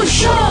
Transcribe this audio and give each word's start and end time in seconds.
O 0.00 0.06
show 0.06 0.49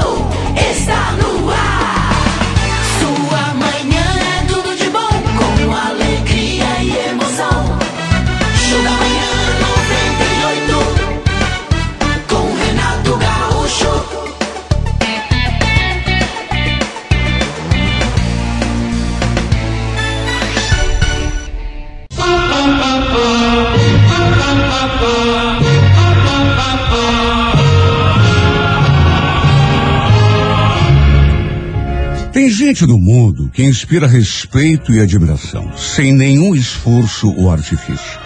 gente 32.69 32.85
no 32.85 32.99
mundo 32.99 33.49
que 33.51 33.63
inspira 33.63 34.05
respeito 34.05 34.93
e 34.93 34.99
admiração, 34.99 35.75
sem 35.75 36.13
nenhum 36.13 36.53
esforço 36.53 37.33
ou 37.35 37.49
artifício. 37.49 38.19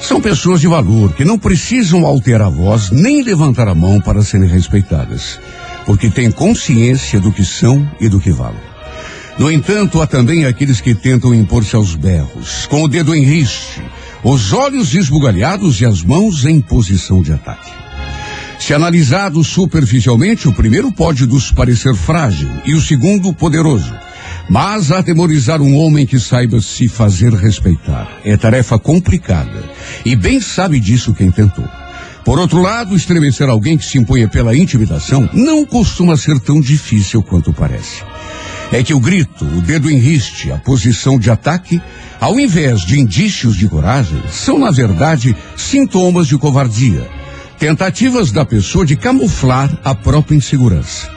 São 0.00 0.18
pessoas 0.18 0.62
de 0.62 0.66
valor 0.66 1.12
que 1.12 1.26
não 1.26 1.38
precisam 1.38 2.06
alterar 2.06 2.46
a 2.46 2.48
voz 2.48 2.90
nem 2.90 3.22
levantar 3.22 3.68
a 3.68 3.74
mão 3.74 4.00
para 4.00 4.22
serem 4.22 4.48
respeitadas, 4.48 5.38
porque 5.84 6.08
têm 6.08 6.30
consciência 6.30 7.20
do 7.20 7.30
que 7.30 7.44
são 7.44 7.86
e 8.00 8.08
do 8.08 8.18
que 8.18 8.30
valem. 8.30 8.62
No 9.38 9.50
entanto, 9.50 10.00
há 10.00 10.06
também 10.06 10.46
aqueles 10.46 10.80
que 10.80 10.94
tentam 10.94 11.34
impor-se 11.34 11.76
aos 11.76 11.94
berros, 11.94 12.64
com 12.70 12.84
o 12.84 12.88
dedo 12.88 13.14
em 13.14 13.24
riste, 13.24 13.82
os 14.24 14.54
olhos 14.54 14.94
esbugalhados 14.94 15.82
e 15.82 15.84
as 15.84 16.02
mãos 16.02 16.46
em 16.46 16.62
posição 16.62 17.20
de 17.20 17.30
ataque. 17.30 17.70
Se 18.64 18.72
analisado 18.72 19.42
superficialmente, 19.42 20.46
o 20.46 20.52
primeiro 20.52 20.92
pode 20.92 21.26
nos 21.26 21.50
parecer 21.50 21.96
frágil 21.96 22.48
e 22.64 22.74
o 22.74 22.80
segundo 22.80 23.34
poderoso. 23.34 23.92
Mas 24.48 24.92
atemorizar 24.92 25.60
um 25.60 25.74
homem 25.74 26.06
que 26.06 26.20
saiba 26.20 26.60
se 26.60 26.86
fazer 26.86 27.34
respeitar 27.34 28.20
é 28.24 28.36
tarefa 28.36 28.78
complicada. 28.78 29.64
E 30.04 30.14
bem 30.14 30.40
sabe 30.40 30.78
disso 30.78 31.12
quem 31.12 31.28
tentou. 31.28 31.68
Por 32.24 32.38
outro 32.38 32.62
lado, 32.62 32.94
estremecer 32.94 33.48
alguém 33.48 33.76
que 33.76 33.84
se 33.84 33.98
impunha 33.98 34.28
pela 34.28 34.56
intimidação 34.56 35.28
não 35.32 35.66
costuma 35.66 36.16
ser 36.16 36.38
tão 36.38 36.60
difícil 36.60 37.20
quanto 37.20 37.52
parece. 37.52 38.04
É 38.70 38.80
que 38.80 38.94
o 38.94 39.00
grito, 39.00 39.44
o 39.44 39.60
dedo 39.60 39.90
em 39.90 39.98
riste, 39.98 40.52
a 40.52 40.56
posição 40.56 41.18
de 41.18 41.32
ataque, 41.32 41.82
ao 42.20 42.38
invés 42.38 42.82
de 42.82 43.00
indícios 43.00 43.56
de 43.56 43.66
coragem, 43.66 44.22
são, 44.30 44.56
na 44.56 44.70
verdade, 44.70 45.36
sintomas 45.56 46.28
de 46.28 46.38
covardia 46.38 47.21
tentativas 47.62 48.32
da 48.32 48.44
pessoa 48.44 48.84
de 48.84 48.96
camuflar 48.96 49.70
a 49.84 49.94
própria 49.94 50.34
insegurança. 50.34 51.08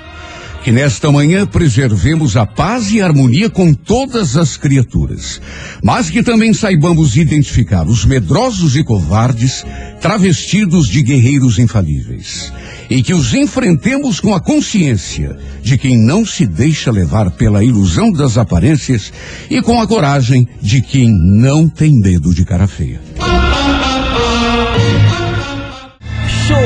Que 0.63 0.71
nesta 0.71 1.11
manhã 1.11 1.43
preservemos 1.43 2.37
a 2.37 2.45
paz 2.45 2.91
e 2.91 3.01
harmonia 3.01 3.49
com 3.49 3.73
todas 3.73 4.37
as 4.37 4.55
criaturas, 4.55 5.41
mas 5.83 6.07
que 6.07 6.21
também 6.21 6.53
saibamos 6.53 7.17
identificar 7.17 7.87
os 7.87 8.05
medrosos 8.05 8.75
e 8.75 8.83
covardes 8.83 9.65
travestidos 9.99 10.87
de 10.87 11.01
guerreiros 11.01 11.57
infalíveis. 11.57 12.53
E 12.91 13.01
que 13.01 13.15
os 13.15 13.33
enfrentemos 13.33 14.19
com 14.19 14.31
a 14.31 14.39
consciência 14.39 15.35
de 15.63 15.79
quem 15.79 15.97
não 15.97 16.23
se 16.23 16.45
deixa 16.45 16.91
levar 16.91 17.31
pela 17.31 17.63
ilusão 17.63 18.11
das 18.11 18.37
aparências 18.37 19.11
e 19.49 19.63
com 19.63 19.81
a 19.81 19.87
coragem 19.87 20.47
de 20.61 20.79
quem 20.83 21.09
não 21.09 21.67
tem 21.67 21.99
medo 21.99 22.31
de 22.35 22.45
cara 22.45 22.67
feia. 22.67 23.01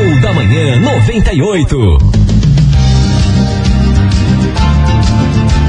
Show 0.10 0.20
da 0.22 0.34
Manhã 0.34 0.80
98. 0.80 1.98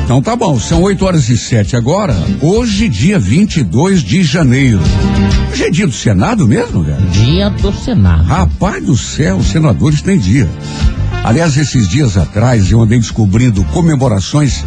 Então 0.05 0.23
tá 0.23 0.35
bom, 0.35 0.59
são 0.59 0.83
8 0.83 1.05
horas 1.05 1.29
e 1.29 1.37
7 1.37 1.77
agora. 1.77 2.17
Hoje, 2.41 2.89
dia 2.89 3.19
22 3.19 4.03
de 4.03 4.23
janeiro. 4.23 4.81
Hoje 5.53 5.65
é 5.65 5.71
dia 5.71 5.87
do 5.87 5.93
Senado 5.93 6.47
mesmo, 6.49 6.83
cara? 6.83 7.03
Dia 7.13 7.51
do 7.51 7.71
Senado. 7.73 8.25
Rapaz 8.25 8.83
do 8.83 8.97
céu, 8.97 9.37
os 9.37 9.49
senadores 9.49 10.01
têm 10.01 10.19
dia. 10.19 10.49
Aliás, 11.23 11.57
esses 11.59 11.87
dias 11.87 12.17
atrás 12.17 12.71
eu 12.71 12.81
andei 12.81 12.99
descobrindo 12.99 13.63
comemorações 13.65 14.65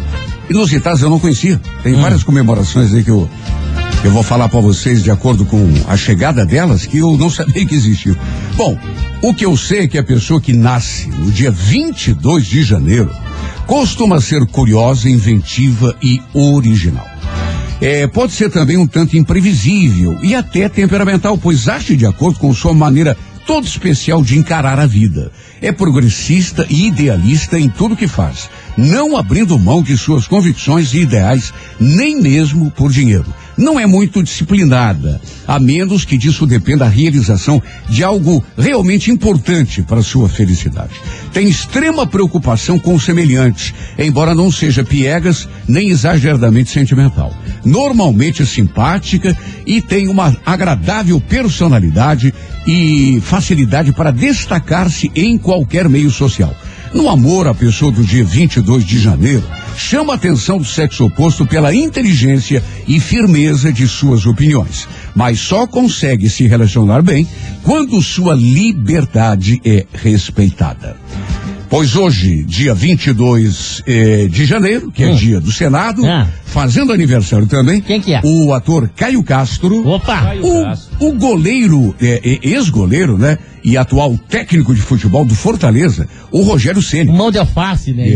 inusitadas, 0.48 1.02
eu 1.02 1.10
não 1.10 1.18
conhecia. 1.18 1.60
Tem 1.82 1.94
várias 1.94 2.22
comemorações 2.22 2.94
aí 2.94 3.02
que 3.02 3.10
eu, 3.10 3.28
eu 4.04 4.10
vou 4.10 4.22
falar 4.22 4.50
para 4.50 4.60
vocês 4.60 5.02
de 5.02 5.10
acordo 5.10 5.46
com 5.46 5.66
a 5.88 5.96
chegada 5.96 6.44
delas 6.44 6.84
que 6.84 6.98
eu 6.98 7.16
não 7.16 7.30
sabia 7.30 7.64
que 7.64 7.74
existiam. 7.74 8.14
Bom, 8.54 8.78
o 9.22 9.32
que 9.32 9.46
eu 9.46 9.56
sei 9.56 9.80
é 9.80 9.88
que 9.88 9.96
a 9.96 10.04
pessoa 10.04 10.40
que 10.40 10.52
nasce 10.52 11.08
no 11.08 11.32
dia 11.32 11.50
22 11.50 12.44
de 12.44 12.62
janeiro 12.62 13.10
costuma 13.66 14.20
ser 14.20 14.44
curiosa, 14.46 15.08
inventiva 15.08 15.96
e 16.02 16.20
original. 16.34 17.08
É, 17.80 18.06
pode 18.06 18.32
ser 18.32 18.50
também 18.50 18.76
um 18.76 18.86
tanto 18.86 19.16
imprevisível 19.16 20.18
e 20.22 20.34
até 20.34 20.68
temperamental, 20.68 21.38
pois 21.38 21.66
age 21.66 21.96
de 21.96 22.04
acordo 22.04 22.38
com 22.38 22.52
sua 22.52 22.74
maneira 22.74 23.16
toda 23.46 23.66
especial 23.66 24.22
de 24.22 24.38
encarar 24.38 24.78
a 24.78 24.86
vida. 24.86 25.32
É 25.62 25.72
progressista 25.72 26.66
e 26.68 26.88
idealista 26.88 27.58
em 27.58 27.70
tudo 27.70 27.96
que 27.96 28.06
faz, 28.06 28.50
não 28.76 29.16
abrindo 29.16 29.58
mão 29.58 29.82
de 29.82 29.96
suas 29.96 30.26
convicções 30.26 30.92
e 30.92 31.00
ideais, 31.00 31.54
nem 31.80 32.20
mesmo 32.20 32.70
por 32.70 32.92
dinheiro. 32.92 33.32
Não 33.56 33.78
é 33.78 33.86
muito 33.86 34.22
disciplinada, 34.22 35.20
a 35.46 35.58
menos 35.58 36.04
que 36.04 36.18
disso 36.18 36.46
dependa 36.46 36.84
a 36.84 36.88
realização 36.88 37.62
de 37.88 38.02
algo 38.02 38.44
realmente 38.58 39.10
importante 39.10 39.82
para 39.82 40.02
sua 40.02 40.28
felicidade. 40.28 40.94
Tem 41.32 41.48
extrema 41.48 42.06
preocupação 42.06 42.78
com 42.78 42.94
os 42.94 43.04
semelhantes, 43.04 43.72
embora 43.98 44.34
não 44.34 44.50
seja 44.50 44.84
piegas 44.84 45.48
nem 45.68 45.90
exageradamente 45.90 46.70
sentimental. 46.70 47.32
Normalmente 47.64 48.42
é 48.42 48.46
simpática 48.46 49.36
e 49.66 49.80
tem 49.80 50.08
uma 50.08 50.36
agradável 50.44 51.20
personalidade 51.20 52.34
e 52.66 53.20
facilidade 53.22 53.92
para 53.92 54.10
destacar-se 54.10 55.10
em 55.14 55.38
qualquer 55.38 55.88
meio 55.88 56.10
social. 56.10 56.54
No 56.94 57.08
amor, 57.08 57.48
a 57.48 57.54
pessoa 57.54 57.90
do 57.90 58.04
dia 58.04 58.24
22 58.24 58.84
de 58.84 58.98
janeiro 59.00 59.42
chama 59.76 60.12
a 60.12 60.16
atenção 60.16 60.58
do 60.58 60.64
sexo 60.64 61.04
oposto 61.04 61.44
pela 61.44 61.74
inteligência 61.74 62.62
e 62.86 63.00
firmeza 63.00 63.72
de 63.72 63.88
suas 63.88 64.24
opiniões, 64.26 64.86
mas 65.14 65.40
só 65.40 65.66
consegue 65.66 66.30
se 66.30 66.46
relacionar 66.46 67.02
bem 67.02 67.26
quando 67.64 68.00
sua 68.00 68.34
liberdade 68.34 69.60
é 69.64 69.84
respeitada. 69.92 70.96
Pois 71.68 71.96
hoje, 71.96 72.44
dia 72.44 72.72
22 72.72 73.82
eh, 73.84 74.28
de 74.30 74.44
janeiro, 74.44 74.92
que 74.92 75.02
é 75.02 75.08
Hum. 75.10 75.16
dia 75.16 75.40
do 75.40 75.50
Senado, 75.50 76.06
Ah. 76.06 76.28
fazendo 76.44 76.92
aniversário 76.92 77.46
também, 77.48 77.80
Quem 77.80 78.00
que 78.00 78.14
é? 78.14 78.20
o 78.22 78.52
ator 78.54 78.88
Caio 78.94 79.24
Castro, 79.24 79.84
Opa! 79.88 80.34
o, 81.00 81.08
o 81.08 81.12
goleiro, 81.14 81.92
é, 82.00 82.20
é, 82.24 82.38
ex-goleiro, 82.48 83.18
né? 83.18 83.38
E 83.64 83.78
atual 83.78 84.18
técnico 84.28 84.74
de 84.74 84.80
futebol 84.82 85.24
do 85.24 85.34
Fortaleza, 85.34 86.06
o 86.30 86.42
Rogério 86.42 86.82
Ceni. 86.82 87.10
Mão 87.10 87.30
de 87.30 87.38
alface, 87.38 87.92
né? 87.92 88.06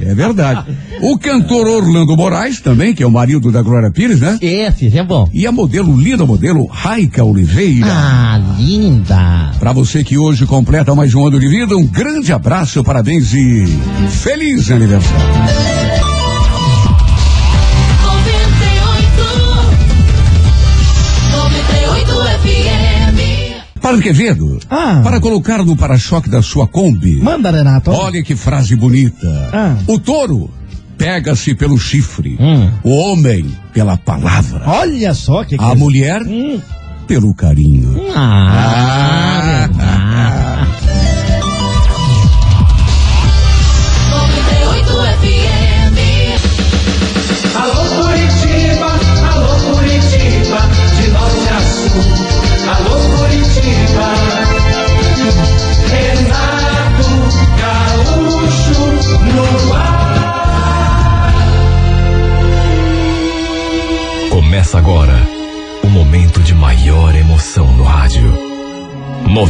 É 0.00 0.14
verdade. 0.14 0.64
O 1.02 1.18
cantor 1.18 1.66
Orlando 1.66 2.16
Moraes 2.16 2.60
também, 2.60 2.94
que 2.94 3.02
é 3.02 3.06
o 3.06 3.10
marido 3.10 3.50
da 3.50 3.60
Glória 3.60 3.90
Pires, 3.90 4.20
né? 4.20 4.38
Esse 4.40 4.96
é 4.96 5.02
bom. 5.02 5.28
E 5.32 5.46
a 5.46 5.52
modelo, 5.52 6.00
linda 6.00 6.24
modelo, 6.24 6.66
Raica 6.66 7.24
Oliveira. 7.24 7.88
Ah, 7.90 8.40
linda. 8.56 9.50
Pra 9.58 9.72
você 9.72 10.04
que 10.04 10.16
hoje 10.16 10.46
completa 10.46 10.94
mais 10.94 11.12
um 11.14 11.26
ano 11.26 11.40
de 11.40 11.48
vida, 11.48 11.76
um 11.76 11.86
grande 11.86 12.32
abraço, 12.32 12.84
parabéns 12.84 13.34
e 13.34 13.66
feliz 14.10 14.70
aniversário. 14.70 15.87
Padre 23.88 24.02
Quevedo, 24.02 24.58
Ah. 24.68 25.00
para 25.02 25.18
colocar 25.18 25.64
no 25.64 25.74
para-choque 25.74 26.28
da 26.28 26.42
sua 26.42 26.68
Kombi, 26.68 27.22
Manda, 27.22 27.50
Renato. 27.50 27.90
olha 27.90 28.22
que 28.22 28.36
frase 28.36 28.76
bonita. 28.76 29.26
Ah. 29.50 29.76
O 29.86 29.98
touro 29.98 30.50
pega-se 30.98 31.54
pelo 31.54 31.78
chifre, 31.78 32.36
Hum. 32.38 32.70
o 32.84 32.90
homem 32.90 33.46
pela 33.72 33.96
palavra, 33.96 34.62
Olha 34.66 35.14
só 35.14 35.42
que 35.42 35.56
a 35.58 35.74
mulher 35.74 36.20
Hum. 36.20 36.60
pelo 37.06 37.32
carinho. 37.34 37.98
Ah, 38.14 39.68
verdade. 39.70 40.37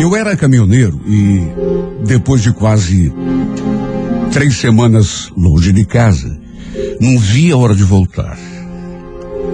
Eu 0.00 0.14
era 0.16 0.36
caminhoneiro 0.36 1.00
e, 1.06 1.40
depois 2.04 2.42
de 2.42 2.52
quase 2.52 3.12
três 4.32 4.56
semanas 4.58 5.30
longe 5.36 5.72
de 5.72 5.84
casa, 5.84 6.38
não 7.00 7.18
via 7.18 7.54
a 7.54 7.58
hora 7.58 7.74
de 7.74 7.84
voltar. 7.84 8.36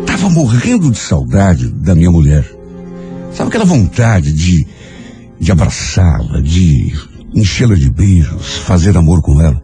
Tava 0.07 0.31
morrendo 0.31 0.91
de 0.91 0.99
saudade 0.99 1.69
da 1.69 1.95
minha 1.95 2.11
mulher. 2.11 2.45
Sabe 3.33 3.49
aquela 3.49 3.65
vontade 3.65 4.33
de, 4.33 4.67
de 5.39 5.53
abraçá-la, 5.53 6.41
de 6.41 6.93
enchê-la 7.35 7.75
de 7.75 7.91
beijos, 7.91 8.57
fazer 8.59 8.97
amor 8.97 9.23
com 9.23 9.41
ela? 9.41 9.63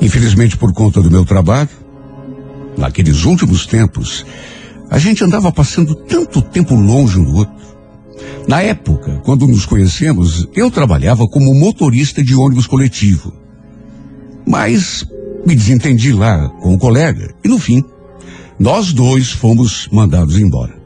Infelizmente, 0.00 0.56
por 0.56 0.72
conta 0.72 1.02
do 1.02 1.10
meu 1.10 1.24
trabalho, 1.26 1.68
naqueles 2.76 3.24
últimos 3.24 3.66
tempos, 3.66 4.24
a 4.88 4.98
gente 4.98 5.22
andava 5.22 5.52
passando 5.52 5.94
tanto 5.94 6.40
tempo 6.40 6.74
longe 6.74 7.18
um 7.18 7.24
do 7.24 7.34
outro. 7.36 7.60
Na 8.50 8.62
época, 8.62 9.20
quando 9.24 9.46
nos 9.46 9.64
conhecemos, 9.64 10.48
eu 10.56 10.72
trabalhava 10.72 11.24
como 11.28 11.54
motorista 11.54 12.20
de 12.20 12.34
ônibus 12.34 12.66
coletivo. 12.66 13.32
Mas 14.44 15.06
me 15.46 15.54
desentendi 15.54 16.12
lá 16.12 16.48
com 16.60 16.74
o 16.74 16.78
colega 16.78 17.32
e 17.44 17.48
no 17.48 17.60
fim, 17.60 17.80
nós 18.58 18.92
dois 18.92 19.30
fomos 19.30 19.88
mandados 19.92 20.36
embora. 20.36 20.76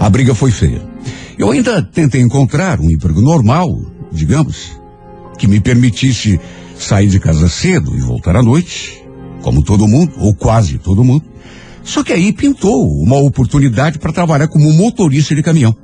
A 0.00 0.08
briga 0.08 0.34
foi 0.34 0.50
feia. 0.50 0.80
Eu 1.38 1.50
ainda 1.50 1.82
tentei 1.82 2.22
encontrar 2.22 2.80
um 2.80 2.90
emprego 2.90 3.20
normal, 3.20 3.68
digamos, 4.10 4.80
que 5.36 5.46
me 5.46 5.60
permitisse 5.60 6.40
sair 6.78 7.08
de 7.08 7.20
casa 7.20 7.46
cedo 7.46 7.94
e 7.94 8.00
voltar 8.00 8.36
à 8.36 8.42
noite, 8.42 9.04
como 9.42 9.62
todo 9.62 9.86
mundo, 9.86 10.14
ou 10.16 10.34
quase 10.34 10.78
todo 10.78 11.04
mundo. 11.04 11.26
Só 11.84 12.02
que 12.02 12.10
aí 12.10 12.32
pintou 12.32 12.88
uma 13.02 13.18
oportunidade 13.18 13.98
para 13.98 14.14
trabalhar 14.14 14.48
como 14.48 14.72
motorista 14.72 15.34
de 15.34 15.42
caminhão. 15.42 15.76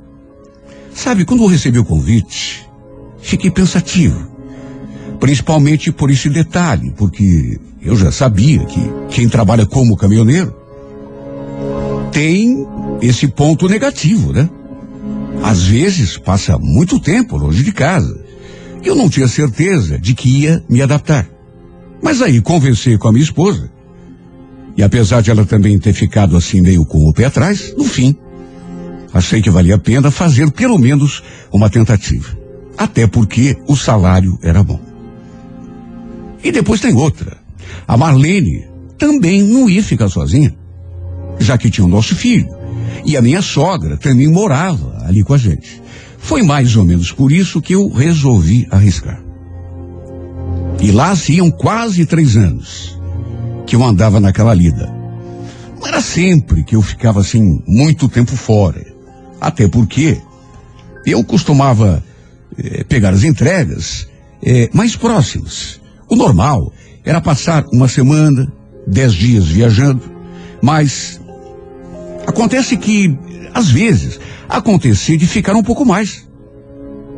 Sabe, 0.99 1.23
quando 1.23 1.43
eu 1.43 1.47
recebi 1.47 1.79
o 1.79 1.85
convite, 1.85 2.67
fiquei 3.21 3.49
pensativo. 3.49 4.29
Principalmente 5.17 5.93
por 5.93 6.11
esse 6.11 6.29
detalhe, 6.29 6.93
porque 6.97 7.57
eu 7.81 7.95
já 7.95 8.11
sabia 8.11 8.65
que 8.65 8.81
quem 9.09 9.29
trabalha 9.29 9.65
como 9.65 9.95
caminhoneiro 9.95 10.53
tem 12.11 12.67
esse 13.01 13.29
ponto 13.29 13.69
negativo, 13.69 14.33
né? 14.33 14.49
Às 15.41 15.63
vezes 15.63 16.17
passa 16.17 16.57
muito 16.59 16.99
tempo 16.99 17.37
longe 17.37 17.63
de 17.63 17.71
casa. 17.71 18.19
Eu 18.83 18.93
não 18.93 19.09
tinha 19.09 19.29
certeza 19.29 19.97
de 19.97 20.13
que 20.13 20.41
ia 20.41 20.61
me 20.67 20.81
adaptar. 20.81 21.29
Mas 22.03 22.21
aí 22.21 22.41
conversei 22.41 22.97
com 22.97 23.07
a 23.07 23.13
minha 23.13 23.23
esposa. 23.23 23.71
E 24.75 24.83
apesar 24.83 25.21
de 25.21 25.31
ela 25.31 25.45
também 25.45 25.79
ter 25.79 25.93
ficado 25.93 26.35
assim 26.35 26.59
meio 26.59 26.85
com 26.85 27.07
o 27.07 27.13
pé 27.13 27.23
atrás, 27.23 27.73
no 27.77 27.85
fim, 27.85 28.17
achei 29.13 29.41
que 29.41 29.49
valia 29.49 29.75
a 29.75 29.79
pena 29.79 30.11
fazer 30.11 30.51
pelo 30.51 30.77
menos 30.77 31.23
uma 31.51 31.69
tentativa. 31.69 32.37
Até 32.77 33.07
porque 33.07 33.57
o 33.67 33.75
salário 33.75 34.39
era 34.41 34.63
bom. 34.63 34.79
E 36.43 36.51
depois 36.51 36.79
tem 36.79 36.95
outra. 36.95 37.37
A 37.87 37.97
Marlene 37.97 38.65
também 38.97 39.43
não 39.43 39.69
ia 39.69 39.83
ficar 39.83 40.09
sozinha, 40.09 40.55
já 41.39 41.57
que 41.57 41.69
tinha 41.69 41.85
o 41.85 41.89
nosso 41.89 42.15
filho. 42.15 42.47
E 43.05 43.17
a 43.17 43.21
minha 43.21 43.41
sogra 43.41 43.97
também 43.97 44.27
morava 44.27 45.03
ali 45.05 45.23
com 45.23 45.33
a 45.33 45.37
gente. 45.37 45.81
Foi 46.17 46.43
mais 46.43 46.75
ou 46.75 46.85
menos 46.85 47.11
por 47.11 47.31
isso 47.31 47.61
que 47.61 47.73
eu 47.73 47.89
resolvi 47.89 48.67
arriscar. 48.69 49.21
E 50.81 50.91
lá 50.91 51.15
se 51.15 51.33
iam 51.33 51.51
quase 51.51 52.05
três 52.05 52.37
anos 52.37 52.97
que 53.65 53.75
eu 53.75 53.83
andava 53.83 54.19
naquela 54.19 54.53
lida. 54.53 54.93
Não 55.79 55.87
era 55.87 56.01
sempre 56.01 56.63
que 56.63 56.75
eu 56.75 56.81
ficava 56.81 57.21
assim 57.21 57.61
muito 57.67 58.07
tempo 58.07 58.35
fora. 58.35 58.85
Até 59.39 59.67
porque 59.67 60.21
eu 61.05 61.23
costumava 61.23 62.03
eh, 62.57 62.83
pegar 62.83 63.13
as 63.13 63.23
entregas 63.23 64.07
eh, 64.43 64.69
mais 64.73 64.95
próximas. 64.95 65.79
O 66.09 66.15
normal 66.15 66.71
era 67.05 67.21
passar 67.21 67.65
uma 67.71 67.87
semana, 67.87 68.51
dez 68.85 69.13
dias 69.13 69.47
viajando, 69.47 70.01
mas 70.61 71.19
acontece 72.27 72.77
que, 72.77 73.17
às 73.53 73.69
vezes, 73.69 74.19
acontecia 74.47 75.17
de 75.17 75.27
ficar 75.27 75.55
um 75.55 75.63
pouco 75.63 75.85
mais. 75.85 76.27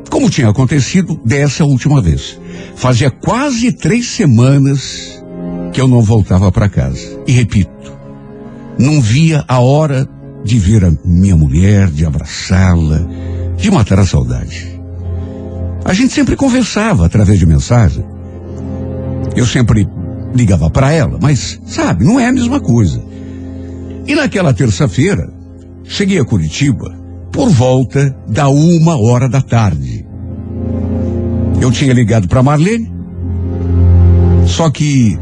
Como 0.09 0.29
tinha 0.29 0.49
acontecido 0.49 1.19
dessa 1.25 1.63
última 1.63 2.01
vez. 2.01 2.39
Fazia 2.75 3.09
quase 3.09 3.71
três 3.71 4.07
semanas 4.07 5.23
que 5.71 5.79
eu 5.79 5.87
não 5.87 6.01
voltava 6.01 6.51
para 6.51 6.67
casa. 6.67 7.21
E 7.25 7.31
repito, 7.31 7.71
não 8.77 9.01
via 9.01 9.45
a 9.47 9.59
hora 9.59 10.07
de 10.43 10.59
ver 10.59 10.85
a 10.85 10.91
minha 11.05 11.35
mulher, 11.35 11.89
de 11.89 12.05
abraçá-la, 12.05 13.01
de 13.57 13.69
matar 13.71 13.99
a 13.99 14.05
saudade. 14.05 14.79
A 15.83 15.93
gente 15.93 16.13
sempre 16.13 16.35
conversava 16.35 17.05
através 17.05 17.39
de 17.39 17.45
mensagem. 17.45 18.03
Eu 19.35 19.45
sempre 19.45 19.87
ligava 20.33 20.69
para 20.69 20.91
ela, 20.91 21.17
mas, 21.21 21.59
sabe, 21.65 22.05
não 22.05 22.19
é 22.19 22.27
a 22.27 22.33
mesma 22.33 22.59
coisa. 22.59 23.01
E 24.07 24.15
naquela 24.15 24.53
terça-feira, 24.53 25.31
cheguei 25.83 26.19
a 26.19 26.25
Curitiba 26.25 26.97
por 27.31 27.49
volta 27.49 28.15
da 28.27 28.49
uma 28.49 28.97
hora 28.97 29.29
da 29.29 29.41
tarde. 29.41 30.05
Eu 31.61 31.71
tinha 31.71 31.93
ligado 31.93 32.27
para 32.27 32.43
Marlene, 32.43 32.91
só 34.47 34.69
que, 34.69 35.17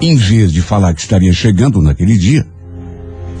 em 0.00 0.16
vez 0.16 0.52
de 0.52 0.62
falar 0.62 0.94
que 0.94 1.00
estaria 1.00 1.32
chegando 1.32 1.82
naquele 1.82 2.16
dia, 2.16 2.44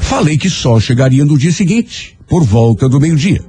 falei 0.00 0.36
que 0.36 0.50
só 0.50 0.80
chegaria 0.80 1.24
no 1.24 1.38
dia 1.38 1.52
seguinte, 1.52 2.18
por 2.28 2.42
volta 2.44 2.88
do 2.88 3.00
meio-dia. 3.00 3.42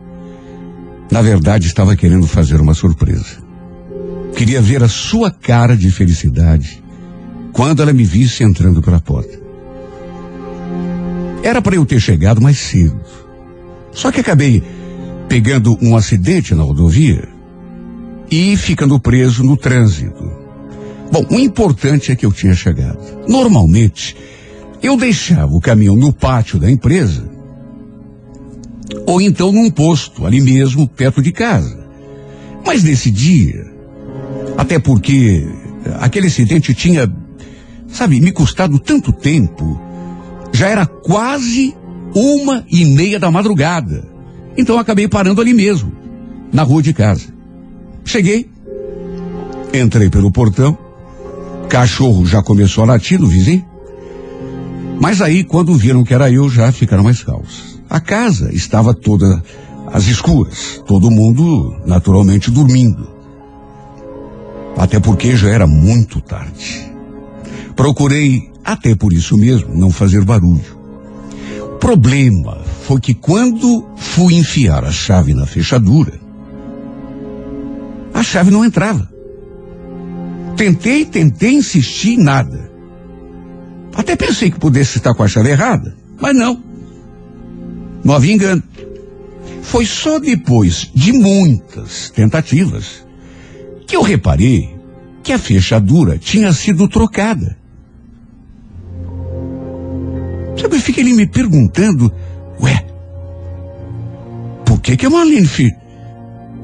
Na 1.10 1.22
verdade, 1.22 1.68
estava 1.68 1.96
querendo 1.96 2.28
fazer 2.28 2.62
uma 2.62 2.74
surpresa. 2.74 3.42
Queria 4.36 4.62
ver 4.62 4.84
a 4.84 4.88
sua 4.88 5.30
cara 5.30 5.76
de 5.76 5.92
felicidade 5.92 6.82
quando 7.52 7.82
ela 7.82 7.92
me 7.92 8.04
visse 8.04 8.44
entrando 8.44 8.82
pela 8.82 9.00
porta. 9.00 9.40
Era 11.44 11.62
para 11.62 11.76
eu 11.76 11.86
ter 11.86 12.00
chegado 12.00 12.42
mais 12.42 12.58
cedo. 12.58 13.02
Só 13.92 14.12
que 14.12 14.22
acabei 14.22 14.64
pegando 15.28 15.78
um 15.82 15.96
acidente 15.96 16.56
na 16.56 16.64
rodovia 16.64 17.28
e 18.30 18.56
ficando 18.56 19.00
preso 19.00 19.44
no 19.44 19.58
trânsito. 19.58 20.32
Bom, 21.12 21.26
o 21.30 21.40
importante 21.40 22.12
é 22.12 22.16
que 22.16 22.26
eu 22.26 22.32
tinha 22.32 22.54
chegado. 22.54 23.00
Normalmente, 23.28 24.16
eu 24.82 24.98
deixava 24.98 25.54
o 25.56 25.62
caminhão 25.62 25.96
no 25.96 26.12
pátio 26.12 26.60
da 26.60 26.70
empresa 26.70 27.32
ou 29.06 29.22
então 29.22 29.52
num 29.52 29.70
posto 29.70 30.26
ali 30.26 30.42
mesmo, 30.42 30.88
perto 30.88 31.22
de 31.22 31.32
casa. 31.32 31.80
Mas 32.66 32.84
nesse 32.84 33.10
dia, 33.10 33.66
até 34.58 34.80
porque 34.80 35.48
aquele 36.00 36.28
acidente 36.28 36.74
tinha, 36.74 37.12
sabe, 37.88 38.20
me 38.20 38.32
custado 38.32 38.80
tanto 38.80 39.12
tempo, 39.12 39.80
já 40.54 40.68
era 40.68 40.86
quase 40.86 41.76
uma 42.14 42.66
e 42.70 42.86
meia 42.86 43.20
da 43.20 43.32
madrugada. 43.32 44.08
Então 44.58 44.78
acabei 44.78 45.08
parando 45.08 45.42
ali 45.42 45.54
mesmo, 45.54 45.92
na 46.52 46.64
rua 46.64 46.82
de 46.82 46.94
casa. 46.94 47.28
Cheguei, 48.04 48.50
entrei 49.74 50.10
pelo 50.10 50.32
portão, 50.32 50.78
cachorro 51.70 52.26
já 52.26 52.44
começou 52.44 52.84
a 52.84 52.88
latir 52.88 53.20
no 53.20 53.28
vizinho. 53.28 53.71
Mas 55.02 55.20
aí, 55.20 55.44
quando 55.44 55.74
viram 55.74 56.04
que 56.04 56.14
era 56.14 56.32
eu, 56.32 56.48
já 56.48 56.72
ficaram 56.72 57.04
mais 57.04 57.24
calmos. 57.24 57.82
A 57.90 58.00
casa 58.00 58.54
estava 58.54 58.94
toda 58.94 59.44
às 59.92 60.06
escuras, 60.06 60.80
todo 60.86 61.10
mundo 61.10 61.76
naturalmente 61.88 62.52
dormindo. 62.52 63.10
Até 64.78 65.00
porque 65.00 65.36
já 65.36 65.50
era 65.50 65.66
muito 65.66 66.22
tarde. 66.22 66.88
Procurei, 67.76 68.52
até 68.64 68.94
por 68.94 69.12
isso 69.12 69.36
mesmo, 69.36 69.76
não 69.76 69.90
fazer 69.90 70.24
barulho. 70.24 70.80
O 71.64 71.78
problema 71.80 72.62
foi 72.84 73.00
que 73.00 73.16
quando 73.16 73.84
fui 73.96 74.36
enfiar 74.36 74.86
a 74.86 74.92
chave 74.92 75.34
na 75.34 75.48
fechadura, 75.48 76.14
a 78.14 78.22
chave 78.22 78.52
não 78.52 78.64
entrava. 78.64 79.10
Tentei, 80.56 81.06
tentei 81.06 81.56
insistir, 81.56 82.18
nada. 82.18 82.71
Até 83.96 84.16
pensei 84.16 84.50
que 84.50 84.60
pudesse 84.60 84.98
estar 84.98 85.14
com 85.14 85.24
a 85.24 85.28
chave 85.28 85.50
errada, 85.50 85.96
mas 86.20 86.36
não. 86.36 86.62
Não 88.04 88.16
havia 88.16 88.34
engano. 88.34 88.64
Foi 89.62 89.86
só 89.86 90.20
depois 90.20 90.90
de 90.94 91.12
muitas 91.14 92.10
tentativas 92.10 93.06
que 93.86 93.96
eu 93.96 94.02
reparei 94.02 94.76
que 95.24 95.32
a 95.32 95.38
fechadura 95.38 96.18
tinha 96.18 96.52
sido 96.54 96.88
trocada. 96.88 97.58
Sabe, 100.60 100.76
eu 100.76 100.82
fiquei 100.82 101.04
ali 101.04 101.14
me 101.14 101.28
perguntando, 101.28 102.12
ué, 102.62 102.86
por 104.66 104.80
que 104.82 104.96
que 104.98 105.06
a 105.06 105.10
Marlene 105.10 105.48
fi- 105.48 105.72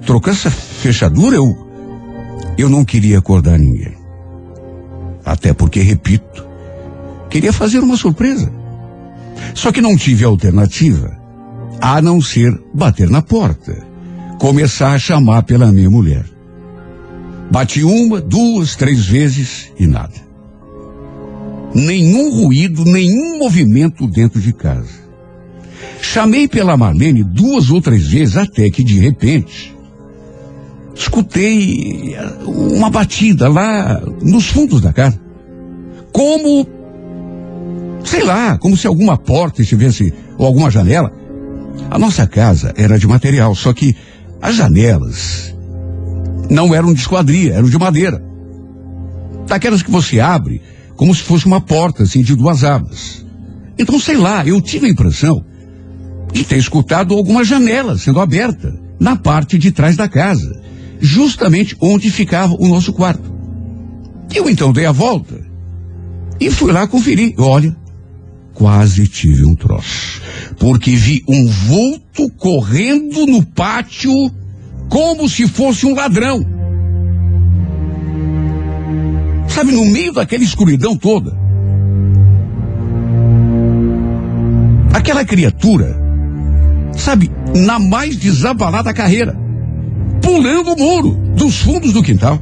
trocou 0.06 0.32
essa 0.32 0.50
fechadura? 0.50 1.36
Eu, 1.36 1.68
eu 2.58 2.70
não 2.70 2.84
queria 2.84 3.20
acordar 3.20 3.58
ninguém. 3.60 3.96
Até 5.26 5.54
porque, 5.54 5.82
repito, 5.82 6.47
queria 7.30 7.54
fazer 7.54 7.80
uma 7.80 7.98
surpresa. 7.98 8.52
Só 9.54 9.72
que 9.72 9.82
não 9.82 9.96
tive 9.96 10.24
alternativa 10.24 11.16
a 11.80 12.02
não 12.02 12.22
ser 12.22 12.52
bater 12.74 13.10
na 13.10 13.22
porta, 13.22 13.86
começar 14.40 14.94
a 14.94 15.00
chamar 15.00 15.44
pela 15.44 15.72
minha 15.72 15.90
mulher. 15.90 16.26
Bati 17.52 17.84
uma, 17.84 18.20
duas, 18.20 18.76
três 18.76 19.06
vezes 19.06 19.72
e 19.80 19.88
nada. 19.88 20.28
Nenhum 21.74 22.32
ruído, 22.32 22.84
nenhum 22.84 23.40
movimento 23.40 24.08
dentro 24.08 24.42
de 24.42 24.54
casa. 24.54 25.08
Chamei 26.02 26.48
pela 26.48 26.78
Marlene 26.78 27.24
duas 27.24 27.70
ou 27.70 27.82
três 27.82 28.08
vezes 28.08 28.38
até 28.38 28.70
que 28.70 28.84
de 28.84 29.00
repente 29.00 29.76
escutei 30.96 32.16
eh, 32.16 32.34
uma 32.46 32.90
batida 32.90 33.48
lá 33.48 34.02
nos 34.22 34.48
fundos 34.48 34.82
da 34.82 34.92
casa. 34.92 35.20
Como 36.12 36.66
sei 38.08 38.24
lá, 38.24 38.58
como 38.58 38.78
se 38.78 38.88
alguma 38.88 39.18
porta 39.18 39.62
estivesse 39.62 40.14
ou 40.38 40.46
alguma 40.46 40.72
janela. 40.72 41.12
A 41.92 42.00
nossa 42.00 42.26
casa 42.26 42.74
era 42.78 42.98
de 42.98 43.06
material, 43.06 43.54
só 43.54 43.74
que 43.74 43.96
as 44.42 44.56
janelas 44.56 45.54
não 46.50 46.74
eram 46.74 46.94
de 46.94 47.02
esquadria, 47.02 47.54
eram 47.54 47.70
de 47.70 47.78
madeira. 47.78 48.24
Daquelas 49.46 49.84
que 49.84 49.92
você 49.92 50.20
abre 50.20 50.62
como 50.96 51.14
se 51.14 51.22
fosse 51.22 51.46
uma 51.46 51.62
porta, 51.62 52.04
assim, 52.04 52.24
de 52.24 52.36
duas 52.36 52.64
abas. 52.64 53.26
Então, 53.78 54.00
sei 54.00 54.18
lá, 54.18 54.46
eu 54.46 54.60
tive 54.62 54.88
a 54.88 54.90
impressão 54.90 55.46
de 56.34 56.44
ter 56.44 56.58
escutado 56.58 57.14
alguma 57.14 57.44
janela 57.44 57.98
sendo 57.98 58.20
aberta 58.20 58.74
na 59.00 59.16
parte 59.16 59.58
de 59.58 59.72
trás 59.72 59.96
da 59.96 60.08
casa, 60.08 60.60
justamente 61.00 61.78
onde 61.80 62.10
ficava 62.10 62.56
o 62.58 62.68
nosso 62.68 62.92
quarto. 62.94 63.32
Eu 64.34 64.50
então 64.50 64.74
dei 64.74 64.86
a 64.86 64.92
volta 64.92 65.40
e 66.40 66.50
fui 66.50 66.72
lá 66.72 66.88
conferir. 66.88 67.36
Olha, 67.38 67.77
quase 68.58 69.08
tive 69.08 69.46
um 69.46 69.54
troço, 69.54 70.20
porque 70.58 70.96
vi 70.96 71.24
um 71.28 71.46
vulto 71.46 72.28
correndo 72.38 73.28
no 73.28 73.46
pátio 73.46 74.12
como 74.90 75.30
se 75.30 75.48
fosse 75.48 75.86
um 75.86 75.94
ladrão. 75.94 76.44
Sabe, 79.48 79.72
no 79.72 79.86
meio 79.86 80.12
daquela 80.12 80.44
escuridão 80.44 80.98
toda. 80.98 81.38
Aquela 84.92 85.24
criatura, 85.24 85.96
sabe, 86.98 87.30
na 87.56 87.78
mais 87.78 88.18
desabalada 88.18 88.92
carreira, 88.92 89.38
pulando 90.20 90.74
o 90.74 90.80
muro 90.80 91.12
dos 91.36 91.60
fundos 91.60 91.94
do 91.94 92.02
quintal. 92.02 92.42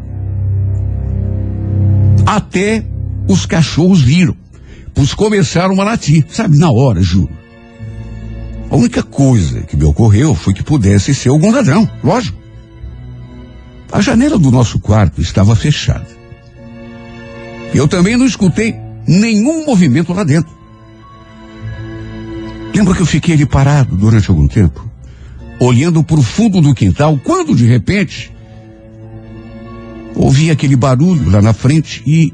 Até 2.26 2.86
os 3.28 3.46
cachorros 3.46 4.02
viram, 4.02 4.36
pois 4.96 5.14
começaram 5.14 5.80
a 5.80 5.84
latir, 5.84 6.26
sabe, 6.30 6.58
na 6.58 6.72
hora, 6.72 7.02
juro. 7.02 7.30
A 8.72 8.76
única 8.76 9.04
coisa 9.04 9.62
que 9.62 9.76
me 9.76 9.84
ocorreu 9.84 10.34
foi 10.34 10.54
que 10.54 10.64
pudesse 10.64 11.14
ser 11.14 11.30
algum 11.30 11.52
ladrão, 11.52 11.88
lógico. 12.04 12.38
A 13.92 14.02
janela 14.02 14.40
do 14.40 14.50
nosso 14.50 14.80
quarto 14.80 15.22
estava 15.22 15.56
fechada. 15.56 16.08
Eu 17.74 17.88
também 17.88 18.18
não 18.18 18.26
escutei 18.26 18.76
nenhum 19.08 19.66
movimento 19.66 20.14
lá 20.14 20.24
dentro. 20.24 20.56
Lembra 22.74 22.96
que 22.96 23.02
eu 23.02 23.06
fiquei 23.06 23.36
ali 23.36 23.46
parado 23.46 23.96
durante 23.96 24.30
algum 24.30 24.48
tempo, 24.48 24.90
olhando 25.60 26.04
para 26.04 26.20
o 26.20 26.24
fundo 26.24 26.60
do 26.60 26.74
quintal, 26.74 27.20
quando 27.24 27.56
de 27.56 27.66
repente 27.66 28.34
ouvi 30.16 30.50
aquele 30.50 30.76
barulho 30.76 31.30
lá 31.30 31.42
na 31.42 31.54
frente 31.54 32.02
e 32.06 32.34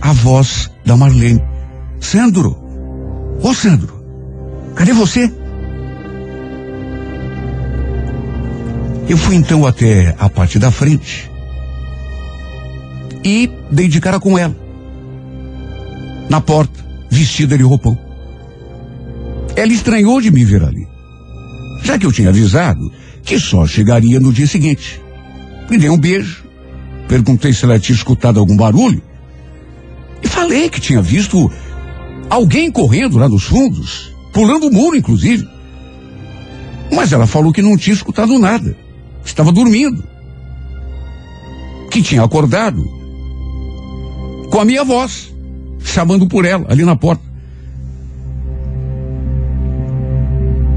a 0.00 0.12
voz 0.12 0.70
da 0.84 0.96
Marlene. 0.96 1.55
Sandro! 2.00 2.56
Ô 3.42 3.54
Sandro! 3.54 3.96
Cadê 4.74 4.92
você? 4.92 5.32
Eu 9.08 9.16
fui 9.16 9.36
então 9.36 9.64
até 9.64 10.14
a 10.18 10.28
parte 10.28 10.58
da 10.58 10.70
frente 10.70 11.30
e 13.24 13.50
dei 13.70 13.88
de 13.88 14.00
cara 14.00 14.20
com 14.20 14.38
ela. 14.38 14.54
Na 16.28 16.40
porta, 16.40 16.84
vestida 17.10 17.56
de 17.56 17.62
roupão. 17.62 17.98
Ela 19.56 19.72
estranhou 19.72 20.20
de 20.20 20.30
me 20.30 20.44
ver 20.44 20.62
ali. 20.62 20.86
Já 21.82 21.98
que 21.98 22.06
eu 22.06 22.12
tinha 22.12 22.28
avisado 22.28 22.92
que 23.22 23.38
só 23.38 23.66
chegaria 23.66 24.20
no 24.20 24.32
dia 24.32 24.46
seguinte. 24.46 25.00
Me 25.68 25.78
dei 25.78 25.90
um 25.90 25.98
beijo. 25.98 26.44
Perguntei 27.08 27.52
se 27.52 27.64
ela 27.64 27.78
tinha 27.78 27.96
escutado 27.96 28.38
algum 28.38 28.56
barulho. 28.56 29.02
E 30.22 30.28
falei 30.28 30.68
que 30.68 30.80
tinha 30.80 31.02
visto 31.02 31.50
alguém 32.28 32.70
correndo 32.70 33.18
lá 33.18 33.28
nos 33.28 33.44
fundos, 33.44 34.12
pulando 34.32 34.68
o 34.68 34.72
muro, 34.72 34.96
inclusive. 34.96 35.48
Mas 36.92 37.12
ela 37.12 37.26
falou 37.26 37.52
que 37.52 37.62
não 37.62 37.76
tinha 37.76 37.94
escutado 37.94 38.38
nada. 38.38 38.76
Estava 39.24 39.52
dormindo. 39.52 40.02
Que 41.90 42.02
tinha 42.02 42.22
acordado 42.22 42.84
com 44.50 44.60
a 44.60 44.64
minha 44.64 44.84
voz, 44.84 45.32
chamando 45.80 46.26
por 46.26 46.44
ela, 46.44 46.66
ali 46.68 46.84
na 46.84 46.96
porta. 46.96 47.22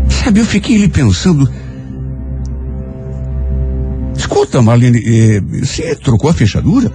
Sabe, 0.09 0.39
eu 0.39 0.45
fiquei 0.45 0.75
ali 0.75 0.87
pensando. 0.87 1.49
Escuta, 4.15 4.61
Marlene, 4.61 4.99
eh, 5.05 5.41
você 5.41 5.95
trocou 5.95 6.29
a 6.29 6.33
fechadura? 6.33 6.91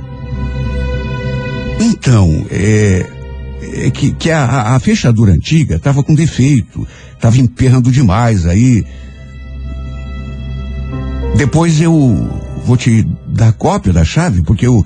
Então, 1.81 2.45
é, 2.51 3.07
é 3.75 3.91
que, 3.91 4.13
que 4.13 4.31
a, 4.31 4.75
a- 4.75 4.81
fechadura 4.81 5.33
antiga 5.33 5.77
estava 5.77 6.03
com 6.03 6.15
defeito, 6.15 6.87
estava 7.15 7.39
emperrando 7.39 7.91
demais 7.91 8.47
aí. 8.47 8.85
Depois 11.37 11.81
eu 11.81 11.93
vou 12.65 12.77
te 12.77 13.07
dar 13.29 13.53
cópia 13.53 13.93
da 13.93 14.05
chave, 14.05 14.43
porque 14.43 14.67
eu, 14.67 14.85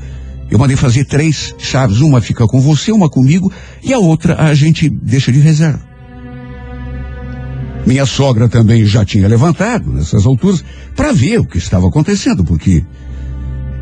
eu 0.50 0.58
mandei 0.58 0.76
fazer 0.76 1.04
três 1.04 1.54
chaves. 1.58 2.00
Uma 2.00 2.20
fica 2.20 2.46
com 2.46 2.60
você, 2.60 2.90
uma 2.90 3.08
comigo, 3.08 3.52
e 3.82 3.92
a 3.92 3.98
outra 3.98 4.40
a 4.42 4.54
gente 4.54 4.88
deixa 4.88 5.30
de 5.30 5.40
reserva. 5.40 5.86
Minha 7.86 8.04
sogra 8.06 8.48
também 8.48 8.84
já 8.84 9.04
tinha 9.04 9.26
levantado 9.28 9.90
nessas 9.90 10.26
alturas 10.26 10.64
para 10.94 11.12
ver 11.12 11.38
o 11.40 11.44
que 11.46 11.58
estava 11.58 11.88
acontecendo, 11.88 12.44
porque 12.44 12.84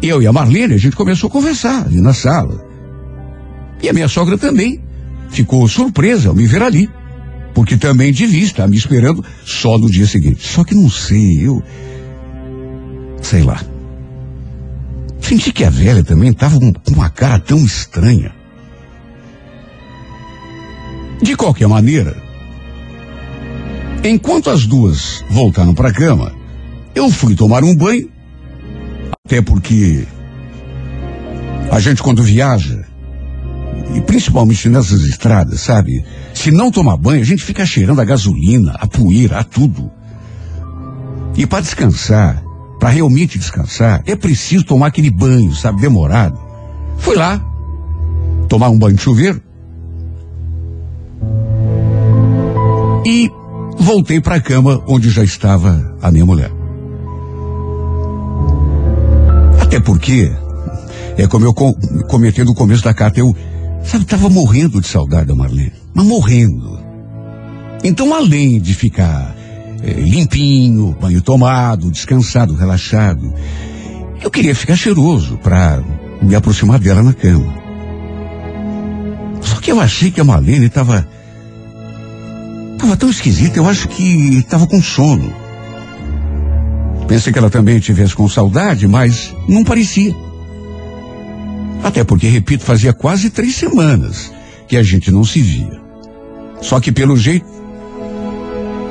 eu 0.02 0.22
e 0.22 0.26
a 0.26 0.32
Marlene, 0.32 0.74
a 0.74 0.78
gente 0.78 0.94
começou 0.94 1.28
a 1.28 1.30
conversar 1.32 1.86
ali 1.86 2.00
na 2.00 2.12
sala. 2.12 2.64
E 3.82 3.88
a 3.88 3.92
minha 3.92 4.08
sogra 4.08 4.38
também 4.38 4.80
ficou 5.30 5.66
surpresa 5.68 6.28
ao 6.28 6.34
me 6.34 6.46
ver 6.46 6.62
ali, 6.62 6.88
porque 7.54 7.76
também 7.76 8.12
devia 8.12 8.44
estar 8.44 8.68
me 8.68 8.76
esperando 8.76 9.24
só 9.44 9.78
no 9.78 9.90
dia 9.90 10.06
seguinte. 10.06 10.46
Só 10.46 10.64
que 10.64 10.74
não 10.74 10.90
sei, 10.90 11.46
eu. 11.46 11.62
Sei 13.22 13.42
lá. 13.42 13.60
Senti 15.20 15.52
que 15.52 15.64
a 15.64 15.70
velha 15.70 16.04
também 16.04 16.30
estava 16.30 16.58
com 16.60 16.72
uma 16.92 17.10
cara 17.10 17.40
tão 17.40 17.58
estranha. 17.58 18.32
De 21.20 21.34
qualquer 21.34 21.66
maneira, 21.66 22.16
enquanto 24.04 24.50
as 24.50 24.66
duas 24.66 25.24
voltaram 25.28 25.74
para 25.74 25.88
a 25.88 25.92
cama, 25.92 26.32
eu 26.94 27.10
fui 27.10 27.34
tomar 27.34 27.64
um 27.64 27.74
banho, 27.74 28.08
até 29.24 29.42
porque 29.42 30.06
a 31.70 31.80
gente 31.80 32.02
quando 32.02 32.22
viaja, 32.22 32.85
e 33.94 34.00
principalmente 34.00 34.68
nessas 34.68 35.02
estradas, 35.02 35.60
sabe? 35.60 36.04
Se 36.34 36.50
não 36.50 36.70
tomar 36.70 36.96
banho, 36.96 37.20
a 37.22 37.24
gente 37.24 37.42
fica 37.42 37.64
cheirando 37.64 38.00
a 38.00 38.04
gasolina, 38.04 38.72
a 38.78 38.86
poeira, 38.86 39.38
a 39.38 39.44
tudo. 39.44 39.90
E 41.36 41.46
para 41.46 41.60
descansar, 41.62 42.42
para 42.78 42.88
realmente 42.90 43.38
descansar, 43.38 44.02
é 44.06 44.14
preciso 44.16 44.64
tomar 44.64 44.88
aquele 44.88 45.10
banho, 45.10 45.54
sabe, 45.54 45.80
demorado. 45.80 46.38
Fui 46.98 47.14
lá, 47.16 47.42
tomar 48.48 48.68
um 48.70 48.78
banho 48.78 48.96
de 48.96 49.02
chuveiro. 49.02 49.40
E 53.04 53.30
voltei 53.78 54.20
para 54.20 54.36
a 54.36 54.40
cama 54.40 54.82
onde 54.88 55.10
já 55.10 55.22
estava 55.22 55.96
a 56.02 56.10
minha 56.10 56.26
mulher. 56.26 56.50
Até 59.60 59.80
porque, 59.80 60.30
é 61.16 61.26
como 61.26 61.44
eu 61.44 61.54
co- 61.54 61.74
comentei 62.08 62.44
no 62.44 62.54
começo 62.54 62.82
da 62.82 62.94
carta, 62.94 63.20
eu, 63.20 63.34
sabe, 63.86 64.04
estava 64.04 64.28
morrendo 64.28 64.80
de 64.80 64.86
saudade 64.86 65.26
da 65.26 65.34
Marlene. 65.34 65.72
Mas 65.94 66.06
morrendo. 66.06 66.78
Então, 67.84 68.14
além 68.14 68.60
de 68.60 68.74
ficar 68.74 69.34
eh, 69.82 69.92
limpinho, 69.92 70.96
banho 71.00 71.20
tomado, 71.20 71.90
descansado, 71.90 72.54
relaxado, 72.54 73.32
Eu 74.22 74.30
queria 74.30 74.54
ficar 74.54 74.76
cheiroso 74.76 75.36
para 75.38 75.82
me 76.22 76.34
aproximar 76.34 76.78
dela 76.78 77.02
na 77.02 77.12
cama. 77.12 77.54
Só 79.42 79.60
que 79.60 79.70
eu 79.70 79.78
achei 79.78 80.10
que 80.10 80.20
a 80.20 80.24
Malene 80.24 80.66
estava 80.66 81.06
Tava 82.78 82.96
tão 82.96 83.08
esquisita, 83.08 83.58
eu 83.58 83.68
acho 83.68 83.88
que 83.88 84.38
estava 84.38 84.66
com 84.66 84.82
sono. 84.82 85.32
Pensei 87.08 87.32
que 87.32 87.38
ela 87.38 87.50
também 87.50 87.78
tivesse 87.78 88.14
com 88.14 88.28
saudade, 88.28 88.86
mas 88.86 89.34
não 89.48 89.64
parecia. 89.64 90.14
Até 91.86 92.02
porque, 92.02 92.26
repito, 92.26 92.64
fazia 92.64 92.92
quase 92.92 93.30
três 93.30 93.54
semanas 93.54 94.32
que 94.66 94.76
a 94.76 94.82
gente 94.82 95.08
não 95.08 95.24
se 95.24 95.40
via. 95.40 95.80
Só 96.60 96.80
que 96.80 96.90
pelo 96.90 97.16
jeito, 97.16 97.46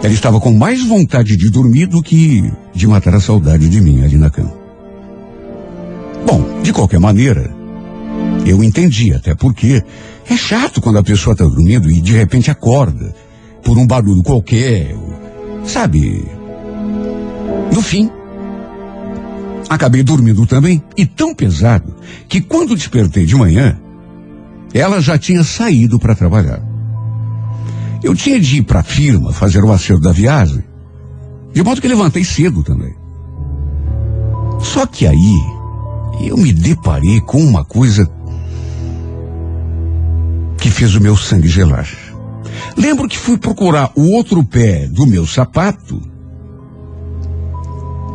ela 0.01 0.13
estava 0.13 0.39
com 0.39 0.53
mais 0.53 0.81
vontade 0.81 1.35
de 1.35 1.49
dormir 1.49 1.87
do 1.87 2.01
que 2.01 2.49
de 2.73 2.87
matar 2.87 3.13
a 3.13 3.19
saudade 3.19 3.67
de 3.67 3.81
mim 3.81 4.01
ali 4.01 4.15
na 4.15 4.29
cama. 4.29 4.53
Bom, 6.25 6.61
de 6.63 6.71
qualquer 6.71 7.01
maneira, 7.01 7.53
eu 8.45 8.63
entendi, 8.63 9.13
até 9.13 9.35
porque 9.35 9.83
é 10.29 10.37
chato 10.37 10.79
quando 10.79 10.97
a 10.97 11.03
pessoa 11.03 11.33
está 11.33 11.43
dormindo 11.43 11.91
e 11.91 11.99
de 11.99 12.13
repente 12.13 12.49
acorda 12.49 13.13
por 13.61 13.77
um 13.77 13.85
barulho 13.85 14.23
qualquer, 14.23 14.95
sabe? 15.65 16.23
No 17.73 17.81
fim, 17.81 18.09
acabei 19.69 20.03
dormindo 20.03 20.45
também 20.45 20.83
e 20.95 21.05
tão 21.05 21.33
pesado 21.33 21.95
que 22.27 22.41
quando 22.41 22.75
despertei 22.75 23.25
de 23.25 23.35
manhã, 23.35 23.77
ela 24.73 24.99
já 25.01 25.17
tinha 25.17 25.43
saído 25.43 25.99
para 25.99 26.15
trabalhar. 26.15 26.61
Eu 28.03 28.13
tinha 28.13 28.39
de 28.39 28.57
ir 28.57 28.63
para 28.63 28.81
a 28.81 28.83
firma 28.83 29.31
fazer 29.31 29.63
o 29.63 29.71
acerto 29.71 30.01
da 30.01 30.11
viagem, 30.11 30.63
de 31.53 31.63
modo 31.63 31.81
que 31.81 31.87
levantei 31.87 32.23
cedo 32.23 32.61
também. 32.63 32.93
Só 34.61 34.85
que 34.85 35.07
aí 35.07 35.41
eu 36.21 36.37
me 36.37 36.51
deparei 36.51 37.19
com 37.21 37.41
uma 37.41 37.63
coisa 37.63 38.09
que 40.57 40.69
fez 40.69 40.95
o 40.95 41.01
meu 41.01 41.15
sangue 41.15 41.47
gelar. 41.47 41.87
Lembro 42.77 43.07
que 43.07 43.17
fui 43.17 43.37
procurar 43.37 43.91
o 43.95 44.11
outro 44.11 44.43
pé 44.43 44.87
do 44.87 45.05
meu 45.05 45.25
sapato, 45.25 46.01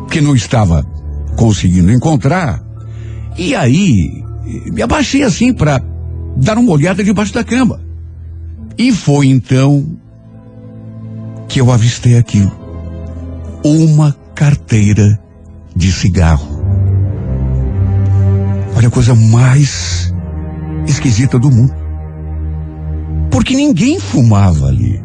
que 0.09 0.21
não 0.21 0.35
estava 0.35 0.85
conseguindo 1.41 1.91
encontrar, 1.91 2.61
e 3.35 3.55
aí 3.55 4.23
me 4.71 4.79
abaixei 4.83 5.23
assim 5.23 5.51
para 5.51 5.81
dar 6.37 6.55
uma 6.59 6.71
olhada 6.71 7.03
debaixo 7.03 7.33
da 7.33 7.43
cama. 7.43 7.81
E 8.77 8.91
foi 8.91 9.25
então 9.25 9.97
que 11.47 11.59
eu 11.59 11.71
avistei 11.71 12.15
aquilo. 12.15 12.51
Uma 13.63 14.15
carteira 14.35 15.19
de 15.75 15.91
cigarro. 15.91 16.63
Olha 18.75 18.87
a 18.87 18.91
coisa 18.91 19.15
mais 19.15 20.13
esquisita 20.85 21.39
do 21.39 21.49
mundo. 21.49 21.73
Porque 23.31 23.55
ninguém 23.55 23.99
fumava 23.99 24.67
ali. 24.67 25.03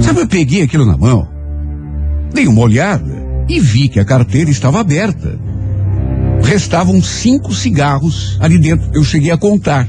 Sabe, 0.00 0.22
eu 0.22 0.26
peguei 0.26 0.62
aquilo 0.62 0.84
na 0.84 0.96
mão, 0.96 1.28
dei 2.32 2.48
uma 2.48 2.62
olhada 2.62 3.13
e 3.48 3.60
vi 3.60 3.88
que 3.88 4.00
a 4.00 4.04
carteira 4.04 4.50
estava 4.50 4.80
aberta. 4.80 5.38
Restavam 6.42 7.02
cinco 7.02 7.54
cigarros 7.54 8.36
ali 8.40 8.58
dentro. 8.58 8.90
Eu 8.92 9.04
cheguei 9.04 9.30
a 9.30 9.36
contar. 9.36 9.88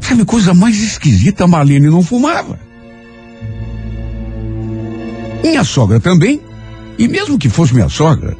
Sabe, 0.00 0.24
coisa 0.24 0.54
mais 0.54 0.80
esquisita, 0.80 1.44
a 1.44 1.48
Marlene 1.48 1.88
não 1.88 2.02
fumava. 2.02 2.58
Minha 5.42 5.64
sogra 5.64 6.00
também. 6.00 6.40
E 6.98 7.08
mesmo 7.08 7.38
que 7.38 7.48
fosse 7.48 7.74
minha 7.74 7.88
sogra, 7.88 8.34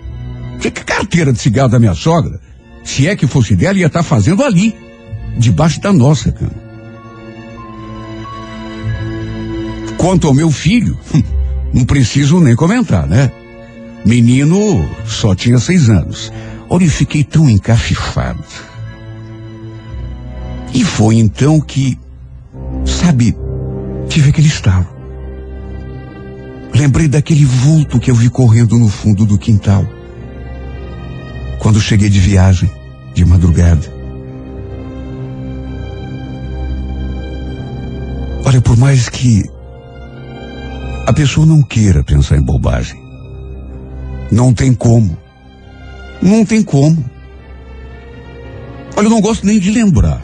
que 0.61 0.71
carteira 0.71 1.33
de 1.33 1.39
cigarro 1.39 1.69
da 1.69 1.79
minha 1.79 1.95
sogra, 1.95 2.41
se 2.83 3.07
é 3.07 3.15
que 3.15 3.27
fosse 3.27 3.55
dela, 3.55 3.79
ia 3.79 3.87
estar 3.87 4.03
fazendo 4.03 4.43
ali, 4.43 4.75
debaixo 5.37 5.81
da 5.81 5.93
nossa 5.93 6.33
cama. 6.33 6.67
Quanto 9.99 10.27
ao 10.27 10.33
meu 10.33 10.51
filho, 10.51 10.99
não 11.77 11.85
preciso 11.85 12.41
nem 12.41 12.57
comentar, 12.57 13.07
né? 13.07 13.31
Menino 14.03 14.89
só 15.05 15.35
tinha 15.35 15.59
seis 15.59 15.91
anos. 15.91 16.33
Olha, 16.71 16.85
eu 16.85 16.91
fiquei 16.91 17.23
tão 17.23 17.51
encafifado. 17.51 18.43
E 20.73 20.83
foi 20.83 21.17
então 21.17 21.61
que, 21.61 21.99
sabe, 22.87 23.37
tive 24.09 24.31
aquele 24.31 24.49
estalo. 24.49 24.87
Lembrei 26.75 27.09
daquele 27.09 27.45
vulto 27.45 28.01
que 28.01 28.11
eu 28.11 28.15
vi 28.15 28.31
correndo 28.31 28.79
no 28.79 28.89
fundo 28.89 29.27
do 29.27 29.37
quintal. 29.37 29.87
Quando 31.59 31.79
cheguei 31.79 32.09
de 32.09 32.21
viagem, 32.21 32.71
de 33.13 33.23
madrugada. 33.23 33.95
Olha, 38.47 38.63
por 38.63 38.79
mais 38.79 39.11
que 39.11 39.45
a 41.07 41.13
pessoa 41.13 41.47
não 41.47 41.63
queira 41.63 42.03
pensar 42.03 42.37
em 42.37 42.43
bobagem, 42.43 43.01
não 44.31 44.53
tem 44.53 44.75
como. 44.75 45.17
Não 46.21 46.45
tem 46.45 46.63
como. 46.63 47.05
Olha, 48.97 49.07
eu 49.07 49.11
não 49.11 49.21
gosto 49.21 49.47
nem 49.47 49.61
de 49.61 49.71
lembrar 49.71 50.21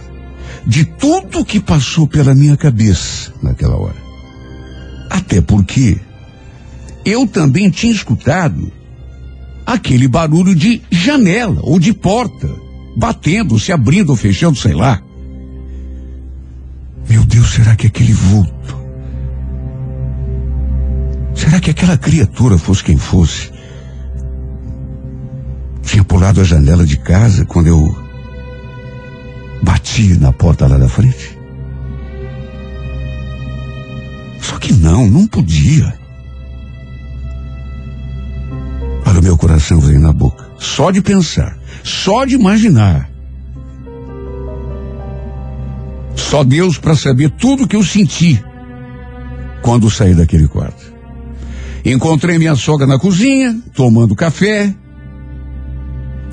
de 0.66 0.84
tudo 0.84 1.44
que 1.44 1.60
passou 1.60 2.06
pela 2.06 2.34
minha 2.34 2.56
cabeça 2.56 3.32
naquela 3.42 3.76
hora. 3.76 4.02
Até 5.08 5.40
porque 5.40 5.98
eu 7.04 7.26
também 7.26 7.70
tinha 7.70 7.92
escutado 7.92 8.72
aquele 9.66 10.08
barulho 10.08 10.54
de 10.54 10.82
janela 10.90 11.60
ou 11.62 11.78
de 11.78 11.92
porta, 11.92 12.48
batendo, 12.96 13.58
se 13.58 13.70
abrindo 13.70 14.10
ou 14.10 14.16
fechando, 14.16 14.58
sei 14.58 14.72
lá. 14.72 15.00
Meu 17.08 17.24
Deus, 17.24 17.52
será 17.52 17.76
que 17.76 17.86
aquele 17.86 18.12
vulto? 18.12 18.81
Será 21.34 21.60
que 21.60 21.70
aquela 21.70 21.96
criatura, 21.96 22.58
fosse 22.58 22.84
quem 22.84 22.96
fosse, 22.96 23.50
tinha 25.82 26.04
pulado 26.04 26.40
a 26.40 26.44
janela 26.44 26.86
de 26.86 26.96
casa 26.96 27.44
quando 27.44 27.66
eu 27.66 27.96
bati 29.62 30.18
na 30.18 30.32
porta 30.32 30.66
lá 30.66 30.78
da 30.78 30.88
frente? 30.88 31.38
Só 34.40 34.58
que 34.58 34.72
não, 34.72 35.08
não 35.08 35.26
podia. 35.26 35.94
Olha, 39.06 39.20
o 39.20 39.22
meu 39.22 39.36
coração 39.36 39.80
veio 39.80 40.00
na 40.00 40.12
boca. 40.12 40.50
Só 40.58 40.90
de 40.90 41.00
pensar, 41.00 41.58
só 41.82 42.24
de 42.24 42.34
imaginar. 42.34 43.10
Só 46.14 46.44
Deus 46.44 46.78
para 46.78 46.94
saber 46.94 47.30
tudo 47.30 47.66
que 47.68 47.76
eu 47.76 47.82
senti 47.82 48.42
quando 49.60 49.90
saí 49.90 50.14
daquele 50.14 50.48
quarto. 50.48 50.91
Encontrei 51.84 52.38
minha 52.38 52.54
sogra 52.54 52.86
na 52.86 52.98
cozinha, 52.98 53.60
tomando 53.74 54.14
café. 54.14 54.74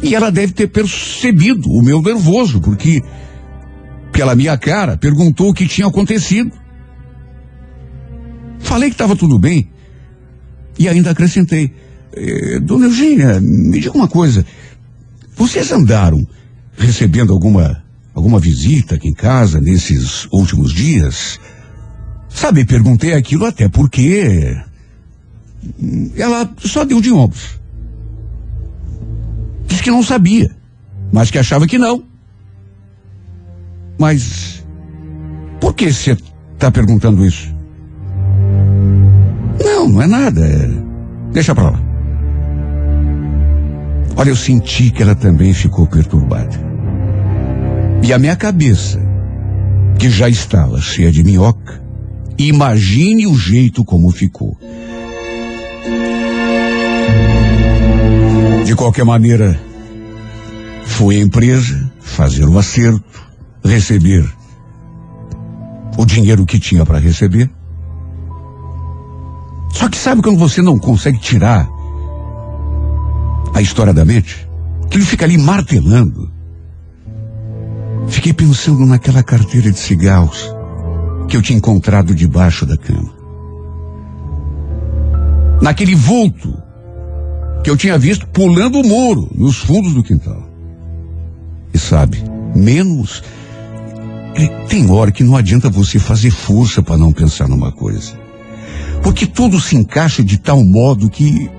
E 0.02 0.16
ela 0.16 0.32
deve 0.32 0.54
ter 0.54 0.68
percebido 0.68 1.70
o 1.70 1.82
meu 1.82 2.02
nervoso, 2.02 2.62
porque, 2.62 3.02
pela 4.12 4.36
minha 4.36 4.58
cara, 4.58 4.96
perguntou 4.96 5.50
o 5.50 5.54
que 5.54 5.68
tinha 5.68 5.88
acontecido. 5.88 6.52
Falei 8.60 8.90
que 8.90 8.96
estava 8.96 9.16
tudo 9.16 9.40
bem. 9.40 9.70
E 10.78 10.88
ainda 10.88 11.12
acrescentei. 11.12 11.74
"Eh, 12.14 12.60
Dona 12.60 12.86
Eugênia, 12.86 13.42
me 13.42 13.80
diga 13.80 13.98
uma 13.98 14.08
coisa. 14.08 14.46
Vocês 15.36 15.72
andaram 15.72 16.26
recebendo 16.78 17.34
alguma, 17.34 17.84
alguma 18.14 18.40
visita 18.40 18.96
aqui 18.96 19.10
em 19.10 19.14
casa 19.14 19.60
nesses 19.60 20.28
últimos 20.32 20.72
dias? 20.72 21.40
Sabe, 22.30 22.64
perguntei 22.64 23.14
aquilo 23.14 23.46
até 23.46 23.68
porque 23.68 24.56
ela 26.15 26.50
só 26.60 26.84
deu 26.86 27.02
de 27.02 27.12
ombros. 27.12 27.60
Disse 29.67 29.84
que 29.84 29.91
não 29.91 30.04
sabia, 30.04 30.50
mas 31.12 31.30
que 31.30 31.38
achava 31.38 31.67
que 31.67 31.78
não. 31.78 32.04
Mas 34.00 34.65
por 35.60 35.74
que 35.74 35.91
você 35.91 36.17
está 36.54 36.72
perguntando 36.72 37.26
isso? 37.26 37.54
Não, 39.63 39.89
não 39.89 40.02
é 40.02 40.08
nada. 40.08 40.45
é- 40.45 40.89
Deixa 41.34 41.54
pra 41.54 41.69
lá. 41.72 41.80
Olha, 44.15 44.30
eu 44.30 44.36
senti 44.36 44.89
que 44.91 45.02
ela 45.04 45.15
também 45.15 45.54
ficou 45.54 45.86
perturbada. 45.86 46.58
E 48.04 48.12
a 48.12 48.17
minha 48.17 48.36
cabeça, 48.36 49.00
que 49.98 50.10
já 50.10 50.28
estava 50.28 50.82
cheia 50.82 51.12
de 51.12 51.24
minhoca, 51.24 51.82
imagine 52.38 53.28
o 53.28 53.36
jeito 53.38 53.84
como 53.86 54.10
ficou. 54.12 54.58
De 58.65 58.76
qualquer 58.76 59.04
maneira, 59.04 59.60
fui 60.86 61.15
à 61.15 61.19
empresa 61.19 61.91
fazer 62.02 62.45
o 62.45 62.58
acerto, 62.58 63.04
receber 63.63 64.28
o 65.98 66.06
dinheiro 66.06 66.45
que 66.45 66.60
tinha 66.60 66.86
para 66.86 67.00
receber. 67.00 67.50
Só 69.72 69.89
que 69.89 69.98
sabe 69.98 70.22
quando 70.22 70.38
você 70.38 70.62
não 70.62 70.78
consegue 70.78 71.17
tirar 71.19 71.67
a 73.54 73.62
história 73.62 73.93
da 73.93 74.06
mente, 74.06 74.48
que 74.89 74.98
ele 74.98 75.06
fica 75.06 75.26
ali 75.26 75.38
martelando. 75.38 76.32
Fiquei 78.08 78.34
pensando 78.34 78.86
naquela 78.86 79.24
carteira 79.24 79.72
de 79.72 79.80
cigarros 79.80 80.54
que 81.28 81.38
eu 81.38 81.41
tinha 81.41 81.58
encontrado 81.58 82.13
debaixo 82.15 82.65
da 82.65 82.78
cama. 82.78 83.13
Naquele 85.62 85.95
vulto 85.95 86.68
que 87.63 87.69
eu 87.69 87.78
tinha 87.78 87.98
visto 87.98 88.28
pulando 88.28 88.80
o 88.80 88.88
muro 88.88 89.30
nos 89.36 89.58
fundos 89.58 89.93
do 89.93 90.04
quintal. 90.04 90.48
E 91.74 91.78
sabe, 91.78 92.24
menos. 92.56 93.24
tem 94.67 94.89
hora 94.89 95.12
que 95.12 95.24
não 95.24 95.36
adianta 95.36 95.69
você 95.69 96.00
fazer 96.00 96.32
força 96.32 96.82
para 96.82 96.98
não 96.98 97.12
pensar 97.12 97.48
numa 97.48 97.72
coisa. 97.72 98.17
Porque 99.04 99.26
tudo 99.26 99.60
se 99.60 99.76
encaixa 99.76 100.24
de 100.24 100.38
tal 100.38 100.63
modo 100.63 101.10
que 101.10 101.50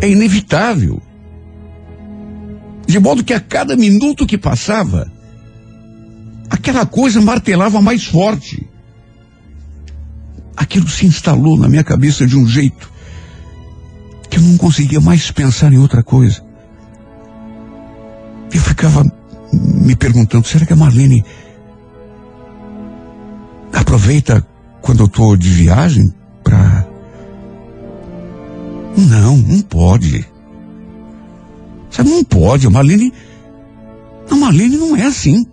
é 0.00 0.08
inevitável. 0.08 1.00
De 2.86 2.98
modo 2.98 3.24
que 3.24 3.34
a 3.34 3.40
cada 3.40 3.76
minuto 3.76 4.26
que 4.26 4.38
passava, 4.38 5.10
aquela 6.48 6.86
coisa 6.86 7.20
martelava 7.20 7.80
mais 7.82 8.04
forte. 8.04 8.66
Aquilo 10.56 10.88
se 10.88 11.06
instalou 11.06 11.58
na 11.58 11.68
minha 11.68 11.84
cabeça 11.84 12.26
de 12.26 12.36
um 12.36 12.46
jeito 12.46 12.97
eu 14.38 14.42
não 14.42 14.56
conseguia 14.56 15.00
mais 15.00 15.30
pensar 15.30 15.72
em 15.72 15.78
outra 15.78 16.02
coisa. 16.02 16.42
Eu 18.52 18.60
ficava 18.60 19.04
me 19.52 19.96
perguntando, 19.96 20.46
será 20.46 20.64
que 20.64 20.72
a 20.72 20.76
Marlene 20.76 21.24
aproveita 23.72 24.46
quando 24.80 25.00
eu 25.00 25.06
estou 25.06 25.36
de 25.36 25.48
viagem 25.50 26.14
para 26.44 26.86
Não, 28.96 29.36
não 29.36 29.60
pode. 29.62 30.24
Sabe, 31.90 32.10
não 32.10 32.24
pode. 32.24 32.66
A 32.66 32.70
Marlene. 32.70 33.12
A 34.30 34.36
Marlene 34.36 34.76
não 34.76 34.96
é 34.96 35.04
assim. 35.04 35.46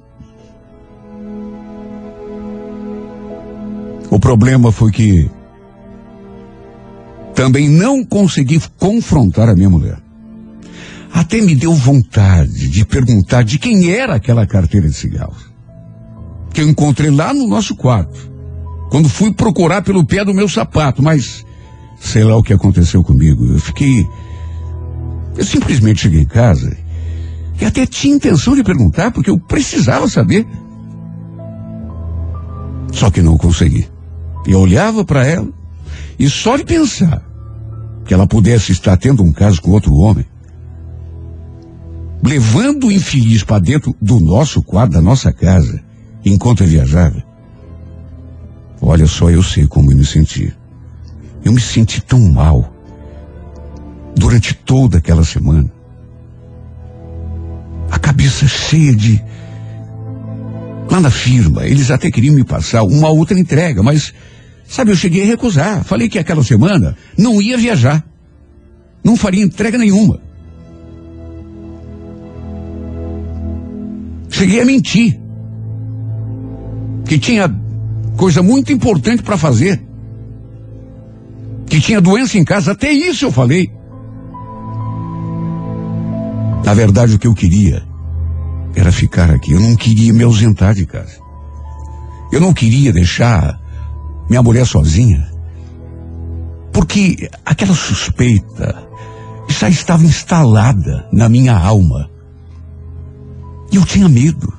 O 4.12 4.20
problema 4.20 4.72
foi 4.72 4.92
que 4.92 5.30
também 7.36 7.70
não 7.70 8.04
consegui 8.04 8.60
confrontar 8.80 9.50
a 9.50 9.56
minha 9.56 9.70
mulher. 9.70 10.00
Até 11.14 11.42
me 11.42 11.54
deu 11.54 11.74
vontade 11.74 12.70
de 12.70 12.86
perguntar 12.86 13.44
de 13.44 13.60
quem 13.60 13.92
era 13.92 14.16
aquela 14.16 14.48
carteira 14.48 14.88
de 14.88 14.96
cigarros. 14.96 15.46
Que 16.54 16.62
eu 16.62 16.70
encontrei 16.70 17.12
lá 17.12 17.34
no 17.34 17.48
nosso 17.48 17.76
quarto. 17.76 18.32
Quando 18.90 19.10
fui 19.10 19.34
procurar 19.34 19.82
pelo 19.82 20.06
pé 20.06 20.24
do 20.24 20.34
meu 20.34 20.48
sapato, 20.48 21.04
mas 21.04 21.46
sei 22.00 22.24
lá 22.24 22.38
o 22.38 22.44
que 22.44 22.54
aconteceu 22.54 23.04
comigo. 23.04 23.46
Eu 23.46 23.60
fiquei. 23.60 24.08
Eu 25.38 25.44
simplesmente 25.44 26.02
cheguei 26.02 26.22
em 26.22 26.26
casa 26.26 26.76
e 27.60 27.66
até 27.66 27.86
tinha 27.86 28.16
intenção 28.16 28.56
de 28.56 28.64
perguntar, 28.64 29.12
porque 29.12 29.30
eu 29.30 29.38
precisava 29.38 30.08
saber. 30.08 30.46
Só 32.92 33.10
que 33.10 33.22
não 33.22 33.38
consegui. 33.38 33.88
Eu 34.46 34.60
olhava 34.60 35.04
para 35.04 35.26
ela 35.26 35.48
e 36.18 36.30
só 36.30 36.58
de 36.58 36.64
pensar 36.64 37.22
que 38.06 38.14
ela 38.14 38.28
pudesse 38.28 38.72
estar 38.72 38.96
tendo 38.98 39.24
um 39.24 39.34
caso 39.34 39.62
com 39.62 39.72
outro 39.72 39.94
homem, 39.96 40.26
levando 42.24 42.88
o 42.88 42.92
infeliz 42.92 43.44
para 43.44 43.60
dentro 43.60 43.96
do 44.02 44.20
nosso 44.20 44.62
quarto, 44.62 44.94
da 44.94 45.02
nossa 45.02 45.32
casa, 45.34 45.84
enquanto 46.24 46.64
eu 46.64 46.68
viajava. 46.68 47.24
Olha 48.82 49.08
só, 49.08 49.30
eu 49.30 49.42
sei 49.42 49.68
como 49.68 49.92
eu 49.92 49.98
me 49.98 50.06
senti. 50.06 50.54
Eu 51.44 51.52
me 51.52 51.62
senti 51.62 52.02
tão 52.02 52.20
mal 52.20 52.74
durante 54.16 54.54
toda 54.54 54.98
aquela 54.98 55.24
semana. 55.24 55.72
A 57.92 58.00
cabeça 58.00 58.48
cheia 58.48 58.96
de. 58.96 59.24
Lá 60.90 61.00
na 61.00 61.10
firma, 61.10 61.66
eles 61.66 61.90
até 61.90 62.10
queriam 62.12 62.36
me 62.36 62.44
passar 62.44 62.84
uma 62.84 63.10
outra 63.10 63.40
entrega, 63.40 63.82
mas, 63.82 64.14
sabe, 64.68 64.92
eu 64.92 64.96
cheguei 64.96 65.24
a 65.24 65.28
recusar. 65.28 65.84
Falei 65.84 66.10
que 66.10 66.20
aquela 66.20 66.44
semana 66.44 66.96
não 67.18 67.42
ia 67.42 67.58
viajar. 67.58 68.04
Não 69.04 69.16
faria 69.16 69.44
entrega 69.44 69.78
nenhuma. 69.78 70.20
Cheguei 74.30 74.62
a 74.62 74.66
mentir. 74.66 75.20
Que 77.06 77.20
tinha 77.20 77.54
coisa 78.18 78.42
muito 78.42 78.74
importante 78.74 79.22
para 79.22 79.38
fazer. 79.38 79.82
Que 81.68 81.80
tinha 81.80 82.02
doença 82.02 82.38
em 82.38 82.44
casa, 82.44 82.72
até 82.72 82.92
isso 82.92 83.26
eu 83.26 83.32
falei. 83.32 83.72
Na 86.66 86.74
verdade, 86.74 87.16
o 87.16 87.20
que 87.20 87.28
eu 87.28 87.34
queria 87.34 87.84
era 88.76 88.92
ficar 88.92 89.30
aqui. 89.30 89.52
Eu 89.54 89.60
não 89.60 89.76
queria 89.76 90.12
me 90.12 90.24
ausentar 90.24 90.74
de 90.74 90.86
casa. 90.86 91.18
Eu 92.32 92.42
não 92.42 92.54
queria 92.54 92.92
deixar 92.92 93.60
minha 94.30 94.42
mulher 94.42 94.66
sozinha. 94.66 95.30
Porque 96.72 97.30
aquela 97.46 97.74
suspeita 97.74 98.86
já 99.48 99.70
estava 99.70 100.04
instalada 100.04 101.08
na 101.12 101.30
minha 101.30 101.58
alma. 101.58 102.10
E 103.72 103.76
eu 103.76 103.86
tinha 103.86 104.10
medo. 104.10 104.54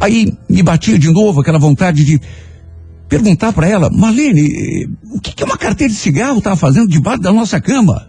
Aí 0.00 0.36
me 0.48 0.62
batia 0.62 0.98
de 0.98 1.10
novo 1.10 1.40
aquela 1.40 1.58
vontade 1.58 2.04
de 2.04 2.20
perguntar 3.08 3.52
para 3.52 3.68
ela, 3.68 3.90
Marlene, 3.90 4.88
o 5.12 5.20
que, 5.20 5.32
que 5.32 5.44
uma 5.44 5.56
carteira 5.56 5.92
de 5.92 5.98
cigarro 5.98 6.38
estava 6.38 6.56
fazendo 6.56 6.88
debaixo 6.88 7.20
da 7.20 7.32
nossa 7.32 7.60
cama? 7.60 8.08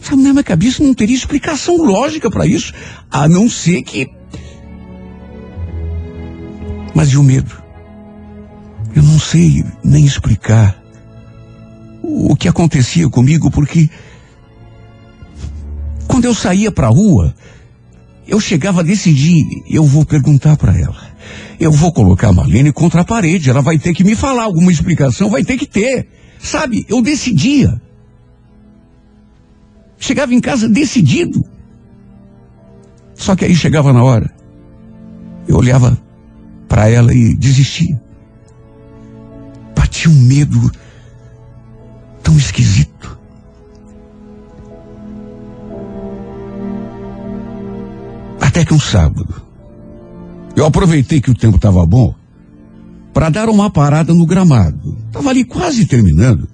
Sabe, 0.00 0.22
na 0.22 0.32
minha 0.32 0.42
cabeça 0.42 0.82
não 0.82 0.92
teria 0.92 1.14
explicação 1.14 1.76
lógica 1.76 2.30
para 2.30 2.46
isso, 2.46 2.72
a 3.10 3.28
não 3.28 3.48
ser 3.48 3.82
que. 3.82 4.08
Mas 6.94 7.08
e 7.10 7.16
o 7.16 7.22
medo? 7.22 7.62
Eu 8.94 9.02
não 9.02 9.18
sei 9.18 9.64
nem 9.84 10.04
explicar 10.04 10.80
o 12.02 12.34
que 12.34 12.48
acontecia 12.48 13.08
comigo, 13.08 13.50
porque 13.50 13.88
quando 16.06 16.24
eu 16.24 16.34
saía 16.34 16.72
para 16.72 16.88
a 16.88 16.90
rua, 16.90 17.34
eu 18.26 18.40
chegava 18.40 18.80
a 18.80 18.84
decidir, 18.84 19.44
eu 19.68 19.84
vou 19.84 20.04
perguntar 20.04 20.56
para 20.56 20.76
ela. 20.76 21.10
Eu 21.58 21.70
vou 21.70 21.92
colocar 21.92 22.28
a 22.28 22.32
Marlene 22.32 22.72
contra 22.72 23.02
a 23.02 23.04
parede, 23.04 23.50
ela 23.50 23.60
vai 23.60 23.78
ter 23.78 23.92
que 23.92 24.02
me 24.02 24.16
falar 24.16 24.44
alguma 24.44 24.72
explicação, 24.72 25.28
vai 25.28 25.44
ter 25.44 25.56
que 25.56 25.66
ter. 25.66 26.08
Sabe, 26.38 26.86
eu 26.88 27.02
decidia. 27.02 27.80
Chegava 29.98 30.34
em 30.34 30.40
casa 30.40 30.68
decidido. 30.68 31.44
Só 33.14 33.36
que 33.36 33.44
aí 33.44 33.54
chegava 33.54 33.92
na 33.92 34.02
hora. 34.02 34.34
Eu 35.46 35.56
olhava 35.56 36.00
para 36.70 36.88
ela 36.88 37.12
e 37.12 37.34
desistia. 37.34 38.00
Batia 39.76 40.08
um 40.08 40.14
medo 40.14 40.70
tão 42.22 42.36
esquisito. 42.36 43.18
Até 48.40 48.64
que 48.64 48.72
um 48.72 48.78
sábado, 48.78 49.42
eu 50.54 50.64
aproveitei 50.64 51.20
que 51.20 51.30
o 51.30 51.34
tempo 51.34 51.56
estava 51.56 51.84
bom 51.84 52.14
para 53.12 53.30
dar 53.30 53.48
uma 53.48 53.68
parada 53.68 54.14
no 54.14 54.24
gramado. 54.24 54.96
Estava 55.08 55.30
ali 55.30 55.44
quase 55.44 55.84
terminando. 55.86 56.48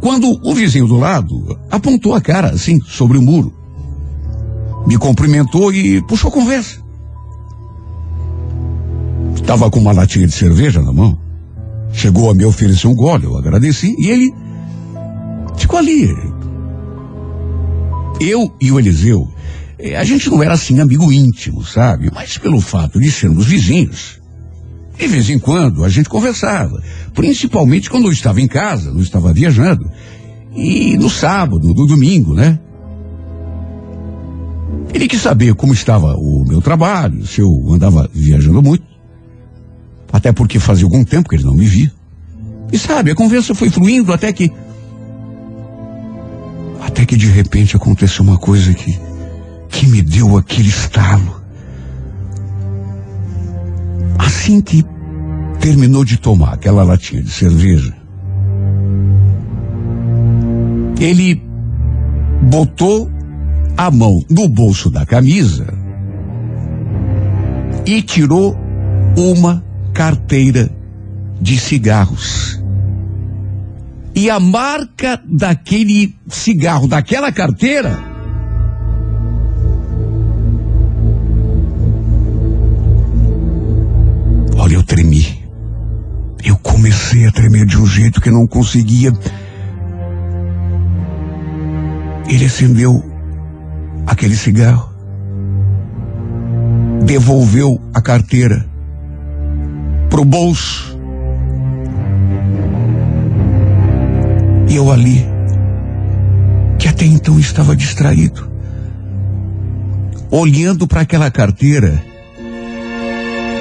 Quando 0.00 0.40
o 0.44 0.54
vizinho 0.54 0.86
do 0.86 0.96
lado 0.96 1.58
apontou 1.68 2.14
a 2.14 2.20
cara 2.20 2.50
assim 2.50 2.80
sobre 2.82 3.18
o 3.18 3.22
muro, 3.22 3.52
me 4.86 4.96
cumprimentou 4.96 5.72
e 5.72 6.00
puxou 6.02 6.30
conversa. 6.30 6.85
Estava 9.36 9.70
com 9.70 9.78
uma 9.78 9.92
latinha 9.92 10.26
de 10.26 10.32
cerveja 10.32 10.82
na 10.82 10.92
mão. 10.92 11.18
Chegou 11.92 12.30
a 12.30 12.34
me 12.34 12.44
oferecer 12.44 12.88
um 12.88 12.94
gole, 12.94 13.24
eu 13.24 13.36
agradeci 13.36 13.94
e 13.98 14.10
ele 14.10 14.32
ficou 15.56 15.78
ali. 15.78 16.14
Eu 18.20 18.52
e 18.60 18.72
o 18.72 18.78
Eliseu, 18.78 19.28
eh, 19.78 19.96
a 19.96 20.04
gente 20.04 20.28
não 20.28 20.42
era 20.42 20.54
assim 20.54 20.80
amigo 20.80 21.12
íntimo, 21.12 21.64
sabe? 21.64 22.10
Mas 22.12 22.38
pelo 22.38 22.60
fato 22.60 22.98
de 22.98 23.10
sermos 23.10 23.46
vizinhos, 23.46 24.20
de 24.98 25.06
vez 25.06 25.28
em 25.28 25.38
quando 25.38 25.84
a 25.84 25.88
gente 25.88 26.08
conversava, 26.08 26.82
principalmente 27.14 27.90
quando 27.90 28.06
eu 28.06 28.12
estava 28.12 28.40
em 28.40 28.48
casa, 28.48 28.90
não 28.90 29.00
estava 29.00 29.32
viajando, 29.32 29.90
e 30.54 30.96
no 30.96 31.10
sábado, 31.10 31.68
no 31.68 31.86
domingo, 31.86 32.34
né? 32.34 32.58
Ele 34.94 35.06
quis 35.06 35.20
saber 35.20 35.54
como 35.54 35.74
estava 35.74 36.14
o 36.16 36.44
meu 36.46 36.62
trabalho, 36.62 37.26
se 37.26 37.42
eu 37.42 37.50
andava 37.70 38.08
viajando 38.12 38.62
muito, 38.62 38.95
até 40.12 40.32
porque 40.32 40.58
fazia 40.58 40.84
algum 40.84 41.04
tempo 41.04 41.28
que 41.28 41.36
ele 41.36 41.44
não 41.44 41.54
me 41.54 41.66
via. 41.66 41.92
E 42.72 42.78
sabe, 42.78 43.10
a 43.10 43.14
conversa 43.14 43.54
foi 43.54 43.70
fluindo 43.70 44.12
até 44.12 44.32
que. 44.32 44.52
Até 46.80 47.04
que 47.04 47.16
de 47.16 47.26
repente 47.26 47.76
aconteceu 47.76 48.24
uma 48.24 48.38
coisa 48.38 48.72
que. 48.74 48.98
que 49.68 49.86
me 49.86 50.02
deu 50.02 50.36
aquele 50.36 50.68
estalo. 50.68 51.42
Assim 54.18 54.60
que 54.60 54.84
terminou 55.60 56.04
de 56.04 56.16
tomar 56.16 56.54
aquela 56.54 56.82
latinha 56.82 57.22
de 57.22 57.30
cerveja, 57.30 57.94
Ele 60.98 61.42
botou 62.42 63.10
a 63.76 63.90
mão 63.90 64.24
no 64.30 64.48
bolso 64.48 64.90
da 64.90 65.04
camisa 65.04 65.66
e 67.84 68.00
tirou 68.02 68.56
uma 69.16 69.65
carteira 69.96 70.68
de 71.40 71.58
cigarros. 71.58 72.62
E 74.14 74.28
a 74.28 74.38
marca 74.38 75.18
daquele 75.26 76.14
cigarro, 76.28 76.86
daquela 76.86 77.32
carteira, 77.32 77.98
olha, 84.58 84.74
eu 84.74 84.82
tremi. 84.82 85.42
Eu 86.44 86.58
comecei 86.58 87.26
a 87.26 87.32
tremer 87.32 87.64
de 87.64 87.78
um 87.78 87.86
jeito 87.86 88.20
que 88.20 88.30
não 88.30 88.46
conseguia. 88.46 89.10
Ele 92.28 92.44
acendeu 92.44 93.02
aquele 94.06 94.36
cigarro, 94.36 94.92
devolveu 97.06 97.80
a 97.94 98.02
carteira 98.02 98.75
pro 100.08 100.24
bolso. 100.24 100.96
E 104.68 104.76
eu 104.76 104.90
ali, 104.90 105.24
que 106.78 106.88
até 106.88 107.04
então 107.04 107.38
estava 107.38 107.76
distraído, 107.76 108.50
olhando 110.30 110.86
para 110.86 111.02
aquela 111.02 111.30
carteira, 111.30 112.02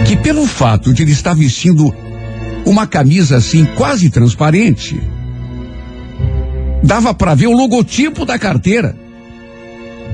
que 0.05 0.15
pelo 0.17 0.45
fato 0.45 0.93
de 0.93 1.03
ele 1.03 1.11
estar 1.11 1.33
vestindo 1.33 1.93
uma 2.65 2.87
camisa 2.87 3.37
assim 3.37 3.65
quase 3.75 4.09
transparente, 4.09 4.99
dava 6.83 7.13
para 7.13 7.35
ver 7.35 7.47
o 7.47 7.55
logotipo 7.55 8.25
da 8.25 8.39
carteira, 8.39 8.95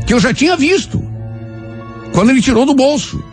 que 0.05 0.13
eu 0.13 0.19
já 0.19 0.33
tinha 0.33 0.57
visto, 0.57 1.01
quando 2.13 2.29
ele 2.31 2.41
tirou 2.41 2.65
do 2.65 2.75
bolso. 2.75 3.23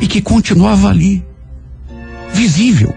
E 0.00 0.06
que 0.06 0.20
continuava 0.20 0.88
ali, 0.88 1.24
visível, 2.32 2.94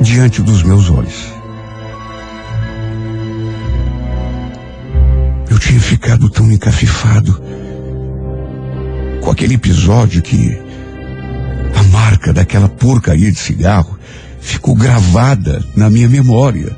diante 0.00 0.42
dos 0.42 0.62
meus 0.62 0.90
olhos. 0.90 1.32
Eu 5.48 5.58
tinha 5.58 5.80
ficado 5.80 6.28
tão 6.28 6.50
encafifado 6.50 7.40
com 9.20 9.30
aquele 9.30 9.54
episódio 9.54 10.20
que 10.20 10.58
a 11.78 11.82
marca 11.84 12.32
daquela 12.32 12.68
porcaria 12.68 13.30
de 13.30 13.38
cigarro 13.38 13.98
ficou 14.40 14.74
gravada 14.74 15.64
na 15.76 15.88
minha 15.88 16.08
memória. 16.08 16.76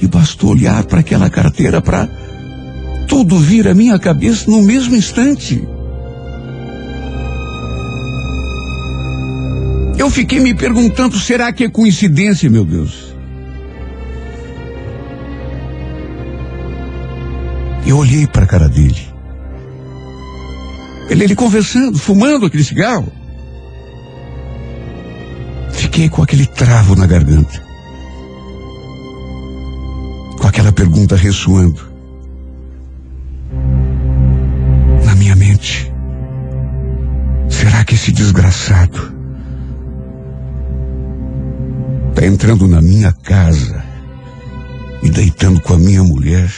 E 0.00 0.06
bastou 0.06 0.50
olhar 0.50 0.84
para 0.84 1.00
aquela 1.00 1.28
carteira 1.28 1.80
para 1.80 2.08
tudo 3.08 3.38
vir 3.38 3.66
à 3.66 3.74
minha 3.74 3.98
cabeça 3.98 4.48
no 4.48 4.62
mesmo 4.62 4.94
instante. 4.94 5.66
Eu 9.98 10.08
fiquei 10.08 10.38
me 10.38 10.54
perguntando, 10.54 11.18
será 11.18 11.52
que 11.52 11.64
é 11.64 11.68
coincidência, 11.68 12.48
meu 12.48 12.64
Deus? 12.64 13.12
Eu 17.84 17.96
olhei 17.96 18.24
para 18.24 18.44
a 18.44 18.46
cara 18.46 18.68
dele. 18.68 19.08
Ele, 21.10 21.24
ele 21.24 21.34
conversando, 21.34 21.98
fumando 21.98 22.46
aquele 22.46 22.62
cigarro. 22.62 23.10
Fiquei 25.72 26.08
com 26.08 26.22
aquele 26.22 26.46
travo 26.46 26.94
na 26.94 27.06
garganta. 27.06 27.60
Com 30.38 30.46
aquela 30.46 30.70
pergunta 30.70 31.16
ressoando. 31.16 31.80
Na 35.04 35.16
minha 35.16 35.34
mente. 35.34 35.92
Será 37.48 37.84
que 37.84 37.94
esse 37.94 38.12
desgraçado 38.12 39.17
está 42.18 42.26
entrando 42.26 42.66
na 42.66 42.82
minha 42.82 43.12
casa 43.12 43.84
e 45.04 45.08
deitando 45.08 45.60
com 45.60 45.74
a 45.74 45.78
minha 45.78 46.02
mulher? 46.02 46.52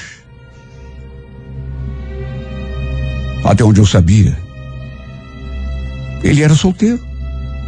Até 3.45 3.63
onde 3.63 3.79
eu 3.79 3.85
sabia, 3.85 4.35
ele 6.23 6.43
era 6.43 6.55
solteiro. 6.55 6.99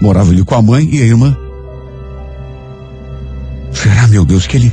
Morava 0.00 0.30
ali 0.30 0.42
com 0.42 0.54
a 0.54 0.62
mãe 0.62 0.88
e 0.90 1.02
a 1.02 1.04
irmã. 1.04 1.36
Será, 3.72 4.08
meu 4.08 4.24
Deus, 4.24 4.46
que 4.46 4.56
ele. 4.56 4.72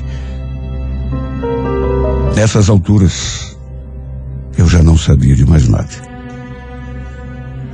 Nessas 2.36 2.70
alturas, 2.70 3.58
eu 4.58 4.68
já 4.68 4.82
não 4.82 4.98
sabia 4.98 5.36
de 5.36 5.46
mais 5.46 5.68
nada. 5.68 5.90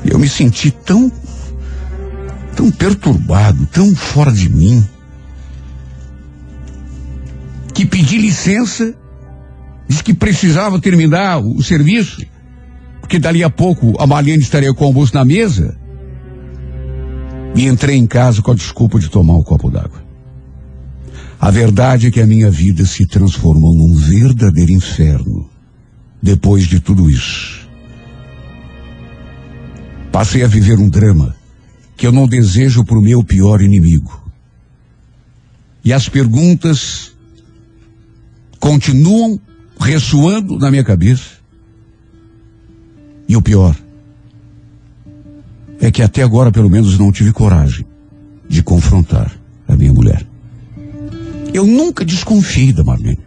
Eu 0.04 0.18
me 0.18 0.28
senti 0.28 0.72
tão. 0.72 1.12
tão 2.56 2.72
perturbado, 2.72 3.66
tão 3.68 3.96
fora 3.96 4.32
de 4.32 4.50
mim, 4.50 4.84
que 7.76 7.86
pedi 7.86 8.18
licença, 8.18 8.96
disse 9.86 10.02
que 10.02 10.14
precisava 10.14 10.80
terminar 10.80 11.40
o 11.40 11.62
serviço, 11.62 12.26
porque 13.02 13.20
dali 13.20 13.44
a 13.44 13.50
pouco 13.50 13.94
a 14.02 14.08
Marlene 14.08 14.42
estaria 14.42 14.74
com 14.74 14.86
o 14.86 14.88
almoço 14.88 15.14
na 15.14 15.26
mesa. 15.26 15.78
E 17.54 17.68
entrei 17.68 17.98
em 17.98 18.08
casa 18.08 18.42
com 18.42 18.52
a 18.52 18.56
desculpa 18.56 18.98
de 18.98 19.10
tomar 19.10 19.36
um 19.36 19.44
copo 19.44 19.70
d'água. 19.70 20.04
A 21.40 21.52
verdade 21.52 22.08
é 22.08 22.12
que 22.12 22.22
a 22.22 22.26
minha 22.26 22.50
vida 22.50 22.86
se 22.86 23.06
transformou 23.06 23.76
num 23.76 23.94
verdadeiro 23.94 24.72
inferno 24.72 25.50
depois 26.22 26.66
de 26.68 26.80
tudo 26.80 27.10
isso. 27.10 27.68
Passei 30.14 30.44
a 30.44 30.48
viver 30.48 30.80
um 30.80 30.88
drama 30.88 31.36
que 31.98 32.08
eu 32.08 32.12
não 32.12 32.26
desejo 32.26 32.86
para 32.86 32.98
o 32.98 33.02
meu 33.02 33.22
pior 33.22 33.62
inimigo. 33.62 34.24
E 35.84 35.92
as 35.92 36.08
perguntas 36.10 37.15
continuam 38.66 39.40
ressoando 39.80 40.58
na 40.58 40.72
minha 40.72 40.84
cabeça. 40.84 41.36
E 43.30 43.38
o 43.38 43.42
pior 43.42 43.76
é 45.80 45.92
que 45.92 46.02
até 46.02 46.24
agora, 46.24 46.52
pelo 46.52 46.68
menos, 46.68 46.98
não 46.98 47.12
tive 47.12 47.32
coragem 47.32 47.86
de 48.50 48.64
confrontar 48.64 49.32
a 49.68 49.76
minha 49.76 49.94
mulher. 49.94 50.28
Eu 51.54 51.64
nunca 51.68 52.04
desconfiei 52.04 52.74
da 52.74 52.84
Marlene. 52.84 53.20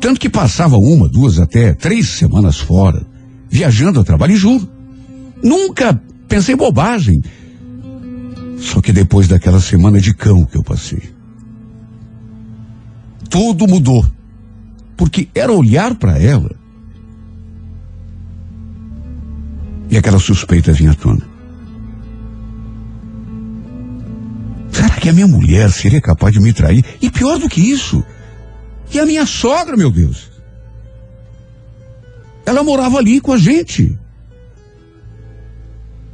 Tanto 0.00 0.18
que 0.18 0.28
passava 0.28 0.76
uma, 0.76 1.08
duas, 1.08 1.38
até 1.38 1.72
três 1.72 2.08
semanas 2.08 2.58
fora, 2.58 3.06
viajando 3.48 4.00
a 4.00 4.04
trabalho, 4.04 4.32
e 4.32 4.36
juro. 4.36 4.68
Nunca 5.40 5.94
pensei 6.26 6.56
bobagem. 6.56 7.22
Só 8.58 8.80
que 8.80 8.92
depois 8.92 9.28
daquela 9.28 9.60
semana 9.60 10.00
de 10.00 10.12
cão 10.14 10.44
que 10.44 10.56
eu 10.56 10.64
passei, 10.64 11.16
tudo 13.28 13.66
mudou. 13.66 14.04
Porque 14.96 15.28
era 15.34 15.52
olhar 15.52 15.94
para 15.94 16.18
ela 16.18 16.58
e 19.90 19.96
aquela 19.96 20.18
suspeita 20.18 20.72
vinha 20.72 20.92
à 20.92 20.94
tona. 20.94 21.26
Será 24.70 24.96
que 24.96 25.08
a 25.08 25.12
minha 25.12 25.26
mulher 25.26 25.70
seria 25.70 26.00
capaz 26.00 26.32
de 26.32 26.40
me 26.40 26.52
trair? 26.52 26.84
E 27.00 27.10
pior 27.10 27.38
do 27.38 27.48
que 27.48 27.60
isso, 27.60 28.04
e 28.92 28.98
a 28.98 29.06
minha 29.06 29.24
sogra, 29.24 29.76
meu 29.76 29.90
Deus? 29.90 30.30
Ela 32.44 32.62
morava 32.62 32.98
ali 32.98 33.20
com 33.20 33.32
a 33.32 33.38
gente. 33.38 33.98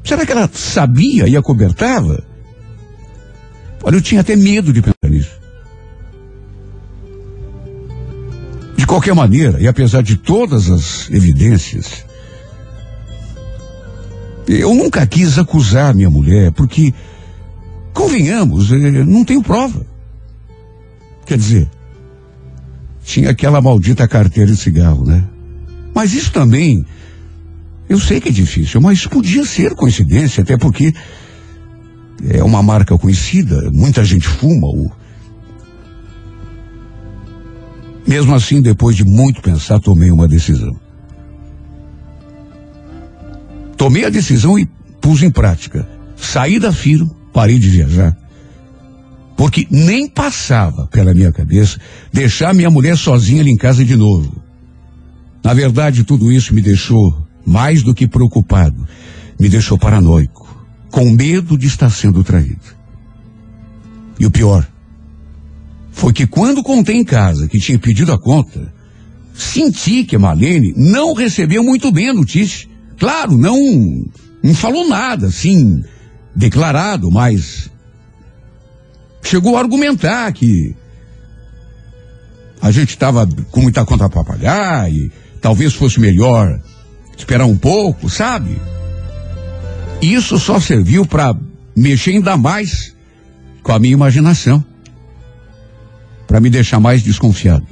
Será 0.05 0.25
que 0.25 0.33
ela 0.33 0.49
sabia 0.53 1.27
e 1.27 1.37
acobertava? 1.37 2.23
Olha, 3.83 3.97
eu 3.97 4.03
tinha 4.03 4.21
até 4.21 4.37
medo 4.37 4.73
de 4.73 4.83
pensar 4.83 5.11
nisso. 5.11 5.44
De 8.85 8.87
qualquer 8.87 9.15
maneira, 9.15 9.59
e 9.59 9.67
apesar 9.67 10.03
de 10.03 10.15
todas 10.15 10.69
as 10.69 11.09
evidências, 11.09 12.05
eu 14.47 14.75
nunca 14.75 15.07
quis 15.07 15.39
acusar 15.39 15.95
minha 15.95 16.11
mulher, 16.11 16.53
porque, 16.53 16.93
convenhamos, 17.95 18.71
eh, 18.71 18.77
não 18.77 19.25
tenho 19.25 19.43
prova. 19.43 19.87
Quer 21.25 21.39
dizer, 21.39 21.71
tinha 23.03 23.31
aquela 23.31 23.59
maldita 23.63 24.07
carteira 24.07 24.53
de 24.53 24.59
cigarro, 24.59 25.07
né? 25.07 25.25
Mas 25.95 26.13
isso 26.13 26.31
também, 26.31 26.85
eu 27.89 27.99
sei 27.99 28.21
que 28.21 28.29
é 28.29 28.33
difícil, 28.33 28.83
mas 28.83 29.07
podia 29.07 29.47
ser 29.47 29.75
coincidência, 29.75 30.43
até 30.43 30.59
porque 30.59 30.93
é 32.29 32.45
uma 32.45 32.63
marca 32.63 32.99
conhecida, 32.99 33.71
muita 33.73 34.05
gente 34.05 34.29
fuma. 34.29 34.67
O... 34.67 34.93
Mesmo 38.07 38.35
assim, 38.35 38.61
depois 38.61 38.97
de 38.97 39.05
muito 39.05 39.41
pensar, 39.41 39.81
tomei 39.81 40.11
uma 40.11 40.29
decisão. 40.29 40.79
Tomei 43.77 44.05
a 44.05 44.11
decisão 44.11 44.59
e 44.59 44.67
pus 45.01 45.23
em 45.23 45.31
prática. 45.31 45.89
Saí 46.17 46.59
da 46.59 46.73
firma, 46.73 47.11
parei 47.33 47.59
de 47.59 47.69
viajar. 47.69 48.17
Porque 49.37 49.67
nem 49.71 50.09
passava 50.09 50.87
pela 50.87 51.13
minha 51.13 51.33
cabeça 51.33 51.79
deixar 52.13 52.55
minha 52.55 52.71
mulher 52.71 52.97
sozinha 52.97 53.41
ali 53.41 53.51
em 53.51 53.57
casa 53.57 53.85
de 53.85 53.97
novo. 53.97 54.43
Na 55.43 55.53
verdade, 55.53 56.05
tudo 56.05 56.31
isso 56.31 56.55
me 56.55 56.63
deixou 56.63 57.27
mais 57.45 57.83
do 57.83 57.95
que 57.95 58.07
preocupado. 58.07 58.87
Me 59.39 59.49
deixou 59.49 59.77
paranoico, 59.77 60.67
com 60.91 61.11
medo 61.11 61.59
de 61.59 61.67
estar 61.67 61.91
sendo 61.91 62.23
traído. 62.23 62.63
E 64.19 64.25
o 64.25 64.31
pior 64.31 64.67
foi 65.95 66.13
que 66.13 66.27
quando 66.27 66.63
contei 66.63 66.97
em 66.97 67.05
casa 67.05 67.49
que 67.49 67.59
tinha 67.59 67.79
pedido 67.79 68.13
a 68.13 68.19
conta, 68.19 68.71
senti 69.33 70.05
que 70.05 70.17
a 70.17 70.19
Marlene 70.19 70.75
não 70.77 71.15
recebeu 71.15 71.63
muito 71.63 71.91
bem 71.93 72.11
a 72.11 72.15
notícia. 72.15 72.69
Claro, 72.99 73.39
não, 73.39 73.57
não 74.43 74.55
falou 74.55 74.87
nada, 74.89 75.29
assim, 75.29 75.83
declarado, 76.35 77.11
mas 77.11 77.71
chegou 79.23 79.57
a 79.57 79.61
argumentar 79.61 80.31
que 80.33 80.75
a 82.61 82.73
gente 82.73 82.91
estava 82.91 83.27
com 83.51 83.61
muita 83.61 83.85
conta 83.85 84.09
para 84.09 84.25
pagar 84.25 84.93
e 84.93 85.13
talvez 85.41 85.75
fosse 85.75 86.01
melhor 86.01 86.61
esperar 87.17 87.47
um 87.47 87.57
pouco, 87.57 88.11
sabe? 88.11 88.61
Isso 90.03 90.41
só 90.41 90.59
serviu 90.59 91.07
para 91.07 91.35
mexer 91.77 92.11
ainda 92.11 92.37
mais 92.37 92.95
com 93.63 93.73
a 93.73 93.79
minha 93.79 93.95
imaginação, 93.95 94.63
para 96.35 96.41
me 96.41 96.51
deixar 96.51 96.81
mais 96.81 97.01
desconfiado. 97.01 97.65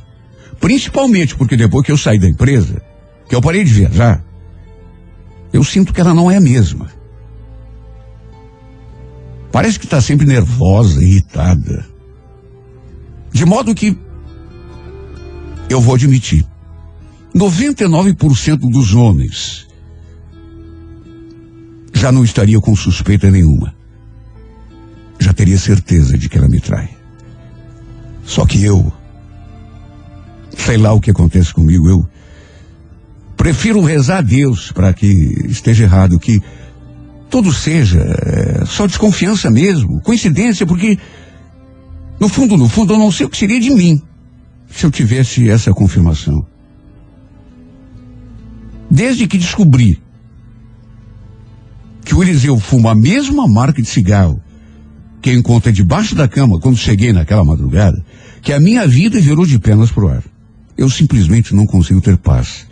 Principalmente 0.60 1.34
porque 1.34 1.56
depois 1.56 1.84
que 1.84 1.90
eu 1.90 1.98
saí 1.98 2.16
da 2.16 2.28
empresa, 2.28 2.80
que 3.28 3.34
eu 3.34 3.40
parei 3.40 3.64
de 3.64 3.72
viajar, 3.72 4.24
eu 5.52 5.64
sinto 5.64 5.92
que 5.92 6.00
ela 6.00 6.14
não 6.14 6.30
é 6.30 6.36
a 6.36 6.40
mesma. 6.40 6.88
Parece 9.50 9.80
que 9.80 9.84
está 9.84 10.00
sempre 10.00 10.24
nervosa, 10.26 11.02
irritada. 11.02 11.84
De 13.32 13.44
modo 13.44 13.74
que 13.74 13.98
eu 15.68 15.80
vou 15.80 15.96
admitir, 15.96 16.46
99% 17.34 18.58
dos 18.70 18.94
homens 18.94 19.66
já 21.92 22.12
não 22.12 22.22
estaria 22.22 22.60
com 22.60 22.76
suspeita 22.76 23.28
nenhuma. 23.28 23.74
Já 25.18 25.32
teria 25.32 25.58
certeza 25.58 26.16
de 26.16 26.28
que 26.28 26.38
ela 26.38 26.48
me 26.48 26.60
trai. 26.60 27.01
Só 28.24 28.46
que 28.46 28.62
eu, 28.64 28.92
sei 30.56 30.76
lá 30.76 30.92
o 30.92 31.00
que 31.00 31.10
acontece 31.10 31.52
comigo, 31.52 31.88
eu 31.88 32.06
prefiro 33.36 33.80
rezar 33.80 34.18
a 34.18 34.22
Deus 34.22 34.70
para 34.72 34.92
que 34.92 35.06
esteja 35.48 35.84
errado, 35.84 36.18
que 36.18 36.40
tudo 37.28 37.52
seja 37.52 38.00
é, 38.00 38.64
só 38.64 38.86
desconfiança 38.86 39.50
mesmo, 39.50 40.00
coincidência, 40.02 40.66
porque 40.66 40.98
no 42.20 42.28
fundo, 42.28 42.56
no 42.56 42.68
fundo, 42.68 42.92
eu 42.94 42.98
não 42.98 43.10
sei 43.10 43.26
o 43.26 43.30
que 43.30 43.36
seria 43.36 43.58
de 43.58 43.70
mim 43.70 44.00
se 44.70 44.86
eu 44.86 44.90
tivesse 44.90 45.48
essa 45.50 45.72
confirmação. 45.72 46.46
Desde 48.90 49.26
que 49.26 49.38
descobri 49.38 50.00
que 52.04 52.14
o 52.14 52.22
Eliseu 52.22 52.58
fuma 52.60 52.92
a 52.92 52.94
mesma 52.94 53.48
marca 53.48 53.80
de 53.80 53.88
cigarro 53.88 54.40
que 55.20 55.32
encontrei 55.32 55.72
debaixo 55.72 56.14
da 56.14 56.28
cama 56.28 56.60
quando 56.60 56.76
cheguei 56.76 57.12
naquela 57.12 57.44
madrugada, 57.44 58.04
que 58.42 58.52
a 58.52 58.58
minha 58.58 58.86
vida 58.86 59.20
virou 59.20 59.46
de 59.46 59.58
pernas 59.58 59.92
pro 59.92 60.08
ar. 60.08 60.22
Eu 60.76 60.90
simplesmente 60.90 61.54
não 61.54 61.64
consigo 61.64 62.00
ter 62.00 62.16
paz. 62.16 62.66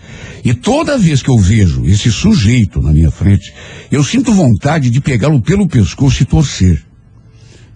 E 0.44 0.52
toda 0.52 0.98
vez 0.98 1.22
que 1.22 1.30
eu 1.30 1.38
vejo 1.38 1.84
esse 1.84 2.10
sujeito 2.10 2.82
na 2.82 2.92
minha 2.92 3.10
frente, 3.10 3.54
eu 3.90 4.02
sinto 4.02 4.34
vontade 4.34 4.90
de 4.90 5.00
pegá-lo 5.00 5.40
pelo 5.40 5.68
pescoço 5.68 6.22
e 6.22 6.26
torcer. 6.26 6.84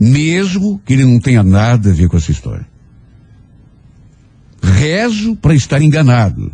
Mesmo 0.01 0.81
que 0.85 0.95
ele 0.95 1.05
não 1.05 1.21
tenha 1.21 1.43
nada 1.45 1.91
a 1.91 1.93
ver 1.93 2.09
com 2.09 2.17
essa 2.17 2.33
história. 2.33 2.67
Rezo 4.61 5.37
para 5.37 5.55
estar 5.55 5.81
enganado. 5.81 6.53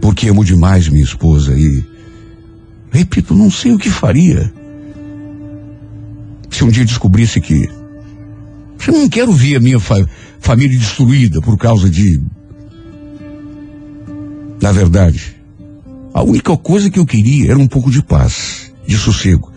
Porque 0.00 0.28
amo 0.28 0.44
demais 0.44 0.88
minha 0.88 1.04
esposa 1.04 1.58
e, 1.58 1.84
repito, 2.90 3.34
não 3.34 3.50
sei 3.50 3.72
o 3.72 3.78
que 3.78 3.90
faria 3.90 4.52
se 6.50 6.62
um 6.62 6.68
dia 6.68 6.84
descobrisse 6.84 7.40
que 7.40 7.68
eu 8.86 8.92
não 8.92 9.08
quero 9.08 9.32
ver 9.32 9.56
a 9.56 9.60
minha 9.60 9.80
fa 9.80 9.96
família 10.40 10.78
destruída 10.78 11.40
por 11.40 11.56
causa 11.56 11.88
de. 11.88 12.20
Na 14.60 14.72
verdade, 14.72 15.36
a 16.12 16.22
única 16.22 16.56
coisa 16.56 16.90
que 16.90 16.98
eu 16.98 17.06
queria 17.06 17.50
era 17.50 17.58
um 17.58 17.66
pouco 17.66 17.90
de 17.90 18.02
paz, 18.02 18.72
de 18.86 18.96
sossego. 18.96 19.52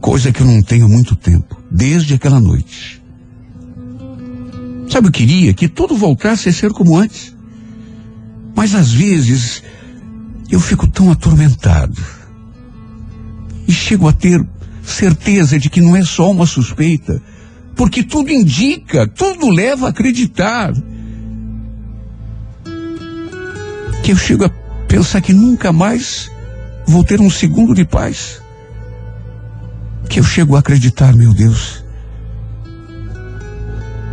Coisa 0.00 0.32
que 0.32 0.40
eu 0.40 0.46
não 0.46 0.62
tenho 0.62 0.88
muito 0.88 1.16
tempo, 1.16 1.60
desde 1.70 2.14
aquela 2.14 2.40
noite. 2.40 3.02
Sabe, 4.88 5.08
eu 5.08 5.12
queria 5.12 5.52
que 5.52 5.68
tudo 5.68 5.96
voltasse 5.96 6.48
a 6.48 6.52
ser 6.52 6.70
como 6.72 6.96
antes. 6.96 7.34
Mas 8.54 8.74
às 8.74 8.92
vezes 8.92 9.62
eu 10.50 10.60
fico 10.60 10.86
tão 10.86 11.10
atormentado. 11.10 12.00
E 13.66 13.72
chego 13.72 14.06
a 14.08 14.12
ter 14.12 14.46
certeza 14.84 15.58
de 15.58 15.68
que 15.68 15.80
não 15.80 15.96
é 15.96 16.04
só 16.04 16.30
uma 16.30 16.46
suspeita, 16.46 17.20
porque 17.76 18.02
tudo 18.02 18.30
indica, 18.30 19.06
tudo 19.06 19.50
leva 19.50 19.86
a 19.86 19.90
acreditar. 19.90 20.72
Que 24.02 24.12
eu 24.12 24.16
chego 24.16 24.44
a 24.44 24.50
pensar 24.86 25.20
que 25.20 25.32
nunca 25.32 25.72
mais 25.72 26.30
vou 26.86 27.02
ter 27.04 27.20
um 27.20 27.30
segundo 27.30 27.74
de 27.74 27.84
paz. 27.84 28.40
Que 30.08 30.20
eu 30.20 30.24
chego 30.24 30.56
a 30.56 30.60
acreditar, 30.60 31.14
meu 31.14 31.32
Deus, 31.32 31.82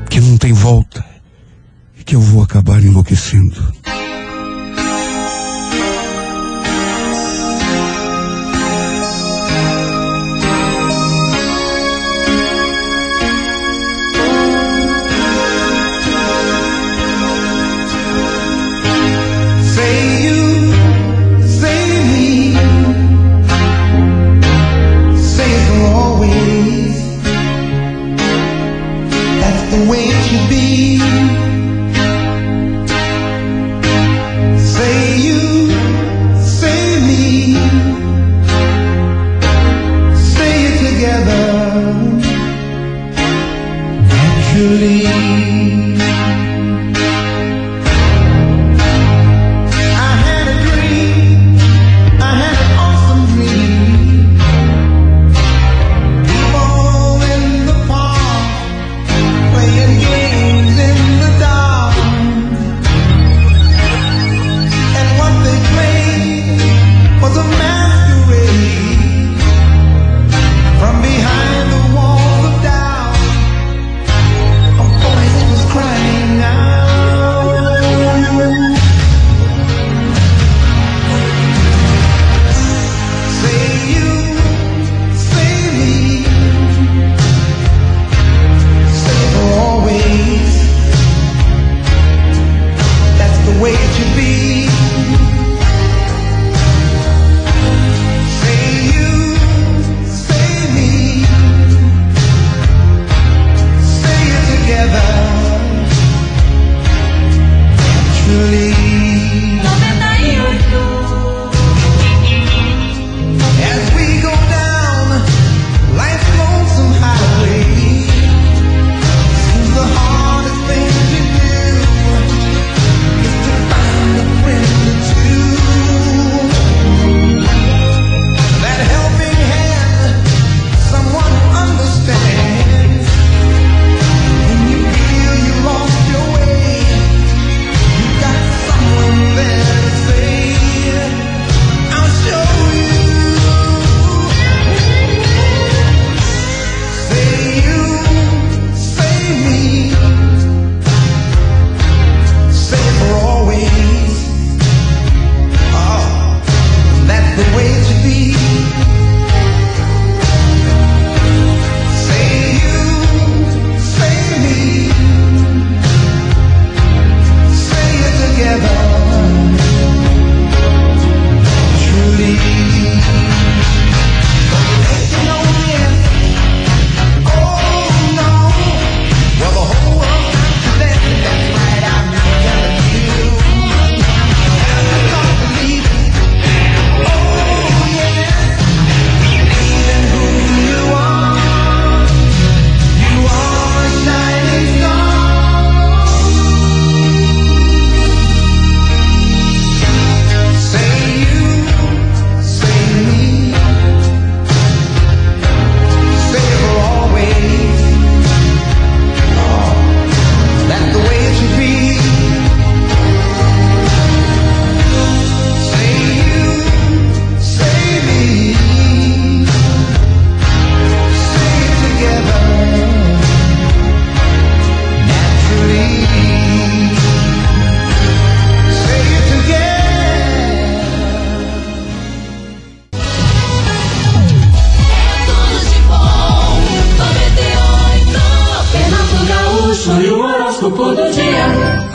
que 0.09 0.19
não 0.19 0.37
tem 0.37 0.53
volta 0.53 1.03
e 1.99 2.03
que 2.03 2.15
eu 2.15 2.21
vou 2.21 2.41
acabar 2.41 2.81
enlouquecendo. 2.81 3.73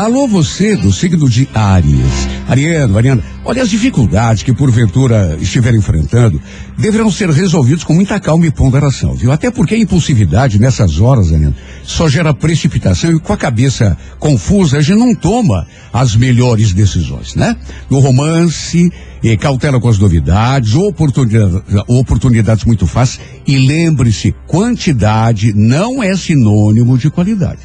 Alô, 0.06 0.28
você 0.28 0.76
do 0.76 0.92
signo 0.92 1.28
de 1.28 1.48
Áries. 1.52 2.28
Ariano, 2.46 2.96
Ariana, 2.96 3.24
olha 3.44 3.60
as 3.60 3.68
dificuldades 3.68 4.44
que 4.44 4.52
porventura 4.52 5.36
estiver 5.40 5.74
enfrentando 5.74 6.40
deverão 6.78 7.10
ser 7.10 7.28
resolvidos 7.28 7.82
com 7.82 7.92
muita 7.92 8.20
calma 8.20 8.46
e 8.46 8.52
ponderação, 8.52 9.16
viu? 9.16 9.32
Até 9.32 9.50
porque 9.50 9.74
a 9.74 9.78
impulsividade 9.78 10.60
nessas 10.60 11.00
horas, 11.00 11.32
Ariana, 11.32 11.56
só 11.82 12.08
gera 12.08 12.32
precipitação 12.32 13.10
e 13.10 13.18
com 13.18 13.32
a 13.32 13.36
cabeça 13.36 13.98
confusa 14.20 14.78
a 14.78 14.80
gente 14.80 14.96
não 14.96 15.12
toma 15.12 15.66
as 15.92 16.14
melhores 16.14 16.72
decisões, 16.72 17.34
né? 17.34 17.56
No 17.90 17.98
romance, 17.98 18.88
eh, 19.24 19.36
cautela 19.36 19.80
com 19.80 19.88
as 19.88 19.98
novidades, 19.98 20.72
oportunidades 21.88 22.64
muito 22.64 22.86
fáceis 22.86 23.20
e 23.44 23.58
lembre-se, 23.58 24.32
quantidade 24.46 25.52
não 25.52 26.00
é 26.00 26.14
sinônimo 26.14 26.96
de 26.96 27.10
qualidade. 27.10 27.58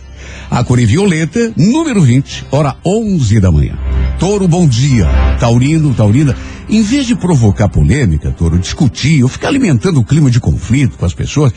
A 0.50 0.64
cor 0.64 0.80
violeta, 0.80 1.54
número 1.56 2.02
20, 2.02 2.46
hora 2.52 2.76
11 2.86 3.40
da 3.40 3.52
manhã. 3.52 3.78
Touro, 4.20 4.48
bom 4.48 4.68
dia. 4.68 5.08
Taurino, 5.40 5.94
Taurina, 5.94 6.36
em 6.70 6.82
vez 6.84 7.08
de 7.08 7.16
provocar 7.16 7.68
polêmica, 7.70 8.32
Touro, 8.32 8.60
discutir 8.60 9.24
ou 9.24 9.30
ficar 9.30 9.48
alimentando 9.48 10.00
o 10.00 10.04
clima 10.04 10.30
de 10.30 10.40
conflito 10.40 10.98
com 10.98 11.06
as 11.06 11.14
pessoas, 11.14 11.52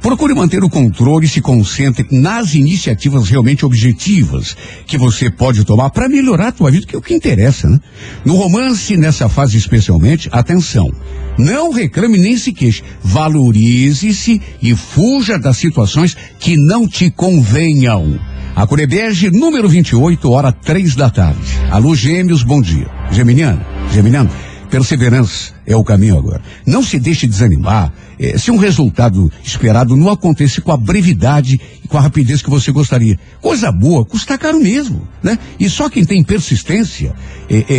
procure 0.00 0.34
manter 0.34 0.62
o 0.62 0.70
controle 0.70 1.26
e 1.26 1.28
se 1.28 1.40
concentre 1.40 2.06
nas 2.10 2.54
iniciativas 2.54 3.28
realmente 3.28 3.64
objetivas 3.64 4.56
que 4.86 4.96
você 4.96 5.30
pode 5.30 5.64
tomar 5.64 5.90
para 5.90 6.08
melhorar 6.08 6.48
a 6.48 6.52
tua 6.52 6.70
vida, 6.70 6.86
que 6.86 6.94
é 6.94 6.98
o 6.98 7.02
que 7.02 7.14
interessa, 7.14 7.68
né? 7.68 7.80
No 8.24 8.36
romance, 8.36 8.96
nessa 8.96 9.28
fase 9.28 9.56
especialmente, 9.56 10.28
atenção. 10.32 10.90
Não 11.38 11.70
reclame 11.70 12.18
nem 12.18 12.36
se 12.36 12.52
queixe. 12.52 12.82
Valorize-se 13.02 14.40
e 14.62 14.74
fuja 14.74 15.38
das 15.38 15.56
situações 15.56 16.16
que 16.38 16.56
não 16.56 16.88
te 16.88 17.10
convenham. 17.10 18.18
A 18.54 18.66
Curebege, 18.66 19.30
número 19.30 19.68
28, 19.68 20.30
hora 20.30 20.50
três 20.50 20.94
da 20.94 21.10
tarde. 21.10 21.38
Alô, 21.70 21.94
gêmeos, 21.94 22.42
bom 22.42 22.62
dia. 22.62 22.88
Geminiano, 23.10 23.60
Geminiano, 23.92 24.30
perseverança 24.66 25.52
é 25.66 25.76
o 25.76 25.84
caminho 25.84 26.18
agora. 26.18 26.42
Não 26.66 26.82
se 26.82 26.98
deixe 26.98 27.26
desanimar 27.26 27.92
eh, 28.18 28.36
se 28.38 28.50
um 28.50 28.56
resultado 28.56 29.30
esperado 29.42 29.96
não 29.96 30.10
acontecer 30.10 30.60
com 30.60 30.72
a 30.72 30.76
brevidade 30.76 31.60
e 31.84 31.88
com 31.88 31.96
a 31.96 32.00
rapidez 32.00 32.42
que 32.42 32.50
você 32.50 32.72
gostaria. 32.72 33.18
Coisa 33.40 33.70
boa, 33.72 34.04
custa 34.04 34.36
caro 34.36 34.60
mesmo, 34.60 35.06
né? 35.22 35.38
E 35.58 35.68
só 35.68 35.88
quem 35.88 36.04
tem 36.04 36.22
persistência 36.22 37.14
é, 37.48 37.56
é, 37.56 37.74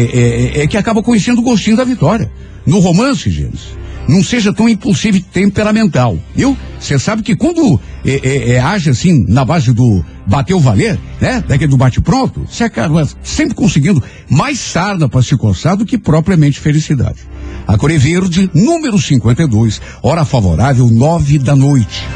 é, 0.60 0.64
é 0.64 0.68
que 0.68 0.78
acaba 0.78 1.04
conhecendo 1.04 1.40
o 1.40 1.44
gostinho 1.44 1.78
da 1.78 1.84
vitória. 1.84 2.32
No 2.66 2.80
romance, 2.80 3.30
gêmeos, 3.30 3.78
não 4.08 4.24
seja 4.24 4.54
tão 4.54 4.70
impulsivo 4.70 5.18
e 5.18 5.22
temperamental, 5.22 6.18
viu? 6.36 6.58
Você 6.80 6.98
sabe 6.98 7.22
que 7.22 7.36
quando 7.36 7.80
é, 8.06 8.12
é, 8.12 8.50
é, 8.52 8.60
age 8.60 8.90
assim 8.90 9.26
na 9.28 9.44
base 9.44 9.74
do 9.74 10.04
bater 10.26 10.54
o 10.54 10.60
valer, 10.60 11.00
né? 11.20 11.44
Daquele 11.48 11.72
do 11.72 11.78
bate 11.78 12.00
pronto, 12.02 12.46
você 12.50 12.64
acaba 12.64 13.08
sempre 13.24 13.56
conseguindo 13.56 14.02
mais 14.30 14.60
sarna 14.60 15.10
para 15.10 15.22
se 15.22 15.36
coçar 15.36 15.76
do 15.76 15.86
que 15.86 15.98
propriamente 15.98 16.60
felicidade. 16.60 17.20
A 17.68 17.78
Core 17.78 17.98
Verde, 17.98 18.50
número 18.54 18.98
52, 18.98 19.82
hora 20.02 20.24
favorável, 20.24 20.88
nove 20.88 21.38
da 21.38 21.54
noite. 21.54 22.08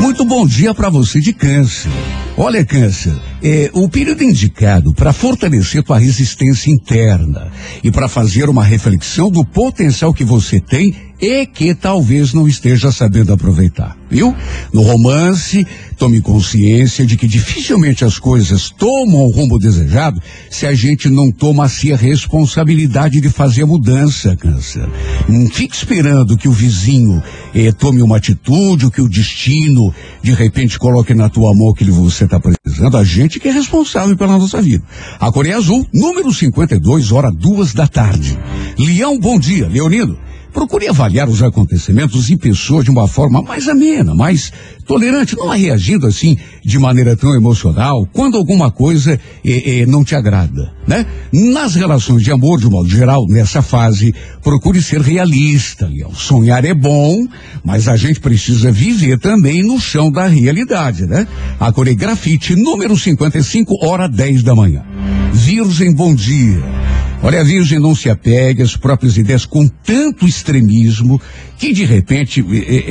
Muito 0.00 0.24
bom 0.24 0.44
dia 0.44 0.74
para 0.74 0.90
você 0.90 1.20
de 1.20 1.32
câncer. 1.32 1.92
Olha, 2.36 2.64
câncer, 2.64 3.14
é, 3.40 3.70
o 3.72 3.88
período 3.88 4.24
indicado 4.24 4.92
para 4.92 5.12
fortalecer 5.12 5.84
tua 5.84 5.98
resistência 5.98 6.72
interna 6.72 7.52
e 7.84 7.92
para 7.92 8.08
fazer 8.08 8.48
uma 8.48 8.64
reflexão 8.64 9.30
do 9.30 9.44
potencial 9.44 10.12
que 10.12 10.24
você 10.24 10.58
tem 10.58 10.92
e 11.20 11.46
que 11.46 11.74
talvez 11.74 12.32
não 12.32 12.48
esteja 12.48 12.90
sabendo 12.90 13.32
aproveitar, 13.32 13.96
viu? 14.10 14.34
No 14.72 14.82
romance, 14.82 15.66
tome 15.96 16.20
consciência 16.20 17.06
de 17.06 17.16
que 17.16 17.26
dificilmente 17.26 18.04
as 18.04 18.18
coisas 18.18 18.68
tomam 18.70 19.22
o 19.22 19.30
rumo 19.30 19.58
desejado 19.58 20.20
se 20.50 20.66
a 20.66 20.74
gente 20.74 21.08
não 21.08 21.30
toma 21.30 21.64
assim 21.64 21.92
a 21.92 21.96
responsabilidade 21.96 23.20
de 23.20 23.30
fazer 23.30 23.62
a 23.62 23.66
mudança, 23.66 24.36
câncer. 24.36 24.88
Não 25.28 25.48
fique 25.48 25.76
esperando 25.76 26.36
que 26.36 26.48
o 26.48 26.52
vizinho 26.52 27.22
eh, 27.54 27.70
tome 27.72 28.02
uma 28.02 28.16
atitude, 28.16 28.86
ou 28.86 28.90
que 28.90 29.00
o 29.00 29.08
destino 29.08 29.94
de 30.22 30.32
repente 30.32 30.78
coloque 30.78 31.14
na 31.14 31.28
tua 31.28 31.54
mão 31.54 31.70
aquilo 31.70 31.92
que 31.92 32.00
você 32.00 32.24
está 32.24 32.40
precisando. 32.40 32.96
A 32.96 33.04
gente 33.04 33.38
que 33.38 33.48
é 33.48 33.52
responsável 33.52 34.16
pela 34.16 34.38
nossa 34.38 34.60
vida. 34.60 34.84
A 35.20 35.30
Coreia 35.30 35.56
Azul, 35.56 35.86
número 35.92 36.32
52, 36.32 37.12
hora 37.12 37.30
duas 37.30 37.72
da 37.72 37.86
tarde. 37.86 38.36
Leão, 38.78 39.18
bom 39.18 39.38
dia. 39.38 39.68
Leonino. 39.68 40.18
Procure 40.54 40.86
avaliar 40.86 41.28
os 41.28 41.42
acontecimentos 41.42 42.30
e 42.30 42.36
pessoas 42.36 42.84
de 42.84 42.90
uma 42.90 43.08
forma 43.08 43.42
mais 43.42 43.68
amena, 43.68 44.14
mais 44.14 44.52
tolerante, 44.86 45.36
não 45.36 45.48
reagindo 45.48 46.06
assim 46.06 46.36
de 46.64 46.78
maneira 46.78 47.16
tão 47.16 47.34
emocional 47.34 48.08
quando 48.12 48.36
alguma 48.36 48.70
coisa 48.70 49.18
eh, 49.44 49.80
eh, 49.80 49.86
não 49.86 50.04
te 50.04 50.14
agrada, 50.14 50.72
né? 50.86 51.04
Nas 51.32 51.74
relações 51.74 52.22
de 52.22 52.30
amor, 52.30 52.60
de 52.60 52.70
modo 52.70 52.88
geral, 52.88 53.26
nessa 53.28 53.62
fase, 53.62 54.14
procure 54.44 54.80
ser 54.80 55.00
realista, 55.00 55.88
Leão. 55.88 56.14
Sonhar 56.14 56.64
é 56.64 56.72
bom, 56.72 57.26
mas 57.64 57.88
a 57.88 57.96
gente 57.96 58.20
precisa 58.20 58.70
viver 58.70 59.18
também 59.18 59.60
no 59.60 59.80
chão 59.80 60.08
da 60.08 60.28
realidade, 60.28 61.04
né? 61.04 61.26
A 61.58 61.72
coreografite 61.72 62.54
número 62.54 62.96
55, 62.96 63.84
hora 63.84 64.08
10 64.08 64.44
da 64.44 64.54
manhã. 64.54 64.84
Virgem, 65.32 65.92
bom 65.92 66.14
dia. 66.14 66.93
Olha, 67.24 67.40
a 67.40 67.42
Virgem 67.42 67.78
não 67.78 67.94
se 67.94 68.10
apegue 68.10 68.60
às 68.60 68.76
próprias 68.76 69.16
ideias 69.16 69.46
com 69.46 69.66
tanto 69.66 70.26
extremismo 70.26 71.18
que 71.56 71.72
de 71.72 71.82
repente 71.82 72.44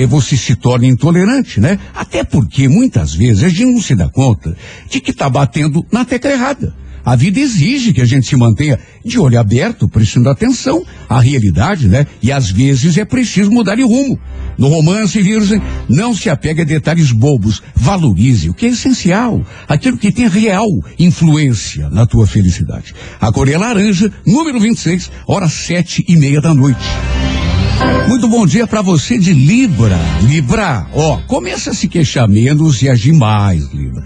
você 0.07 0.35
se 0.35 0.55
torna 0.55 0.87
intolerante, 0.87 1.59
né? 1.59 1.77
Até 1.93 2.23
porque 2.23 2.67
muitas 2.67 3.13
vezes 3.13 3.43
a 3.43 3.49
gente 3.49 3.71
não 3.71 3.79
se 3.79 3.93
dá 3.93 4.09
conta 4.09 4.57
de 4.89 4.99
que 4.99 5.11
está 5.11 5.29
batendo 5.29 5.85
na 5.91 6.03
tecla 6.03 6.31
errada. 6.31 6.73
A 7.05 7.15
vida 7.15 7.39
exige 7.39 7.91
que 7.91 8.01
a 8.01 8.05
gente 8.05 8.27
se 8.27 8.35
mantenha 8.35 8.79
de 9.03 9.19
olho 9.19 9.39
aberto, 9.39 9.89
prestando 9.89 10.29
atenção 10.29 10.83
à 11.09 11.19
realidade, 11.19 11.87
né? 11.87 12.07
E 12.21 12.31
às 12.31 12.49
vezes 12.49 12.97
é 12.97 13.03
preciso 13.03 13.51
mudar 13.51 13.75
de 13.75 13.83
rumo. 13.83 14.17
No 14.57 14.67
romance 14.67 15.21
virgem, 15.21 15.61
não 15.89 16.15
se 16.15 16.29
apegue 16.29 16.61
a 16.61 16.65
detalhes 16.65 17.11
bobos. 17.11 17.61
Valorize 17.75 18.49
o 18.49 18.53
que 18.53 18.67
é 18.67 18.69
essencial, 18.69 19.45
aquilo 19.67 19.97
que 19.97 20.11
tem 20.11 20.27
real 20.27 20.67
influência 20.97 21.89
na 21.89 22.05
tua 22.05 22.25
felicidade. 22.25 22.93
A 23.19 23.31
cor 23.31 23.49
é 23.49 23.57
laranja, 23.57 24.11
número 24.25 24.59
26, 24.59 25.11
hora 25.27 25.49
sete 25.49 26.05
e 26.07 26.15
meia 26.15 26.39
da 26.39 26.53
noite. 26.53 26.85
Muito 28.07 28.27
bom 28.27 28.45
dia 28.45 28.67
para 28.67 28.81
você 28.81 29.17
de 29.17 29.33
Libra. 29.33 29.99
Libra, 30.21 30.87
ó, 30.93 31.17
começa 31.27 31.71
a 31.71 31.73
se 31.73 31.87
queixar 31.87 32.27
menos 32.29 32.81
e 32.81 32.89
agir 32.89 33.13
mais, 33.13 33.71
Libra. 33.73 34.03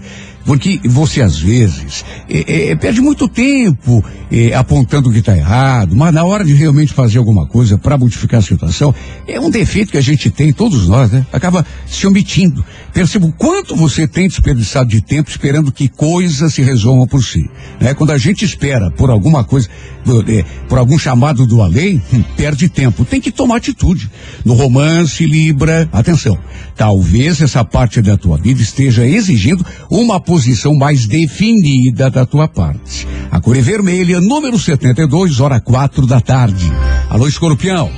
Porque 0.48 0.80
você, 0.82 1.20
às 1.20 1.38
vezes, 1.38 2.06
é, 2.26 2.70
é, 2.70 2.74
perde 2.74 3.02
muito 3.02 3.28
tempo 3.28 4.02
é, 4.32 4.54
apontando 4.54 5.10
o 5.10 5.12
que 5.12 5.18
está 5.18 5.36
errado, 5.36 5.94
mas 5.94 6.10
na 6.14 6.24
hora 6.24 6.42
de 6.42 6.54
realmente 6.54 6.94
fazer 6.94 7.18
alguma 7.18 7.46
coisa 7.46 7.76
para 7.76 7.98
modificar 7.98 8.40
a 8.40 8.42
situação, 8.42 8.94
é 9.26 9.38
um 9.38 9.50
defeito 9.50 9.92
que 9.92 9.98
a 9.98 10.02
gente 10.02 10.30
tem, 10.30 10.50
todos 10.50 10.88
nós, 10.88 11.10
né? 11.10 11.26
Acaba 11.34 11.66
se 11.86 12.06
omitindo. 12.06 12.64
Perceba 12.94 13.26
o 13.26 13.32
quanto 13.32 13.76
você 13.76 14.08
tem 14.08 14.26
desperdiçado 14.26 14.88
de 14.88 15.02
tempo 15.02 15.28
esperando 15.28 15.70
que 15.70 15.86
coisas 15.86 16.54
se 16.54 16.62
resolvam 16.62 17.06
por 17.06 17.22
si. 17.22 17.46
Né? 17.78 17.92
Quando 17.92 18.12
a 18.12 18.18
gente 18.18 18.42
espera 18.42 18.90
por 18.90 19.10
alguma 19.10 19.44
coisa, 19.44 19.68
por, 20.02 20.24
é, 20.30 20.46
por 20.66 20.78
algum 20.78 20.98
chamado 20.98 21.46
do 21.46 21.60
além, 21.60 22.02
hum, 22.10 22.24
perde 22.38 22.70
tempo. 22.70 23.04
Tem 23.04 23.20
que 23.20 23.30
tomar 23.30 23.56
atitude. 23.56 24.10
No 24.46 24.54
romance, 24.54 25.26
Libra, 25.26 25.86
atenção, 25.92 26.38
talvez 26.74 27.42
essa 27.42 27.62
parte 27.62 28.00
da 28.00 28.16
tua 28.16 28.38
vida 28.38 28.62
esteja 28.62 29.06
exigindo 29.06 29.64
uma 29.90 30.18
posição 30.18 30.37
mais 30.78 31.06
definida 31.06 32.10
da 32.10 32.24
tua 32.24 32.48
parte. 32.48 33.06
A 33.30 33.40
cor 33.40 33.56
é 33.56 33.60
vermelha, 33.60 34.20
número 34.20 34.58
72, 34.58 35.40
hora 35.40 35.60
quatro 35.60 36.06
da 36.06 36.20
tarde. 36.20 36.72
Alô, 37.10 37.26
escorpião. 37.26 37.90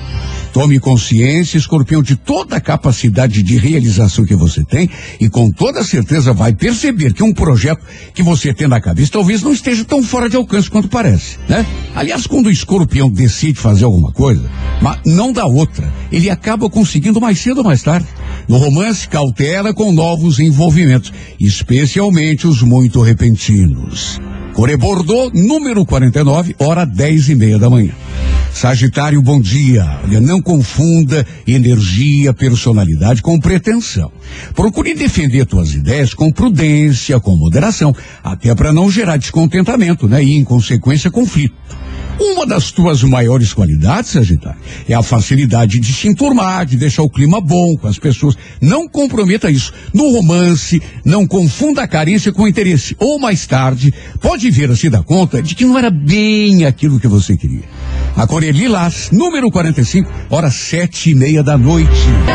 Tome 0.53 0.81
consciência, 0.81 1.59
escorpião, 1.59 2.03
de 2.03 2.17
toda 2.17 2.57
a 2.57 2.61
capacidade 2.61 3.43
de 3.43 3.57
realização 3.57 4.25
que 4.25 4.35
você 4.35 4.65
tem 4.65 4.91
e 5.21 5.29
com 5.29 5.51
toda 5.51 5.85
certeza 5.85 6.33
vai 6.33 6.53
perceber 6.53 7.13
que 7.13 7.23
um 7.23 7.33
projeto 7.33 7.85
que 8.13 8.23
você 8.23 8.53
tem 8.53 8.67
na 8.67 8.81
cabeça 8.81 9.13
talvez 9.13 9.43
não 9.43 9.53
esteja 9.53 9.85
tão 9.85 10.03
fora 10.03 10.29
de 10.29 10.37
alcance 10.37 10.69
quanto 10.69 10.89
parece, 10.89 11.39
né? 11.49 11.65
Aliás, 11.95 12.27
quando 12.27 12.47
o 12.47 12.51
escorpião 12.51 13.09
decide 13.09 13.61
fazer 13.61 13.85
alguma 13.85 14.11
coisa, 14.11 14.43
mas 14.83 14.99
não 15.07 15.33
dá 15.33 15.47
outra, 15.47 15.93
ele 16.11 16.29
acaba 16.29 16.69
conseguindo 16.69 17.21
mais 17.21 17.39
cedo 17.39 17.59
ou 17.59 17.65
mais 17.65 17.83
tarde. 17.83 18.09
No 18.51 18.57
romance, 18.57 19.07
cautela 19.07 19.73
com 19.73 19.93
novos 19.93 20.41
envolvimentos, 20.41 21.13
especialmente 21.39 22.49
os 22.49 22.63
muito 22.63 23.01
repentinos. 23.01 24.21
Core 24.55 24.77
Bordeaux, 24.77 25.31
número 25.33 25.87
49, 25.87 26.57
hora 26.59 26.85
10 26.85 27.29
e 27.29 27.35
meia 27.37 27.59
da 27.61 27.71
manhã. 27.71 27.93
Sagitário, 28.53 29.23
bom 29.23 29.41
dia. 29.41 30.01
Olha, 30.05 30.21
não 30.21 30.43
confunda 30.43 31.27
energia, 31.47 32.35
personalidade 32.35 33.23
com 33.23 33.39
pretensão. 33.41 34.13
Procure 34.55 34.95
defender 34.95 35.47
tuas 35.47 35.73
ideias 35.73 36.13
com 36.13 36.31
prudência, 36.31 37.19
com 37.19 37.37
moderação, 37.37 37.95
até 38.23 38.55
para 38.55 38.73
não 38.73 38.91
gerar 38.91 39.17
descontentamento, 39.17 40.07
né? 40.07 40.23
E, 40.23 40.37
em 40.37 40.45
consequência, 40.45 41.11
conflito. 41.11 41.55
Uma 42.21 42.45
das 42.45 42.71
tuas 42.71 43.03
maiores 43.03 43.55
qualidades, 43.55 44.11
Sagitário, 44.11 44.61
é 44.87 44.93
a 44.93 45.03
facilidade 45.03 45.81
de 45.81 45.91
se 45.91 46.07
enturmar, 46.07 46.67
de 46.67 46.77
deixar 46.77 47.03
o 47.03 47.09
clima 47.09 47.41
bom 47.41 47.75
com 47.79 47.89
as 47.89 47.99
pessoas. 47.99 48.37
Não 48.61 48.87
comprometa 48.87 49.51
isso. 49.51 49.73
No 49.95 50.11
romance, 50.11 50.83
não 51.03 51.27
confunda 51.27 51.83
a 51.83 51.89
carência 51.89 52.31
com 52.31 52.43
o 52.43 52.49
interesse. 52.49 52.95
Ou 52.99 53.19
mais 53.19 53.47
tarde, 53.47 53.93
pode 54.21 54.51
vir 54.51 54.71
a 54.71 54.77
se 54.77 54.91
dar 54.91 55.03
conta 55.03 55.43
de 55.43 55.55
que 55.55 55.65
não 55.65 55.79
era 55.79 55.91
bem 55.91 56.67
aquilo 56.67 57.01
que 57.01 57.09
você 57.09 57.39
queria. 57.39 57.65
A 58.17 58.27
cor 58.27 58.45
é 58.45 58.51
lilás, 58.51 59.09
número 59.13 59.51
45, 59.51 60.11
horas 60.29 60.55
sete 60.55 61.11
e 61.11 61.15
meia 61.15 61.43
da 61.43 61.57
noite. 61.57 61.91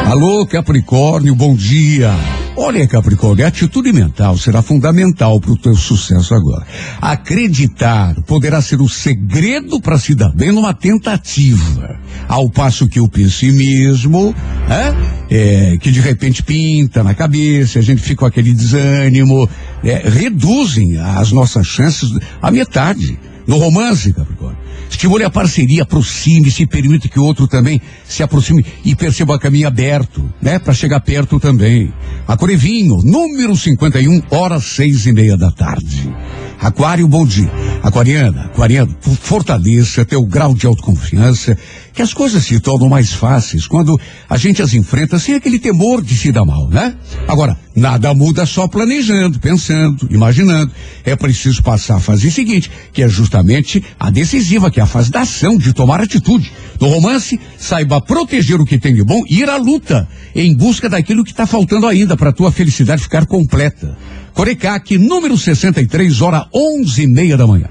Alô, 0.07 0.45
Capricórnio, 0.45 1.35
bom 1.35 1.55
dia. 1.55 2.11
Olha, 2.57 2.87
Capricórnio, 2.87 3.45
a 3.45 3.49
atitude 3.49 3.91
mental 3.91 4.37
será 4.37 4.61
fundamental 4.61 5.39
para 5.39 5.51
o 5.51 5.57
teu 5.57 5.75
sucesso 5.75 6.33
agora. 6.33 6.65
Acreditar 7.01 8.15
poderá 8.25 8.61
ser 8.61 8.81
o 8.81 8.89
segredo 8.89 9.79
para 9.81 9.99
se 9.99 10.15
dar 10.15 10.33
bem 10.33 10.51
numa 10.51 10.73
tentativa. 10.73 11.99
Ao 12.27 12.49
passo 12.49 12.87
que 12.87 12.99
o 12.99 13.09
pessimismo, 13.09 14.33
né, 14.67 14.95
é, 15.29 15.77
que 15.79 15.91
de 15.91 15.99
repente 15.99 16.41
pinta 16.41 17.03
na 17.03 17.13
cabeça, 17.13 17.77
a 17.77 17.81
gente 17.81 18.01
fica 18.01 18.21
com 18.21 18.25
aquele 18.25 18.53
desânimo, 18.53 19.47
é, 19.83 20.07
reduzem 20.09 20.97
as 20.97 21.31
nossas 21.31 21.67
chances 21.67 22.09
à 22.41 22.49
metade. 22.49 23.19
No 23.45 23.57
romance, 23.57 24.11
Capricórnio. 24.11 24.64
Estimule 24.89 25.23
a 25.23 25.29
parceria, 25.29 25.83
aproxime-se, 25.83 26.65
permita 26.65 27.07
que 27.07 27.19
outro 27.19 27.47
também 27.47 27.81
se 28.07 28.23
aproxime 28.23 28.65
e 28.83 28.95
perceba 28.95 29.35
o 29.35 29.39
caminho 29.39 29.67
aberto, 29.67 30.23
né? 30.41 30.59
Para 30.59 30.73
chegar 30.73 30.99
perto 31.01 31.39
também. 31.39 31.93
A 32.27 32.37
Corevinho, 32.37 32.95
número 33.03 33.55
51, 33.55 34.21
horas 34.31 34.63
seis 34.63 35.05
e 35.05 35.13
meia 35.13 35.37
da 35.37 35.51
tarde. 35.51 36.13
Aquário, 36.59 37.07
bom 37.07 37.25
dia. 37.25 37.51
Aquariana, 37.83 38.45
aquariano, 38.45 38.95
fortaleça 39.21 40.05
teu 40.05 40.25
grau 40.25 40.53
de 40.55 40.65
autoconfiança, 40.65 41.55
que 41.93 42.01
as 42.01 42.13
coisas 42.13 42.43
se 42.43 42.59
tornam 42.59 42.89
mais 42.89 43.13
fáceis 43.13 43.67
quando 43.67 43.99
a 44.27 44.37
gente 44.37 44.61
as 44.61 44.73
enfrenta 44.73 45.19
sem 45.19 45.35
aquele 45.35 45.59
temor 45.59 46.01
de 46.01 46.15
se 46.15 46.31
dar 46.31 46.43
mal, 46.43 46.67
né? 46.67 46.95
Agora, 47.27 47.57
nada 47.75 48.13
muda 48.13 48.45
só 48.45 48.67
planejando, 48.67 49.39
pensando, 49.39 50.07
imaginando. 50.09 50.71
É 51.03 51.15
preciso 51.15 51.61
passar 51.61 51.97
a 51.97 51.99
fase 51.99 52.31
seguinte, 52.31 52.71
que 52.91 53.03
é 53.03 53.07
justamente 53.07 53.83
a 53.99 54.09
decisiva, 54.09 54.64
que 54.69 54.79
é 54.79 54.83
a 54.83 54.87
fase 54.87 55.11
da 55.11 55.21
ação, 55.21 55.57
de 55.57 55.73
tomar 55.73 56.01
atitude. 56.01 56.51
No 56.79 56.87
romance, 56.87 57.39
saiba 57.57 58.01
proteger 58.01 58.59
o 58.59 58.65
que 58.65 58.77
tem 58.77 58.93
de 58.93 59.03
bom 59.03 59.21
e 59.29 59.39
ir 59.39 59.49
à 59.49 59.57
luta 59.57 60.07
em 60.33 60.53
busca 60.53 60.89
daquilo 60.89 61.23
que 61.23 61.31
está 61.31 61.45
faltando 61.45 61.87
ainda 61.87 62.17
para 62.17 62.29
a 62.29 62.33
tua 62.33 62.51
felicidade 62.51 63.03
ficar 63.03 63.25
completa. 63.25 63.97
Corecac, 64.33 64.97
número 64.97 65.37
63, 65.37 66.21
hora 66.21 66.45
onze 66.53 67.03
e 67.03 67.07
meia 67.07 67.37
da 67.37 67.47
manhã. 67.47 67.69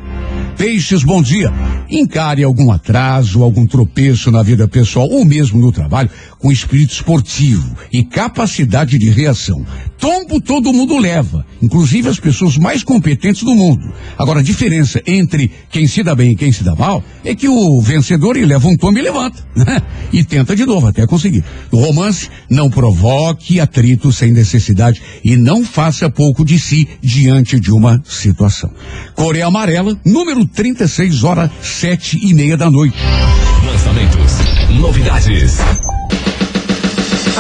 Peixes, 0.57 1.03
bom 1.03 1.21
dia. 1.21 1.53
Encare 1.91 2.43
algum 2.45 2.71
atraso, 2.71 3.43
algum 3.43 3.67
tropeço 3.67 4.31
na 4.31 4.43
vida 4.43 4.67
pessoal 4.69 5.09
ou 5.11 5.25
mesmo 5.25 5.61
no 5.61 5.73
trabalho 5.73 6.09
com 6.45 6.53
espírito 6.53 6.93
esportivo 6.93 7.75
e 7.91 8.05
capacidade 8.05 8.99
de 8.99 9.09
reação. 9.09 9.65
Tombo 9.99 10.39
todo 10.43 10.75
mundo 10.75 10.99
leva, 10.99 11.47
inclusive 11.63 12.07
as 12.07 12.21
pessoas 12.21 12.59
mais 12.59 12.85
competentes 12.85 13.43
do 13.43 13.55
mundo. 13.55 13.91
Agora, 14.19 14.41
a 14.41 14.43
diferença 14.43 15.01
entre 15.07 15.51
quem 15.71 15.87
se 15.87 16.03
dá 16.03 16.15
bem 16.15 16.33
e 16.33 16.37
quem 16.37 16.53
se 16.53 16.63
dá 16.63 16.75
mal 16.75 17.03
é 17.25 17.35
que 17.35 17.49
o 17.49 17.81
vencedor 17.81 18.37
ele 18.37 18.45
leva 18.45 18.69
um 18.69 18.77
tombo 18.77 18.99
e 18.99 19.01
levanta, 19.01 19.43
né? 19.57 19.81
E 20.13 20.23
tenta 20.23 20.55
de 20.55 20.67
novo 20.67 20.87
até 20.87 21.07
conseguir. 21.07 21.43
No 21.73 21.79
romance, 21.79 22.29
não 22.51 22.69
provoque 22.69 23.59
atrito 23.59 24.13
sem 24.13 24.31
necessidade 24.31 25.01
e 25.25 25.37
não 25.37 25.65
faça 25.65 26.11
pouco 26.11 26.45
de 26.45 26.59
si 26.59 26.87
diante 27.01 27.59
de 27.59 27.73
uma 27.73 28.03
situação. 28.05 28.71
Coreia 29.15 29.47
Amarela, 29.47 29.99
número 30.05 30.45
36, 30.45 31.25
hora 31.25 31.51
sete 31.63 32.19
e 32.23 32.35
meia 32.35 32.55
da 32.55 32.71
noite. 32.71 32.99
Lançamentos, 33.65 34.35
novidades. 34.79 35.57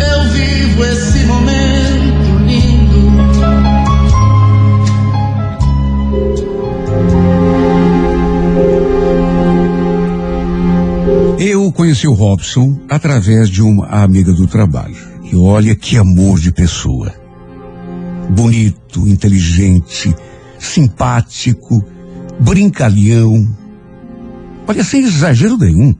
eu 0.00 0.32
vivo 0.32 0.84
esse 0.84 1.24
momento 1.24 2.38
lindo. 2.46 2.80
Eu 11.38 11.72
conheci 11.72 12.06
o 12.06 12.12
Robson 12.12 12.78
através 12.88 13.48
de 13.48 13.62
uma 13.62 13.86
amiga 13.86 14.32
do 14.32 14.46
trabalho. 14.46 14.96
E 15.22 15.36
olha 15.36 15.76
que 15.76 15.96
amor 15.96 16.38
de 16.38 16.52
pessoa. 16.52 17.14
Bonito, 18.30 19.06
inteligente, 19.06 20.14
simpático, 20.58 21.84
brincalhão. 22.40 23.48
Olha, 24.66 24.84
sem 24.84 25.02
exagero 25.02 25.56
nenhum. 25.56 25.94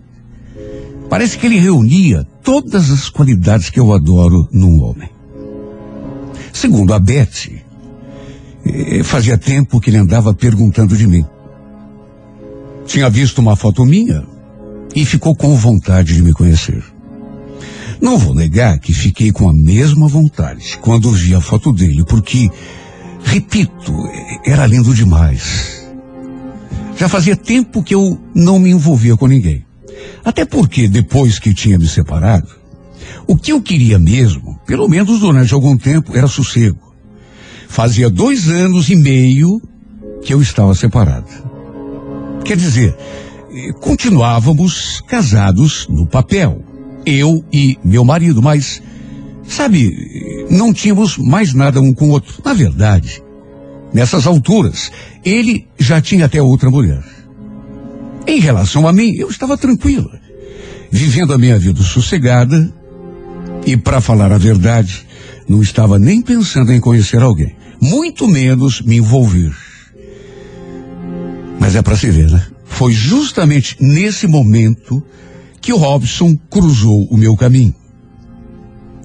Parece 1.11 1.37
que 1.37 1.47
ele 1.47 1.59
reunia 1.59 2.25
todas 2.41 2.89
as 2.89 3.09
qualidades 3.09 3.69
que 3.69 3.81
eu 3.81 3.93
adoro 3.93 4.49
num 4.53 4.81
homem. 4.81 5.11
Segundo 6.53 6.95
a 6.95 7.01
Beth, 7.01 7.51
eh, 8.65 9.03
fazia 9.03 9.37
tempo 9.37 9.81
que 9.81 9.91
ele 9.91 9.97
andava 9.97 10.33
perguntando 10.33 10.97
de 10.97 11.09
mim. 11.09 11.25
Tinha 12.87 13.11
visto 13.11 13.41
uma 13.41 13.57
foto 13.57 13.85
minha 13.85 14.25
e 14.95 15.05
ficou 15.05 15.35
com 15.35 15.57
vontade 15.57 16.15
de 16.15 16.23
me 16.23 16.33
conhecer. 16.33 16.83
Não 18.01 18.17
vou 18.17 18.33
negar 18.33 18.79
que 18.79 18.95
fiquei 18.95 19.33
com 19.33 19.49
a 19.49 19.53
mesma 19.53 20.07
vontade 20.07 20.79
quando 20.81 21.11
vi 21.11 21.35
a 21.35 21.41
foto 21.41 21.73
dele, 21.73 22.05
porque, 22.05 22.49
repito, 23.25 23.93
era 24.47 24.65
lindo 24.65 24.95
demais. 24.95 25.89
Já 26.97 27.09
fazia 27.09 27.37
tempo 27.37 27.83
que 27.83 27.95
eu 27.97 28.17
não 28.33 28.61
me 28.61 28.71
envolvia 28.71 29.17
com 29.17 29.27
ninguém. 29.27 29.70
Até 30.24 30.45
porque, 30.45 30.88
depois 30.88 31.38
que 31.38 31.55
tinha 31.55 31.78
me 31.78 31.88
separado, 31.88 32.49
o 33.26 33.36
que 33.36 33.53
eu 33.53 33.62
queria 33.62 33.99
mesmo, 33.99 34.59
pelo 34.66 34.88
menos 34.88 35.20
durante 35.20 35.55
algum 35.55 35.76
tempo, 35.76 36.16
era 36.16 36.26
sossego. 36.26 36.95
Fazia 37.68 38.11
dois 38.11 38.49
anos 38.49 38.88
e 38.88 38.97
meio 38.97 39.61
que 40.22 40.34
eu 40.34 40.43
estava 40.43 40.74
separado. 40.74 41.28
Quer 42.45 42.57
dizer, 42.57 42.97
eh, 43.53 43.72
continuávamos 43.80 45.01
casados 45.07 45.86
no 45.88 46.07
papel, 46.07 46.64
eu 47.07 47.45
e 47.53 47.78
meu 47.84 48.05
marido, 48.05 48.43
mas, 48.43 48.82
sabe, 49.47 50.47
não 50.51 50.72
tínhamos 50.72 51.16
mais 51.16 51.55
nada 51.55 51.80
um 51.80 51.95
com 51.95 52.09
o 52.09 52.11
outro. 52.11 52.43
Na 52.45 52.53
verdade, 52.53 53.22
nessas 53.93 54.26
alturas, 54.26 54.91
ele 55.24 55.68
já 55.78 56.01
tinha 56.01 56.26
até 56.26 56.43
outra 56.43 56.70
mulher. 56.70 57.03
Em 58.31 58.39
relação 58.39 58.87
a 58.87 58.93
mim, 58.93 59.12
eu 59.16 59.28
estava 59.28 59.59
tranquila, 59.59 60.20
vivendo 60.89 61.35
a 61.35 61.39
minha 61.39 61.59
vida 61.59 61.83
sossegada 61.83 62.72
e, 63.66 63.76
para 63.76 64.01
falar 64.01 64.31
a 64.31 64.39
verdade, 64.39 65.05
não 65.49 65.61
estava 65.61 65.99
nem 65.99 66.22
pensando 66.22 66.72
em 66.72 66.78
conhecer 66.78 67.20
alguém, 67.20 67.57
muito 67.83 68.28
menos 68.28 68.83
me 68.83 68.99
envolver. 68.99 69.53
Mas 71.59 71.74
é 71.74 71.83
para 71.83 71.97
se 71.97 72.09
ver, 72.09 72.31
né? 72.31 72.47
Foi 72.66 72.93
justamente 72.93 73.76
nesse 73.81 74.28
momento 74.28 75.05
que 75.61 75.72
o 75.72 75.76
Robson 75.76 76.37
cruzou 76.49 77.09
o 77.11 77.16
meu 77.16 77.37
caminho. 77.37 77.74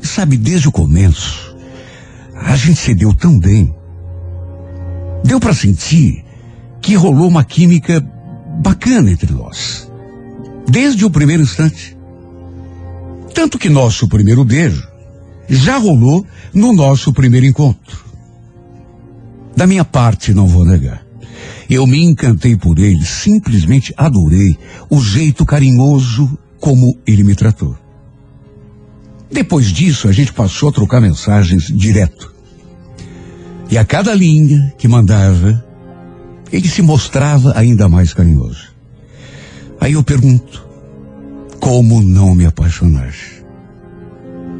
Sabe, 0.03 0.37
desde 0.37 0.67
o 0.67 0.71
começo, 0.71 1.57
a 2.35 2.55
gente 2.55 2.79
se 2.79 2.93
deu 2.93 3.11
tão 3.11 3.39
bem. 3.39 3.73
Deu 5.23 5.39
para 5.39 5.55
sentir 5.55 6.23
que 6.79 6.93
rolou 6.93 7.27
uma 7.27 7.43
química 7.43 8.07
bacana 8.59 9.11
entre 9.11 9.31
nós. 9.33 9.89
Desde 10.67 11.05
o 11.05 11.11
primeiro 11.11 11.43
instante. 11.43 11.95
Tanto 13.33 13.59
que 13.59 13.69
nosso 13.69 14.07
primeiro 14.07 14.43
beijo 14.43 14.87
já 15.47 15.77
rolou 15.77 16.25
no 16.53 16.73
nosso 16.73 17.13
primeiro 17.13 17.45
encontro. 17.45 18.05
Da 19.55 19.67
minha 19.67 19.85
parte, 19.85 20.33
não 20.33 20.47
vou 20.47 20.65
negar. 20.65 21.05
Eu 21.69 21.87
me 21.87 22.03
encantei 22.03 22.55
por 22.55 22.77
ele, 22.77 23.03
simplesmente 23.05 23.93
adorei 23.97 24.57
o 24.89 25.01
jeito 25.01 25.45
carinhoso 25.45 26.37
como 26.59 26.97
ele 27.05 27.23
me 27.23 27.35
tratou. 27.35 27.75
Depois 29.31 29.67
disso, 29.67 30.07
a 30.07 30.11
gente 30.11 30.31
passou 30.31 30.69
a 30.69 30.71
trocar 30.71 31.01
mensagens 31.01 31.65
direto. 31.65 32.33
E 33.69 33.77
a 33.77 33.83
cada 33.83 34.13
linha 34.13 34.73
que 34.77 34.87
mandava, 34.87 35.64
ele 36.51 36.67
se 36.67 36.81
mostrava 36.81 37.53
ainda 37.55 37.89
mais 37.89 38.13
carinhoso. 38.13 38.73
Aí 39.79 39.93
eu 39.93 40.03
pergunto, 40.03 40.65
como 41.59 42.01
não 42.01 42.35
me 42.35 42.45
apaixonar? 42.45 43.13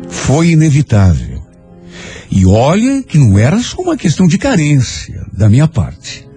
Foi 0.09 0.49
inevitável. 0.49 1.43
E 2.29 2.45
olha 2.45 3.03
que 3.03 3.17
não 3.17 3.37
era 3.37 3.59
só 3.59 3.81
uma 3.81 3.95
questão 3.95 4.27
de 4.27 4.37
carência 4.37 5.25
da 5.31 5.47
minha 5.47 5.67
parte. 5.67 6.27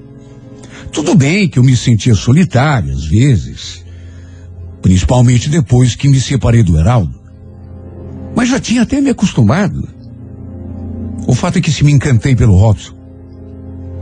Tudo 0.93 1.15
bem 1.15 1.49
que 1.49 1.59
eu 1.59 1.65
me 1.65 1.77
sentia 1.77 2.15
solitário 2.15 2.93
às 2.93 3.05
vezes, 3.05 3.85
principalmente 4.83 5.49
depois 5.49 5.95
que 5.95 6.09
me 6.09 6.21
separei 6.21 6.63
do 6.63 6.79
Heraldo. 6.79 7.19
Mas 8.35 8.49
já 8.49 8.61
tinha 8.61 8.83
até 8.83 9.01
me 9.01 9.11
acostumado. 9.11 9.89
O 11.27 11.35
fato 11.35 11.59
é 11.59 11.61
que 11.61 11.73
se 11.73 11.85
me 11.85 11.93
encantei 11.93 12.35
pelo 12.35 12.57
Robson, 12.57 12.98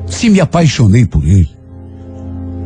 se 0.06 0.30
me 0.30 0.40
apaixonei 0.40 1.06
por 1.06 1.24
ele, 1.24 1.50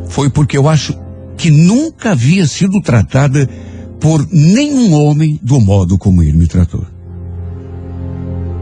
foi 0.08 0.28
porque 0.28 0.56
eu 0.56 0.68
acho 0.68 0.94
que 1.36 1.50
nunca 1.50 2.12
havia 2.12 2.46
sido 2.46 2.80
tratada 2.82 3.48
por 4.00 4.26
nenhum 4.30 4.92
homem 4.92 5.38
do 5.42 5.60
modo 5.60 5.96
como 5.96 6.22
ele 6.22 6.36
me 6.36 6.46
tratou. 6.46 6.84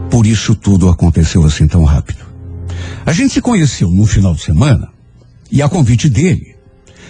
Por 0.09 0.25
isso 0.25 0.55
tudo 0.55 0.89
aconteceu 0.89 1.43
assim 1.43 1.67
tão 1.67 1.83
rápido. 1.83 2.25
A 3.05 3.13
gente 3.13 3.33
se 3.33 3.41
conheceu 3.41 3.89
no 3.89 4.05
final 4.05 4.33
de 4.33 4.41
semana 4.41 4.89
e 5.51 5.61
a 5.61 5.69
convite 5.69 6.09
dele. 6.09 6.55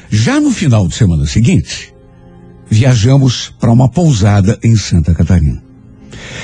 Já 0.10 0.40
no 0.40 0.52
final 0.52 0.88
de 0.88 0.96
semana 0.96 1.26
seguinte, 1.26 1.94
viajamos 2.70 3.54
para 3.60 3.72
uma 3.72 3.90
pousada 3.90 4.58
em 4.64 4.76
Santa 4.76 5.14
Catarina. 5.14 5.62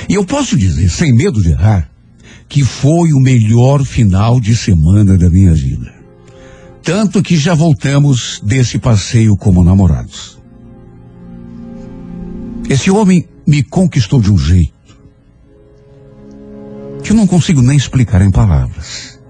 E 0.08 0.14
eu 0.14 0.24
posso 0.24 0.56
dizer, 0.56 0.88
sem 0.88 1.12
medo 1.12 1.42
de 1.42 1.50
errar, 1.50 1.90
que 2.48 2.62
foi 2.64 3.12
o 3.12 3.20
melhor 3.20 3.84
final 3.84 4.40
de 4.40 4.56
semana 4.56 5.16
da 5.16 5.28
minha 5.28 5.54
vida. 5.54 5.94
Tanto 6.82 7.22
que 7.22 7.36
já 7.36 7.54
voltamos 7.54 8.40
desse 8.44 8.78
passeio 8.78 9.36
como 9.36 9.64
namorados. 9.64 10.38
Esse 12.68 12.90
homem 12.90 13.26
me 13.46 13.62
conquistou 13.62 14.20
de 14.20 14.32
um 14.32 14.38
jeito 14.38 14.74
que 17.02 17.12
eu 17.12 17.16
não 17.16 17.26
consigo 17.26 17.62
nem 17.62 17.76
explicar 17.76 18.20
em 18.20 18.30
palavras. 18.32 19.20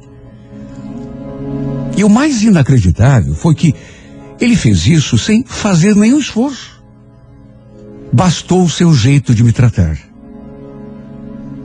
E 1.96 2.02
o 2.04 2.08
mais 2.08 2.42
inacreditável 2.42 3.34
foi 3.34 3.54
que 3.54 3.74
ele 4.40 4.56
fez 4.56 4.86
isso 4.86 5.18
sem 5.18 5.44
fazer 5.44 5.94
nenhum 5.94 6.18
esforço. 6.18 6.82
Bastou 8.12 8.64
o 8.64 8.70
seu 8.70 8.94
jeito 8.94 9.34
de 9.34 9.44
me 9.44 9.52
tratar. 9.52 9.98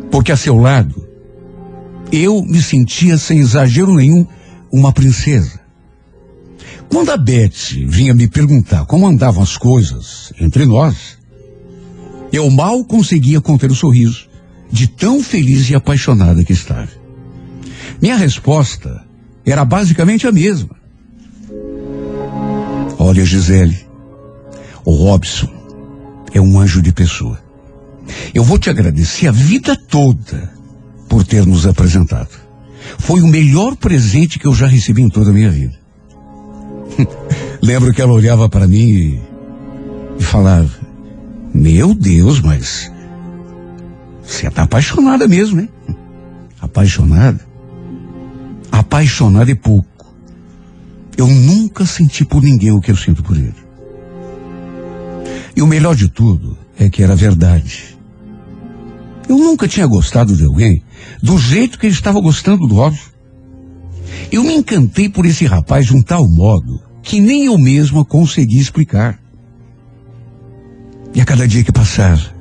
Porque 0.10 0.32
a 0.32 0.38
seu 0.38 0.58
lado, 0.58 1.08
eu 2.12 2.44
me 2.44 2.62
sentia 2.62 3.18
sem 3.18 3.40
exagero 3.40 3.96
nenhum 3.96 4.26
uma 4.72 4.92
princesa. 4.92 5.60
Quando 6.90 7.10
a 7.10 7.18
Beth 7.18 7.74
vinha 7.88 8.14
me 8.14 8.28
perguntar 8.28 8.86
como 8.86 9.08
andavam 9.08 9.42
as 9.42 9.56
coisas 9.56 10.34
entre 10.40 10.66
nós, 10.66 11.18
eu 12.34 12.50
mal 12.50 12.84
conseguia 12.84 13.40
conter 13.40 13.72
o 13.72 13.76
sorriso 13.76 14.28
de 14.70 14.88
tão 14.88 15.24
feliz 15.24 15.70
e 15.70 15.76
apaixonada 15.76 16.44
que 16.44 16.54
estava. 16.54 16.90
Minha 18.02 18.18
resposta 18.18 19.04
era 19.46 19.64
basicamente 19.64 20.28
a 20.28 20.32
mesma. 20.32 20.76
Olha, 22.98 23.26
Gisele, 23.26 23.78
o 24.86 24.92
Robson 24.92 25.50
é 26.34 26.42
um 26.42 26.60
anjo 26.60 26.82
de 26.82 26.92
pessoa. 26.92 27.42
Eu 28.34 28.44
vou 28.44 28.58
te 28.58 28.70
agradecer 28.70 29.28
a 29.28 29.32
vida 29.32 29.76
toda 29.76 30.61
por 31.12 31.26
ter 31.26 31.46
nos 31.46 31.68
apresentado. 31.68 32.30
Foi 32.98 33.22
o 33.22 33.28
melhor 33.28 33.76
presente 33.76 34.40
que 34.40 34.48
eu 34.48 34.56
já 34.56 34.66
recebi 34.66 35.02
em 35.02 35.10
toda 35.10 35.30
a 35.30 35.34
minha 35.34 35.52
vida. 35.52 35.78
Lembro 37.62 37.94
que 37.94 38.02
ela 38.02 38.14
olhava 38.14 38.48
para 38.48 38.66
mim 38.66 39.20
e, 40.18 40.24
falava: 40.24 40.72
Meu 41.54 41.94
Deus, 41.94 42.40
mas 42.40 42.90
você 44.24 44.48
está 44.48 44.64
apaixonada 44.64 45.28
mesmo, 45.28 45.58
né? 45.58 45.68
Apaixonada? 46.62 47.46
Apaixonada 48.72 49.52
é 49.52 49.56
pouco. 49.56 50.16
Eu 51.18 51.28
nunca 51.28 51.86
senti 51.86 52.24
por 52.24 52.42
ninguém 52.42 52.72
o 52.72 52.80
que 52.80 52.90
eu 52.90 52.96
sinto 52.96 53.22
por 53.22 53.36
ele. 53.36 53.54
E 55.58 55.62
o 55.62 55.68
melhor 55.68 55.94
de 55.94 56.08
tudo 56.08 56.58
é 56.80 56.90
que 56.90 57.04
era 57.04 57.18
verdade. 57.18 57.91
Eu 59.32 59.38
nunca 59.38 59.66
tinha 59.66 59.88
gostado 59.88 60.36
de 60.36 60.44
alguém 60.44 60.84
do 61.24 61.38
jeito 61.38 61.80
que 61.80 61.86
ele 61.86 61.94
estava 61.94 62.20
gostando 62.20 62.68
do 62.68 62.76
Robson. 62.76 63.12
Eu 64.30 64.44
me 64.44 64.54
encantei 64.54 65.08
por 65.08 65.26
esse 65.26 65.46
rapaz 65.46 65.86
de 65.86 65.96
um 65.96 66.02
tal 66.02 66.28
modo 66.28 66.82
que 67.02 67.22
nem 67.22 67.46
eu 67.46 67.58
mesma 67.58 68.04
consegui 68.04 68.60
explicar. 68.60 69.18
E 71.16 71.22
a 71.22 71.26
cada 71.26 71.48
dia 71.48 71.64
que 71.64 71.72
passava, 71.72 72.36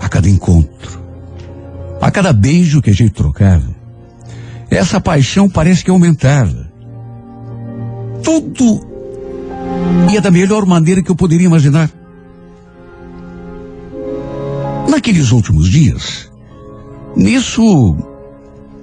a 0.00 0.08
cada 0.08 0.30
encontro, 0.30 0.98
a 2.00 2.10
cada 2.10 2.32
beijo 2.32 2.80
que 2.80 2.88
a 2.88 2.94
gente 2.94 3.12
trocava, 3.12 3.76
essa 4.70 4.98
paixão 4.98 5.46
parece 5.46 5.84
que 5.84 5.90
aumentava. 5.90 6.72
Tudo 8.22 8.80
ia 10.10 10.22
da 10.22 10.30
melhor 10.30 10.64
maneira 10.64 11.02
que 11.02 11.10
eu 11.10 11.16
poderia 11.16 11.46
imaginar. 11.48 11.90
Naqueles 14.88 15.32
últimos 15.32 15.70
dias, 15.70 16.30
nisso 17.16 17.96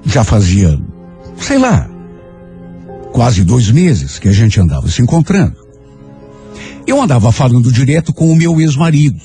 já 0.06 0.24
fazia, 0.24 0.80
sei 1.38 1.58
lá, 1.58 1.90
quase 3.12 3.44
dois 3.44 3.70
meses 3.70 4.18
que 4.18 4.28
a 4.28 4.32
gente 4.32 4.60
andava 4.60 4.88
se 4.88 5.02
encontrando. 5.02 5.56
Eu 6.88 7.02
andava 7.02 7.32
falando 7.32 7.72
direto 7.72 8.14
com 8.14 8.32
o 8.32 8.36
meu 8.36 8.60
ex-marido, 8.60 9.22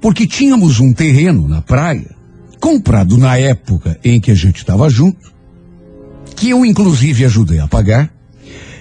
porque 0.00 0.26
tínhamos 0.26 0.80
um 0.80 0.92
terreno 0.92 1.46
na 1.46 1.60
praia, 1.60 2.14
comprado 2.60 3.18
na 3.18 3.36
época 3.36 3.98
em 4.02 4.20
que 4.20 4.30
a 4.30 4.34
gente 4.34 4.56
estava 4.56 4.88
junto, 4.88 5.32
que 6.34 6.50
eu 6.50 6.64
inclusive 6.64 7.24
ajudei 7.24 7.58
a 7.60 7.68
pagar, 7.68 8.10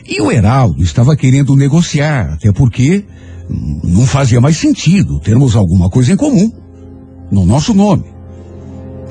e 0.07 0.21
o 0.21 0.31
Heraldo 0.31 0.83
estava 0.83 1.15
querendo 1.15 1.55
negociar, 1.55 2.33
até 2.33 2.51
porque 2.51 3.03
hum, 3.49 3.81
não 3.83 4.05
fazia 4.05 4.39
mais 4.39 4.57
sentido 4.57 5.19
termos 5.19 5.55
alguma 5.55 5.89
coisa 5.89 6.13
em 6.13 6.15
comum, 6.15 6.51
no 7.31 7.45
nosso 7.45 7.73
nome. 7.73 8.05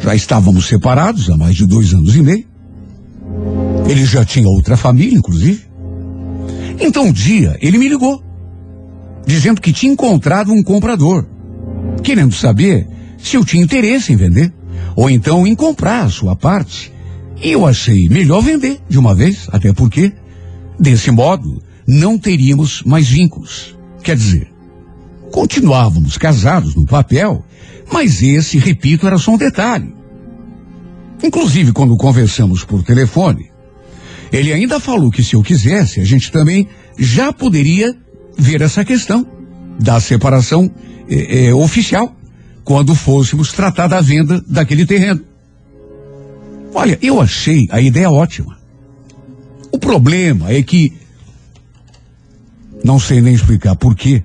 Já 0.01 0.15
estávamos 0.15 0.67
separados 0.67 1.31
há 1.31 1.37
mais 1.37 1.57
de 1.57 1.67
dois 1.67 1.93
anos 1.93 2.15
e 2.17 2.23
meio. 2.23 2.47
Ele 3.89 4.05
já 4.05 4.25
tinha 4.25 4.49
outra 4.49 4.77
família, 4.77 5.17
inclusive. 5.17 5.65
Então 6.81 7.07
um 7.07 7.13
dia 7.13 7.57
ele 7.61 7.79
me 7.79 7.89
ligou, 7.89 8.23
dizendo 9.27 9.61
que 9.61 9.73
tinha 9.73 9.93
encontrado 9.93 10.53
um 10.53 10.63
comprador, 10.63 11.27
querendo 12.03 12.35
saber 12.35 12.87
se 13.19 13.37
eu 13.37 13.45
tinha 13.45 13.63
interesse 13.63 14.13
em 14.13 14.17
vender, 14.17 14.53
ou 14.97 15.09
então 15.09 15.47
em 15.47 15.55
comprar 15.55 16.05
a 16.05 16.11
sua 16.11 16.37
parte. 16.37 16.93
E 17.43 17.51
eu 17.53 17.67
achei 17.67 18.09
melhor 18.09 18.43
vender 18.43 18.81
de 18.89 18.99
uma 18.99 19.15
vez, 19.15 19.49
até 19.51 19.73
porque, 19.73 20.13
desse 20.79 21.11
modo, 21.11 21.63
não 21.87 22.19
teríamos 22.19 22.83
mais 22.85 23.09
vínculos. 23.09 23.77
Quer 24.03 24.17
dizer, 24.17 24.54
continuávamos 25.35 26.17
casados 26.17 26.77
no 26.77 26.87
papel, 26.87 27.45
mas 27.93 28.23
esse, 28.23 28.57
repito, 28.57 29.05
era 29.05 29.19
só 29.19 29.33
um 29.33 29.37
detalhe. 29.37 29.93
Inclusive, 31.25 31.73
quando 31.73 31.97
conversamos 31.97 32.63
por 32.63 32.85
telefone, 32.85 33.51
ele 34.33 34.53
ainda 34.53 34.79
falou 34.79 35.11
que 35.11 35.25
se 35.25 35.35
eu 35.35 35.43
quisesse, 35.43 36.01
a 36.01 36.05
gente 36.05 36.31
também 36.31 36.69
já 36.97 37.33
poderia 37.33 37.93
ver 38.39 38.61
essa 38.61 38.85
questão 38.85 39.27
da 39.81 39.99
separação 39.99 40.71
eh, 41.11 41.47
eh, 41.47 41.55
oficial, 41.55 42.15
quando 42.63 42.95
fôssemos 42.95 43.53
tratar 43.53 43.89
da 43.89 44.01
venda 44.01 44.41
daquele 44.47 44.87
terreno. 44.87 45.21
Olha, 46.73 46.97
eu 47.03 47.21
achei 47.21 47.67
a 47.71 47.81
ideia 47.81 48.09
ótima. 48.09 48.57
O 49.73 49.81
problema 49.81 50.53
é 50.53 50.63
que 50.63 50.93
não 52.85 53.01
sei 53.01 53.21
nem 53.21 53.35
explicar 53.35 53.75
por 53.75 53.97
quê. 53.97 54.23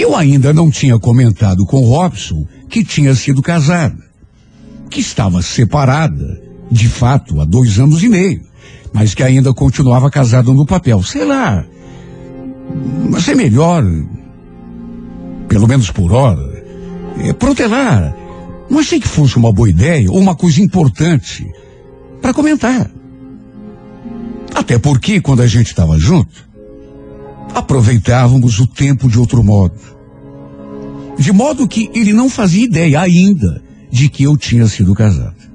Eu 0.00 0.16
ainda 0.16 0.50
não 0.54 0.70
tinha 0.70 0.98
comentado 0.98 1.66
com 1.66 1.84
Robson 1.84 2.46
que 2.70 2.82
tinha 2.82 3.14
sido 3.14 3.42
casada, 3.42 4.02
que 4.88 4.98
estava 4.98 5.42
separada, 5.42 6.40
de 6.70 6.88
fato, 6.88 7.38
há 7.38 7.44
dois 7.44 7.78
anos 7.78 8.02
e 8.02 8.08
meio, 8.08 8.40
mas 8.94 9.12
que 9.12 9.22
ainda 9.22 9.52
continuava 9.52 10.10
casada 10.10 10.54
no 10.54 10.64
papel. 10.64 11.02
Sei 11.02 11.22
lá, 11.22 11.66
mas 13.10 13.28
é 13.28 13.34
melhor, 13.34 13.84
pelo 15.46 15.68
menos 15.68 15.90
por 15.90 16.14
hora, 16.14 16.64
é, 17.22 17.34
protelar. 17.34 18.16
Não 18.70 18.78
achei 18.78 18.98
que 18.98 19.06
fosse 19.06 19.36
uma 19.36 19.52
boa 19.52 19.68
ideia 19.68 20.10
ou 20.10 20.18
uma 20.18 20.34
coisa 20.34 20.62
importante 20.62 21.46
para 22.22 22.32
comentar. 22.32 22.90
Até 24.54 24.78
porque, 24.78 25.20
quando 25.20 25.42
a 25.42 25.46
gente 25.46 25.66
estava 25.66 25.98
junto, 25.98 26.48
aproveitávamos 27.54 28.60
o 28.60 28.66
tempo 28.66 29.08
de 29.08 29.18
outro 29.18 29.42
modo. 29.42 29.74
De 31.18 31.32
modo 31.32 31.68
que 31.68 31.90
ele 31.94 32.12
não 32.12 32.28
fazia 32.30 32.64
ideia 32.64 33.00
ainda 33.00 33.62
de 33.90 34.08
que 34.08 34.24
eu 34.24 34.36
tinha 34.36 34.66
sido 34.66 34.94
casado. 34.94 35.50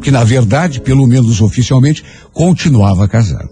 que 0.00 0.10
na 0.10 0.24
verdade, 0.24 0.80
pelo 0.80 1.06
menos 1.06 1.40
oficialmente, 1.40 2.02
continuava 2.32 3.06
casada. 3.06 3.50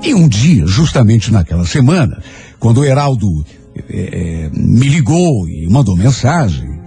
E 0.00 0.14
um 0.14 0.28
dia, 0.28 0.64
justamente 0.64 1.32
naquela 1.32 1.66
semana, 1.66 2.22
quando 2.60 2.78
o 2.78 2.84
Heraldo 2.84 3.44
eh, 3.88 4.48
me 4.52 4.88
ligou 4.88 5.48
e 5.48 5.68
mandou 5.68 5.96
mensagem 5.96 6.78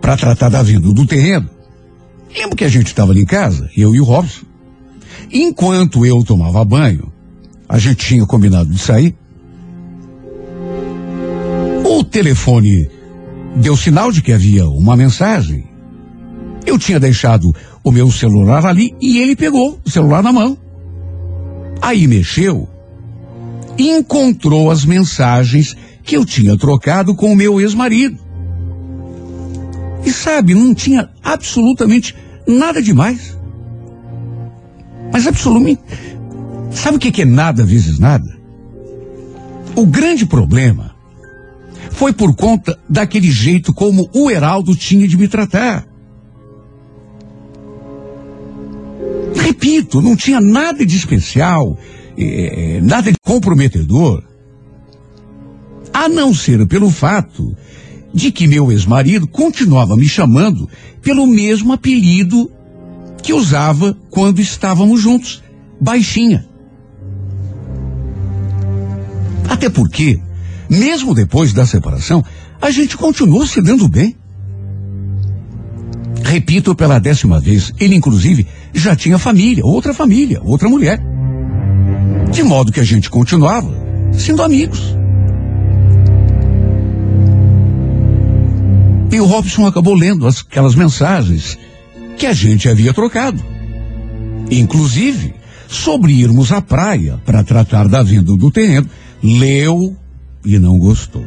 para 0.00 0.16
tratar 0.16 0.50
da 0.50 0.62
venda 0.62 0.92
do 0.92 1.04
terreno, 1.04 1.50
lembro 2.32 2.56
que 2.56 2.64
a 2.64 2.68
gente 2.68 2.86
estava 2.86 3.10
ali 3.10 3.22
em 3.22 3.26
casa, 3.26 3.68
eu 3.76 3.92
e 3.92 4.00
o 4.00 4.04
Robson. 4.04 4.46
Enquanto 5.32 6.06
eu 6.06 6.22
tomava 6.22 6.64
banho, 6.64 7.12
a 7.70 7.78
gente 7.78 8.04
tinha 8.04 8.26
combinado 8.26 8.68
de 8.68 8.78
sair. 8.80 9.14
O 11.84 12.02
telefone 12.02 12.90
deu 13.54 13.76
sinal 13.76 14.10
de 14.10 14.20
que 14.20 14.32
havia 14.32 14.68
uma 14.68 14.96
mensagem. 14.96 15.70
Eu 16.66 16.76
tinha 16.76 16.98
deixado 16.98 17.54
o 17.84 17.92
meu 17.92 18.10
celular 18.10 18.66
ali 18.66 18.92
e 19.00 19.18
ele 19.18 19.36
pegou 19.36 19.78
o 19.86 19.90
celular 19.90 20.20
na 20.20 20.32
mão. 20.32 20.58
Aí 21.80 22.08
mexeu 22.08 22.68
e 23.78 23.88
encontrou 23.88 24.68
as 24.68 24.84
mensagens 24.84 25.76
que 26.02 26.16
eu 26.16 26.26
tinha 26.26 26.58
trocado 26.58 27.14
com 27.14 27.32
o 27.32 27.36
meu 27.36 27.60
ex-marido. 27.60 28.18
E 30.04 30.10
sabe, 30.10 30.54
não 30.54 30.74
tinha 30.74 31.08
absolutamente 31.22 32.16
nada 32.48 32.82
demais. 32.82 33.38
Mas 35.12 35.24
absolutamente. 35.28 35.82
Sabe 36.70 36.96
o 36.96 37.00
que 37.00 37.22
é 37.22 37.24
nada 37.24 37.64
vezes 37.64 37.98
nada? 37.98 38.38
O 39.74 39.86
grande 39.86 40.26
problema 40.26 40.94
foi 41.90 42.12
por 42.12 42.34
conta 42.34 42.78
daquele 42.88 43.30
jeito 43.30 43.72
como 43.72 44.08
o 44.14 44.30
Heraldo 44.30 44.74
tinha 44.74 45.06
de 45.06 45.16
me 45.16 45.28
tratar. 45.28 45.86
Repito, 49.34 50.00
não 50.00 50.16
tinha 50.16 50.40
nada 50.40 50.84
de 50.84 50.96
especial, 50.96 51.76
eh, 52.16 52.80
nada 52.82 53.12
de 53.12 53.18
comprometedor, 53.22 54.22
a 55.92 56.08
não 56.08 56.32
ser 56.34 56.66
pelo 56.66 56.90
fato 56.90 57.54
de 58.12 58.32
que 58.32 58.46
meu 58.46 58.72
ex-marido 58.72 59.26
continuava 59.28 59.96
me 59.96 60.08
chamando 60.08 60.68
pelo 61.02 61.26
mesmo 61.26 61.72
apelido 61.72 62.50
que 63.22 63.32
usava 63.32 63.96
quando 64.10 64.40
estávamos 64.40 65.00
juntos, 65.00 65.42
baixinha. 65.80 66.49
Até 69.60 69.68
porque, 69.68 70.18
mesmo 70.70 71.14
depois 71.14 71.52
da 71.52 71.66
separação, 71.66 72.24
a 72.62 72.70
gente 72.70 72.96
continuou 72.96 73.46
se 73.46 73.60
dando 73.60 73.86
bem. 73.90 74.16
Repito 76.24 76.74
pela 76.74 76.98
décima 76.98 77.38
vez, 77.38 77.70
ele 77.78 77.94
inclusive 77.94 78.46
já 78.72 78.96
tinha 78.96 79.18
família, 79.18 79.62
outra 79.62 79.92
família, 79.92 80.40
outra 80.42 80.66
mulher. 80.66 80.98
De 82.32 82.42
modo 82.42 82.72
que 82.72 82.80
a 82.80 82.84
gente 82.84 83.10
continuava 83.10 83.70
sendo 84.14 84.42
amigos. 84.42 84.80
E 89.12 89.20
o 89.20 89.26
Robson 89.26 89.66
acabou 89.66 89.92
lendo 89.94 90.26
as- 90.26 90.40
aquelas 90.40 90.74
mensagens 90.74 91.58
que 92.16 92.24
a 92.24 92.32
gente 92.32 92.66
havia 92.66 92.94
trocado. 92.94 93.42
Inclusive, 94.50 95.34
sobre 95.68 96.14
irmos 96.14 96.50
à 96.50 96.62
praia 96.62 97.20
para 97.26 97.44
tratar 97.44 97.88
da 97.88 98.02
venda 98.02 98.34
do 98.34 98.50
terreno, 98.50 98.88
leu 99.22 99.96
e 100.44 100.58
não 100.58 100.78
gostou. 100.78 101.24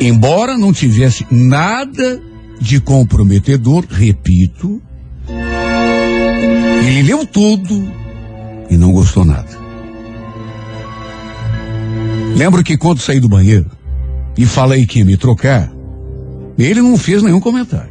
Embora 0.00 0.56
não 0.56 0.72
tivesse 0.72 1.26
nada 1.30 2.20
de 2.60 2.80
comprometedor, 2.80 3.84
repito, 3.88 4.80
ele 6.86 7.02
leu 7.02 7.26
tudo 7.26 7.92
e 8.70 8.76
não 8.76 8.92
gostou 8.92 9.24
nada. 9.24 9.58
Lembro 12.36 12.64
que 12.64 12.78
quando 12.78 13.00
saí 13.00 13.20
do 13.20 13.28
banheiro 13.28 13.70
e 14.38 14.46
falei 14.46 14.86
que 14.86 15.00
ia 15.00 15.04
me 15.04 15.16
trocar, 15.16 15.70
ele 16.58 16.80
não 16.80 16.96
fez 16.96 17.22
nenhum 17.22 17.40
comentário. 17.40 17.90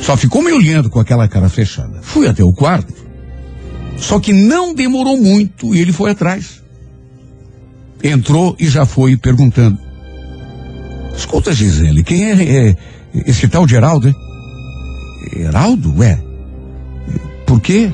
Só 0.00 0.16
ficou 0.16 0.42
me 0.42 0.52
olhando 0.52 0.88
com 0.88 1.00
aquela 1.00 1.28
cara 1.28 1.48
fechada. 1.48 2.00
Fui 2.02 2.26
até 2.26 2.42
o 2.42 2.52
quarto. 2.52 3.05
Só 3.98 4.20
que 4.20 4.32
não 4.32 4.74
demorou 4.74 5.16
muito 5.16 5.74
e 5.74 5.80
ele 5.80 5.92
foi 5.92 6.10
atrás. 6.10 6.62
Entrou 8.02 8.54
e 8.58 8.68
já 8.68 8.84
foi 8.84 9.16
perguntando. 9.16 9.78
Escuta, 11.16 11.52
Gisele, 11.52 12.04
quem 12.04 12.24
é, 12.30 12.68
é 12.68 12.76
esse 13.26 13.48
tal 13.48 13.66
de 13.66 13.74
Heraldo, 13.74 14.08
hein? 14.08 14.14
Heraldo? 15.34 15.94
Ué. 15.98 16.22
Por 17.46 17.60
quê? 17.60 17.90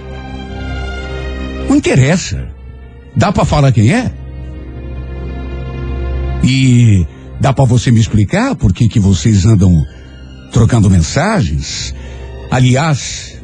Não 1.69 1.77
interessa. 1.77 2.49
Dá 3.17 3.31
pra 3.31 3.45
falar 3.45 3.73
quem 3.73 3.93
é? 3.93 4.11
E 6.43 7.07
dá 7.41 7.53
pra 7.53 7.65
você 7.65 7.91
me 7.93 8.01
explicar 8.01 8.57
por 8.57 8.73
que 8.73 8.89
que 8.89 8.99
vocês 8.99 9.47
andam 9.47 9.85
trocando 10.51 10.91
mensagens? 10.91 11.95
Aliás, 12.51 13.42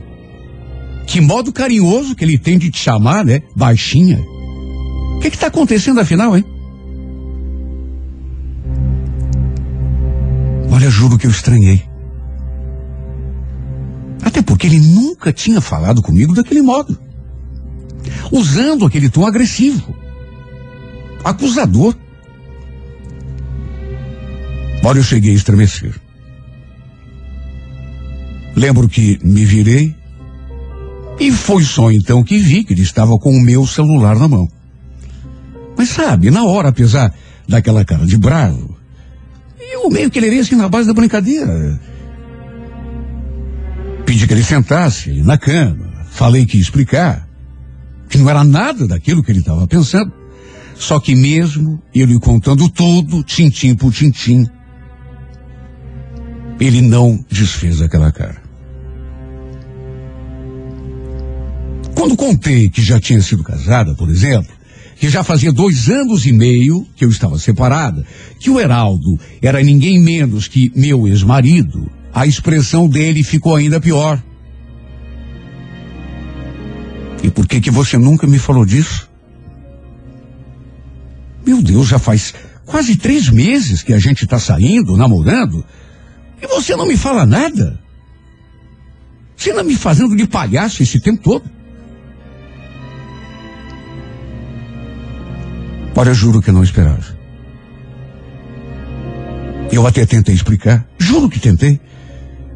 que 1.09 1.22
modo 1.22 1.50
carinhoso 1.50 2.14
que 2.14 2.22
ele 2.22 2.36
tem 2.36 2.59
de 2.59 2.70
te 2.70 2.78
chamar, 2.78 3.24
né? 3.24 3.40
Baixinha. 3.56 4.20
O 5.16 5.20
que 5.20 5.30
que 5.30 5.38
tá 5.38 5.46
acontecendo 5.46 5.98
afinal, 5.98 6.36
hein? 6.36 6.44
Olha, 10.70 10.90
juro 10.90 11.16
que 11.16 11.26
eu 11.26 11.30
estranhei. 11.30 11.82
Até 14.22 14.42
porque 14.42 14.66
ele 14.66 14.78
nunca 14.78 15.32
tinha 15.32 15.62
falado 15.62 16.02
comigo 16.02 16.34
daquele 16.34 16.61
modo. 16.61 16.96
Usando 18.30 18.84
aquele 18.84 19.09
tom 19.09 19.26
agressivo. 19.26 19.96
Acusador. 21.24 21.96
Olha, 24.84 24.98
eu 24.98 25.04
cheguei 25.04 25.32
a 25.32 25.36
estremecer. 25.36 25.98
Lembro 28.54 28.88
que 28.90 29.18
me 29.24 29.46
virei 29.46 29.97
e 31.18 31.32
foi 31.32 31.64
só 31.64 31.90
então 31.90 32.22
que 32.22 32.38
vi 32.38 32.62
que 32.62 32.72
ele 32.72 32.82
estava 32.82 33.18
com 33.18 33.30
o 33.30 33.40
meu 33.40 33.66
celular 33.66 34.16
na 34.16 34.28
mão. 34.28 34.48
Mas 35.76 35.90
sabe, 35.90 36.30
na 36.30 36.44
hora, 36.44 36.68
apesar 36.68 37.12
daquela 37.48 37.84
cara 37.84 38.06
de 38.06 38.16
bravo, 38.16 38.76
eu 39.58 39.90
meio 39.90 40.10
que 40.10 40.20
levei 40.20 40.40
assim 40.40 40.54
na 40.54 40.68
base 40.68 40.86
da 40.86 40.94
brincadeira. 40.94 41.80
Pedi 44.04 44.26
que 44.26 44.32
ele 44.32 44.42
sentasse 44.42 45.22
na 45.22 45.36
cama. 45.36 45.88
Falei 46.10 46.46
que 46.46 46.56
ia 46.56 46.62
explicar. 46.62 47.28
Que 48.08 48.18
não 48.18 48.28
era 48.30 48.42
nada 48.42 48.86
daquilo 48.86 49.22
que 49.22 49.30
ele 49.30 49.40
estava 49.40 49.66
pensando. 49.66 50.12
Só 50.74 50.98
que 50.98 51.14
mesmo 51.14 51.82
ele 51.94 52.18
contando 52.18 52.68
tudo, 52.68 53.22
tintim 53.22 53.74
por 53.74 53.92
tintim, 53.92 54.46
ele 56.60 56.80
não 56.80 57.22
desfez 57.28 57.82
aquela 57.82 58.10
cara. 58.12 58.47
Quando 61.99 62.16
contei 62.16 62.68
que 62.70 62.80
já 62.80 63.01
tinha 63.01 63.20
sido 63.20 63.42
casada, 63.42 63.92
por 63.92 64.09
exemplo, 64.09 64.53
que 65.01 65.09
já 65.09 65.24
fazia 65.24 65.51
dois 65.51 65.88
anos 65.88 66.26
e 66.26 66.32
meio 66.32 66.86
que 66.94 67.05
eu 67.05 67.09
estava 67.09 67.36
separada, 67.40 68.07
que 68.38 68.49
o 68.49 68.61
Heraldo 68.61 69.18
era 69.42 69.61
ninguém 69.61 70.01
menos 70.01 70.46
que 70.46 70.70
meu 70.76 71.09
ex-marido, 71.09 71.90
a 72.14 72.24
expressão 72.24 72.88
dele 72.88 73.24
ficou 73.24 73.57
ainda 73.57 73.80
pior. 73.80 74.22
E 77.20 77.30
por 77.30 77.49
que 77.49 77.61
que 77.61 77.70
você 77.70 77.99
nunca 77.99 78.28
me 78.28 78.38
falou 78.38 78.64
disso? 78.64 79.11
Meu 81.44 81.61
Deus, 81.61 81.88
já 81.88 81.99
faz 81.99 82.32
quase 82.64 82.94
três 82.94 83.28
meses 83.28 83.82
que 83.82 83.92
a 83.92 83.99
gente 83.99 84.22
está 84.22 84.38
saindo, 84.38 84.96
namorando, 84.96 85.64
e 86.40 86.46
você 86.46 86.76
não 86.76 86.86
me 86.86 86.96
fala 86.96 87.26
nada? 87.26 87.76
Você 89.36 89.51
anda 89.51 89.64
me 89.64 89.74
fazendo 89.74 90.14
de 90.14 90.28
palhaço 90.28 90.80
esse 90.80 91.01
tempo 91.01 91.20
todo? 91.24 91.57
Olha, 95.99 96.14
juro 96.14 96.40
que 96.40 96.53
não 96.53 96.62
esperava. 96.62 97.18
Eu 99.72 99.84
até 99.84 100.07
tentei 100.07 100.32
explicar, 100.32 100.88
juro 100.96 101.28
que 101.28 101.40
tentei. 101.40 101.80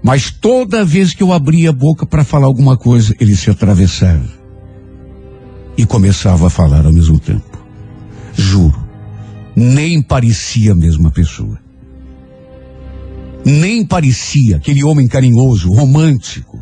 Mas 0.01 0.31
toda 0.31 0.85
vez 0.85 1.13
que 1.13 1.25
eu 1.25 1.33
abria 1.33 1.71
a 1.71 1.73
boca 1.73 2.07
para 2.07 2.23
falar 2.23 2.47
alguma 2.47 2.77
coisa, 2.77 3.13
ele 3.19 3.35
se 3.35 3.51
atravessava. 3.51 4.29
E 5.77 5.85
começava 5.85 6.47
a 6.47 6.51
falar 6.51 6.87
ao 6.87 6.93
mesmo 6.93 7.19
tempo. 7.19 7.59
Juro, 8.33 8.81
nem 9.57 10.01
parecia 10.01 10.71
a 10.71 10.77
mesma 10.77 11.11
pessoa. 11.11 11.59
Nem 13.45 13.85
parecia 13.85 14.59
aquele 14.59 14.85
homem 14.85 15.09
carinhoso, 15.09 15.69
romântico, 15.73 16.61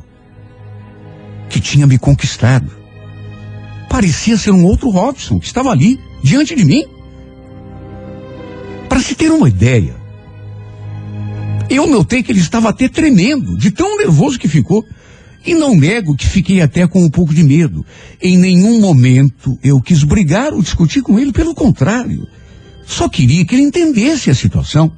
que 1.50 1.60
tinha 1.60 1.86
me 1.86 1.98
conquistado. 1.98 2.70
Parecia 3.86 4.38
ser 4.38 4.52
um 4.52 4.64
outro 4.64 4.88
Robson 4.88 5.38
que 5.38 5.44
estava 5.44 5.68
ali, 5.68 6.00
diante 6.22 6.54
de 6.54 6.64
mim. 6.64 6.84
Para 8.88 9.00
se 9.00 9.14
ter 9.14 9.30
uma 9.30 9.48
ideia, 9.48 10.00
Eu 11.70 11.86
notei 11.86 12.20
que 12.20 12.32
ele 12.32 12.40
estava 12.40 12.68
até 12.68 12.88
tremendo, 12.88 13.56
de 13.56 13.70
tão 13.70 13.96
nervoso 13.96 14.36
que 14.36 14.48
ficou. 14.48 14.84
E 15.46 15.54
não 15.54 15.74
nego 15.74 16.16
que 16.16 16.26
fiquei 16.26 16.60
até 16.60 16.86
com 16.86 17.02
um 17.02 17.08
pouco 17.08 17.32
de 17.32 17.44
medo. 17.44 17.86
Em 18.20 18.36
nenhum 18.36 18.80
momento 18.80 19.56
eu 19.62 19.80
quis 19.80 20.02
brigar 20.02 20.52
ou 20.52 20.60
discutir 20.60 21.00
com 21.00 21.18
ele, 21.18 21.32
pelo 21.32 21.54
contrário. 21.54 22.26
Só 22.84 23.08
queria 23.08 23.44
que 23.46 23.54
ele 23.54 23.62
entendesse 23.62 24.28
a 24.30 24.34
situação. 24.34 24.92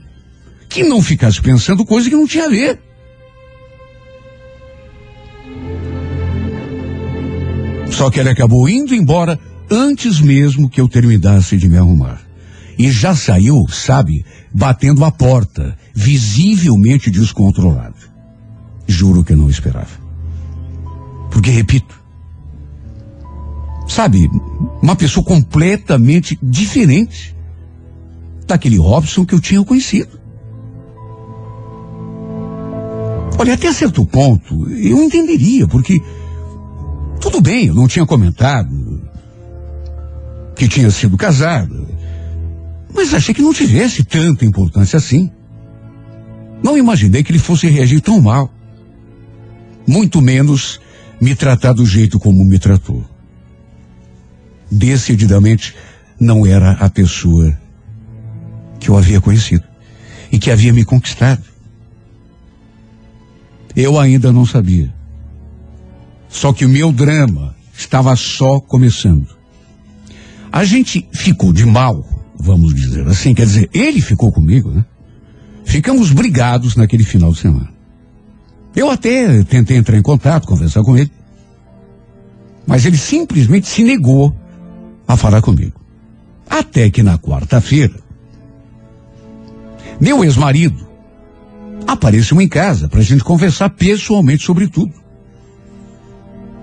Que 0.69 0.83
não 0.83 1.03
ficasse 1.03 1.43
pensando 1.43 1.85
coisa 1.85 2.09
que 2.09 2.17
não 2.17 2.27
tinha 2.27 2.47
a 2.47 2.49
ver. 2.49 2.81
Só 7.91 8.11
que 8.11 8.19
ele 8.19 8.31
acabou 8.31 8.67
indo 8.67 8.95
embora 8.95 9.39
antes 9.73 10.21
mesmo 10.21 10.69
que 10.69 10.81
eu 10.81 10.87
terminasse 10.87 11.57
de 11.57 11.69
me 11.69 11.79
arrumar. 11.79 12.21
E 12.79 12.91
já 12.91 13.17
saiu, 13.17 13.67
sabe, 13.69 14.25
batendo 14.53 15.05
a 15.05 15.11
porta, 15.11 15.77
visivelmente 15.95 17.11
descontrolado. 17.11 17.97
Juro 18.87 19.25
que 19.25 19.33
eu 19.33 19.37
não 19.37 19.49
esperava. 19.49 20.03
Porque, 21.31 21.51
repito, 21.51 21.99
sabe, 23.89 24.29
uma 24.83 24.95
pessoa 24.95 25.25
completamente 25.25 26.39
diferente 26.43 27.35
daquele 28.47 28.77
Robson 28.77 29.25
que 29.25 29.35
eu 29.35 29.41
tinha 29.41 29.65
conhecido. 29.65 30.21
Olha, 33.39 33.55
até 33.55 33.73
certo 33.73 34.05
ponto, 34.05 34.69
eu 34.71 35.03
entenderia, 35.03 35.67
porque 35.67 36.01
tudo 37.21 37.41
bem, 37.41 37.67
eu 37.67 37.75
não 37.75 37.89
tinha 37.89 38.05
comentado 38.05 38.92
que 40.63 40.69
tinha 40.69 40.93
sido 40.93 41.17
casado, 41.17 41.89
mas 42.95 43.13
achei 43.13 43.35
que 43.35 43.43
não 43.43 43.53
tivesse 43.53 44.05
tanta 44.05 44.45
importância 44.45 44.97
assim. 44.97 45.29
Não 46.63 46.79
imaginei 46.79 47.25
que 47.25 47.33
ele 47.33 47.41
fosse 47.41 47.67
reagir 47.67 48.01
tão 48.01 48.21
mal. 48.21 48.49
Muito 49.85 50.23
menos 50.23 50.81
me 51.21 51.35
tratar 51.35 51.73
do 51.73 51.85
jeito 51.85 52.17
como 52.21 52.45
me 52.45 52.61
tratou. 52.61 53.05
Decididamente 54.71 55.75
não 56.21 56.47
era 56.47 56.75
a 56.75 56.89
pessoa 56.89 57.59
que 58.79 58.89
eu 58.89 58.97
havia 58.97 59.21
conhecido 59.21 59.65
e 60.31 60.39
que 60.39 60.49
havia 60.49 60.73
me 60.73 60.85
conquistado. 60.85 61.43
Eu 63.75 63.99
ainda 63.99 64.31
não 64.31 64.47
sabia. 64.47 64.95
Só 66.29 66.53
que 66.53 66.65
o 66.65 66.69
meu 66.69 66.93
drama 66.93 67.57
estava 67.77 68.15
só 68.15 68.61
começando. 68.61 69.42
A 70.53 70.65
gente 70.65 71.09
ficou 71.11 71.51
de 71.51 71.65
mal, 71.65 72.07
vamos 72.39 72.75
dizer 72.75 73.09
assim, 73.09 73.33
quer 73.33 73.47
dizer, 73.47 73.71
ele 73.73 74.03
ficou 74.03 74.31
comigo, 74.31 74.71
né? 74.71 74.85
Ficamos 75.65 76.13
brigados 76.13 76.77
naquele 76.77 77.05
final 77.05 77.33
de 77.33 77.39
semana. 77.39 77.73
Eu 78.77 78.91
até 78.91 79.43
tentei 79.45 79.79
entrar 79.79 79.97
em 79.97 80.03
contato, 80.03 80.47
conversar 80.47 80.83
com 80.83 80.97
ele. 80.97 81.11
Mas 82.67 82.85
ele 82.85 82.99
simplesmente 82.99 83.67
se 83.67 83.83
negou 83.83 84.37
a 85.09 85.17
falar 85.17 85.41
comigo. 85.41 85.81
Até 86.49 86.91
que 86.91 87.03
na 87.03 87.17
quarta-feira, 87.17 87.95
meu 89.99 90.23
ex-marido 90.23 90.87
apareceu 91.87 92.41
em 92.41 92.49
casa 92.49 92.89
para 92.89 93.01
a 93.01 93.05
gente 93.05 93.25
conversar 93.25 93.71
pessoalmente 93.71 94.45
sobre 94.45 94.69
tudo. 94.69 94.93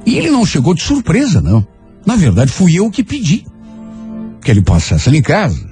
E 0.05 0.15
ele 0.15 0.29
não 0.29 0.45
chegou 0.45 0.75
de 0.75 0.83
surpresa, 0.83 1.41
não. 1.41 1.65
Na 2.05 2.15
verdade, 2.15 2.51
fui 2.51 2.75
eu 2.75 2.89
que 2.91 3.03
pedi 3.03 3.45
que 4.41 4.51
ele 4.51 4.61
passasse 4.61 5.09
ali 5.09 5.19
em 5.19 5.21
casa. 5.21 5.69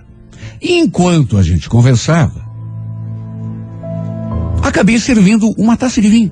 E 0.62 0.80
enquanto 0.80 1.38
a 1.38 1.44
gente 1.44 1.70
conversava, 1.70 2.46
acabei 4.62 5.00
servindo 5.00 5.54
uma 5.58 5.78
taça 5.78 6.02
de 6.02 6.10
vinho. 6.10 6.32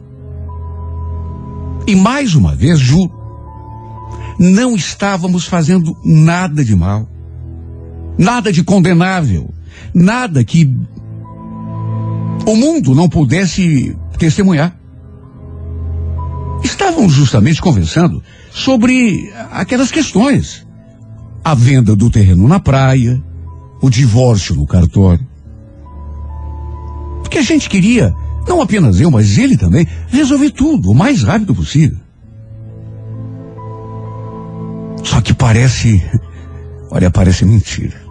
E 1.88 1.96
mais 1.96 2.34
uma 2.34 2.56
vez, 2.56 2.80
juro, 2.80 3.14
não 4.40 4.76
estávamos 4.76 5.46
fazendo 5.46 5.96
nada 6.04 6.64
de 6.64 6.76
mal, 6.76 7.08
nada 8.18 8.52
de 8.52 8.64
condenável, 8.64 9.54
nada 9.94 10.44
que 10.44 10.66
o 12.46 12.56
mundo 12.56 12.96
não 12.96 13.08
pudesse 13.08 13.96
testemunhar. 14.18 14.78
Estávamos 16.64 17.14
justamente 17.14 17.62
conversando 17.62 18.24
sobre 18.52 19.32
aquelas 19.52 19.92
questões. 19.92 20.65
A 21.46 21.54
venda 21.54 21.96
do 21.96 22.10
terreno 22.10 22.48
na 22.48 22.60
praia, 22.60 23.24
o 23.80 23.88
divórcio 23.88 24.56
no 24.56 24.66
cartório. 24.66 25.24
Porque 27.22 27.38
a 27.38 27.44
gente 27.44 27.70
queria, 27.70 28.12
não 28.48 28.64
apenas 28.64 29.00
eu, 29.00 29.12
mas 29.12 29.38
ele 29.38 29.56
também, 29.56 29.88
resolver 30.08 30.50
tudo 30.50 30.90
o 30.90 30.96
mais 30.96 31.22
rápido 31.22 31.54
possível. 31.54 32.00
Só 35.04 35.22
que 35.22 35.36
parece, 35.36 36.04
olha, 36.90 37.12
parece 37.12 37.46
mentira. 37.46 38.02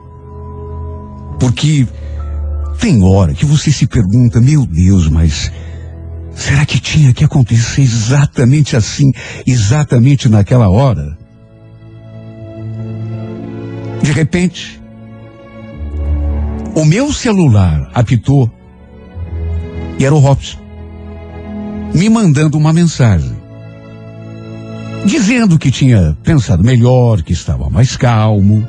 Porque 1.40 1.88
tem 2.78 3.02
hora 3.02 3.34
que 3.34 3.44
você 3.44 3.72
se 3.72 3.88
pergunta, 3.88 4.40
meu 4.40 4.64
Deus, 4.64 5.08
mas 5.08 5.50
será 6.32 6.64
que 6.64 6.78
tinha 6.78 7.12
que 7.12 7.24
acontecer 7.24 7.82
exatamente 7.82 8.76
assim, 8.76 9.10
exatamente 9.44 10.28
naquela 10.28 10.68
hora? 10.68 11.23
De 14.04 14.12
repente, 14.12 14.78
o 16.74 16.84
meu 16.84 17.10
celular 17.10 17.90
apitou 17.94 18.50
e 19.98 20.04
era 20.04 20.14
o 20.14 20.18
Robson 20.18 20.58
me 21.94 22.10
mandando 22.10 22.58
uma 22.58 22.70
mensagem 22.70 23.34
dizendo 25.06 25.58
que 25.58 25.70
tinha 25.70 26.14
pensado 26.22 26.62
melhor, 26.62 27.22
que 27.22 27.32
estava 27.32 27.70
mais 27.70 27.96
calmo, 27.96 28.68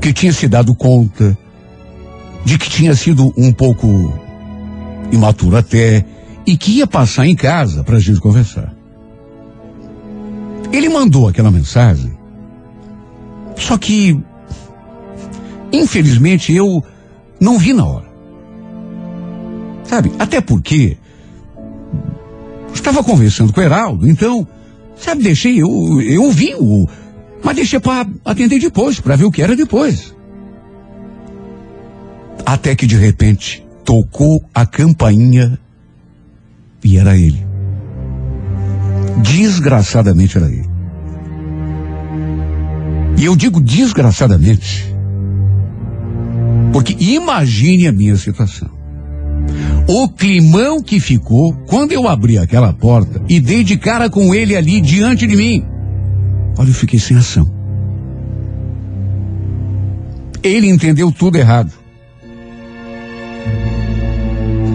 que 0.00 0.14
tinha 0.14 0.32
se 0.32 0.48
dado 0.48 0.74
conta 0.74 1.36
de 2.42 2.56
que 2.56 2.70
tinha 2.70 2.96
sido 2.96 3.34
um 3.36 3.52
pouco 3.52 4.18
imaturo 5.12 5.58
até 5.58 6.06
e 6.46 6.56
que 6.56 6.78
ia 6.78 6.86
passar 6.86 7.26
em 7.26 7.36
casa 7.36 7.84
para 7.84 7.98
a 7.98 8.00
gente 8.00 8.18
conversar. 8.18 8.74
Ele 10.72 10.88
mandou 10.88 11.28
aquela 11.28 11.50
mensagem, 11.50 12.15
só 13.56 13.76
que, 13.76 14.18
infelizmente, 15.72 16.54
eu 16.54 16.84
não 17.40 17.58
vi 17.58 17.72
na 17.72 17.84
hora. 17.84 18.06
Sabe? 19.84 20.12
Até 20.18 20.40
porque 20.40 20.96
estava 22.72 23.02
conversando 23.02 23.52
com 23.52 23.60
o 23.60 23.64
Heraldo, 23.64 24.08
então 24.08 24.46
Sabe, 24.96 25.22
deixei, 25.22 25.60
eu, 25.60 26.00
eu 26.00 26.22
ouvi 26.22 26.54
o. 26.58 26.88
Mas 27.44 27.56
deixei 27.56 27.78
para 27.78 28.08
atender 28.24 28.58
depois, 28.58 28.98
para 28.98 29.14
ver 29.14 29.24
o 29.24 29.30
que 29.30 29.42
era 29.42 29.54
depois. 29.54 30.14
Até 32.44 32.74
que 32.74 32.86
de 32.86 32.96
repente 32.96 33.64
tocou 33.84 34.42
a 34.54 34.64
campainha 34.64 35.58
e 36.82 36.96
era 36.96 37.16
ele. 37.16 37.46
Desgraçadamente 39.22 40.36
era 40.36 40.46
ele. 40.46 40.68
E 43.16 43.24
eu 43.24 43.34
digo 43.34 43.60
desgraçadamente, 43.60 44.94
porque 46.72 46.94
imagine 46.98 47.86
a 47.86 47.92
minha 47.92 48.16
situação. 48.16 48.68
O 49.88 50.08
climão 50.08 50.82
que 50.82 51.00
ficou 51.00 51.54
quando 51.66 51.92
eu 51.92 52.08
abri 52.08 52.36
aquela 52.36 52.72
porta 52.72 53.22
e 53.28 53.40
dei 53.40 53.62
de 53.62 53.76
cara 53.76 54.10
com 54.10 54.34
ele 54.34 54.56
ali 54.56 54.80
diante 54.80 55.26
de 55.26 55.36
mim. 55.36 55.64
Olha, 56.58 56.68
eu 56.68 56.74
fiquei 56.74 56.98
sem 56.98 57.16
ação. 57.16 57.50
Ele 60.42 60.68
entendeu 60.68 61.10
tudo 61.12 61.38
errado. 61.38 61.72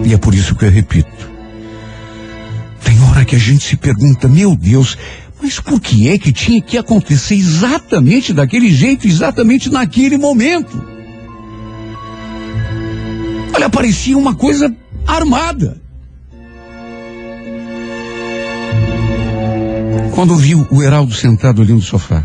E 0.04 0.12
é 0.12 0.18
por 0.18 0.34
isso 0.34 0.54
que 0.54 0.64
eu 0.64 0.70
repito. 0.70 1.30
Tem 2.84 3.00
hora 3.02 3.24
que 3.24 3.36
a 3.36 3.38
gente 3.38 3.64
se 3.64 3.76
pergunta, 3.76 4.28
meu 4.28 4.56
Deus, 4.56 4.98
mas 5.42 5.58
por 5.58 5.80
que 5.80 6.08
é 6.08 6.16
que 6.16 6.32
tinha 6.32 6.62
que 6.62 6.78
acontecer 6.78 7.34
exatamente 7.34 8.32
daquele 8.32 8.70
jeito, 8.70 9.08
exatamente 9.08 9.68
naquele 9.68 10.16
momento? 10.16 10.80
Olha, 13.52 13.68
parecia 13.68 14.16
uma 14.16 14.36
coisa 14.36 14.72
armada. 15.04 15.82
Quando 20.14 20.36
viu 20.36 20.64
o 20.70 20.80
Heraldo 20.80 21.12
sentado 21.12 21.60
ali 21.60 21.72
no 21.72 21.82
sofá, 21.82 22.24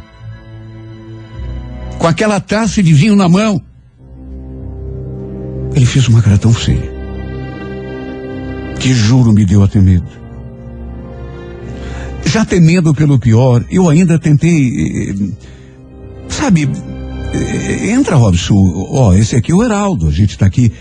com 1.97 2.05
aquela 2.05 2.39
taça 2.39 2.83
de 2.83 2.93
vinho 2.93 3.15
na 3.15 3.27
mão, 3.27 3.59
ele 5.73 5.87
fez 5.87 6.07
uma 6.07 6.21
cara 6.21 6.37
tão 6.37 6.53
feia, 6.53 6.93
que 8.79 8.93
juro 8.93 9.33
me 9.33 9.43
deu 9.43 9.63
até 9.63 9.79
medo. 9.79 10.26
Já 12.27 12.43
temendo 12.43 12.93
pelo 12.93 13.17
pior, 13.17 13.63
eu 13.71 13.87
ainda 13.87 14.19
tentei, 14.19 14.67
eh, 14.67 15.15
sabe, 16.27 16.69
eh, 17.33 17.91
entra 17.91 18.17
Robson, 18.17 18.53
ó, 18.91 19.13
esse 19.13 19.35
aqui 19.35 19.53
é 19.53 19.55
o 19.55 19.63
Heraldo, 19.63 20.07
a 20.07 20.11
gente 20.11 20.31
está 20.31 20.45
aqui 20.45 20.71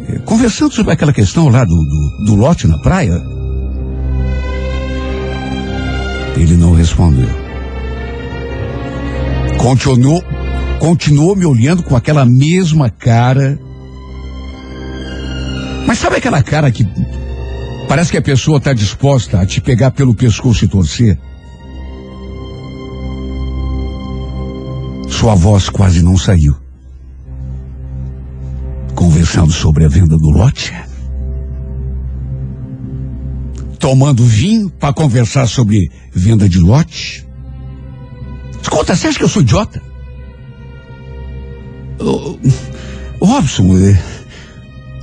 eh, 0.00 0.18
conversando 0.24 0.72
sobre 0.72 0.92
aquela 0.92 1.12
questão 1.12 1.48
lá 1.48 1.62
do, 1.62 1.74
do, 1.74 2.24
do 2.26 2.34
lote 2.36 2.66
na 2.66 2.78
praia. 2.78 3.20
Ele 6.36 6.56
não 6.56 6.72
respondeu. 6.72 7.28
Continuou, 9.58 10.24
continuou 10.78 11.36
me 11.36 11.44
olhando 11.44 11.82
com 11.82 11.96
aquela 11.96 12.24
mesma 12.24 12.88
cara. 12.88 13.58
Mas 15.86 15.98
sabe 15.98 16.16
aquela 16.16 16.42
cara 16.42 16.70
que 16.70 16.86
parece 17.88 18.12
que 18.12 18.18
a 18.18 18.22
pessoa 18.22 18.58
está 18.58 18.74
disposta 18.74 19.40
a 19.40 19.46
te 19.46 19.60
pegar 19.60 19.90
pelo 19.90 20.14
pescoço 20.14 20.64
e 20.64 20.68
torcer? 20.68 21.18
Sua 25.08 25.34
voz 25.34 25.68
quase 25.70 26.02
não 26.02 26.16
saiu. 26.16 26.54
Conversando 28.94 29.52
sobre 29.52 29.84
a 29.84 29.88
venda 29.88 30.16
do 30.16 30.30
lote. 30.30 30.72
Tomando 33.78 34.22
vinho 34.24 34.68
para 34.68 34.92
conversar 34.92 35.46
sobre 35.46 35.90
venda 36.12 36.48
de 36.48 36.58
lote. 36.58 37.26
Escuta, 38.60 38.94
você 38.94 39.08
acha 39.08 39.18
que 39.18 39.24
eu 39.24 39.28
sou 39.28 39.42
idiota? 39.42 39.82
Ô, 42.00 43.24
Robson, 43.24 43.64
é, 43.78 44.17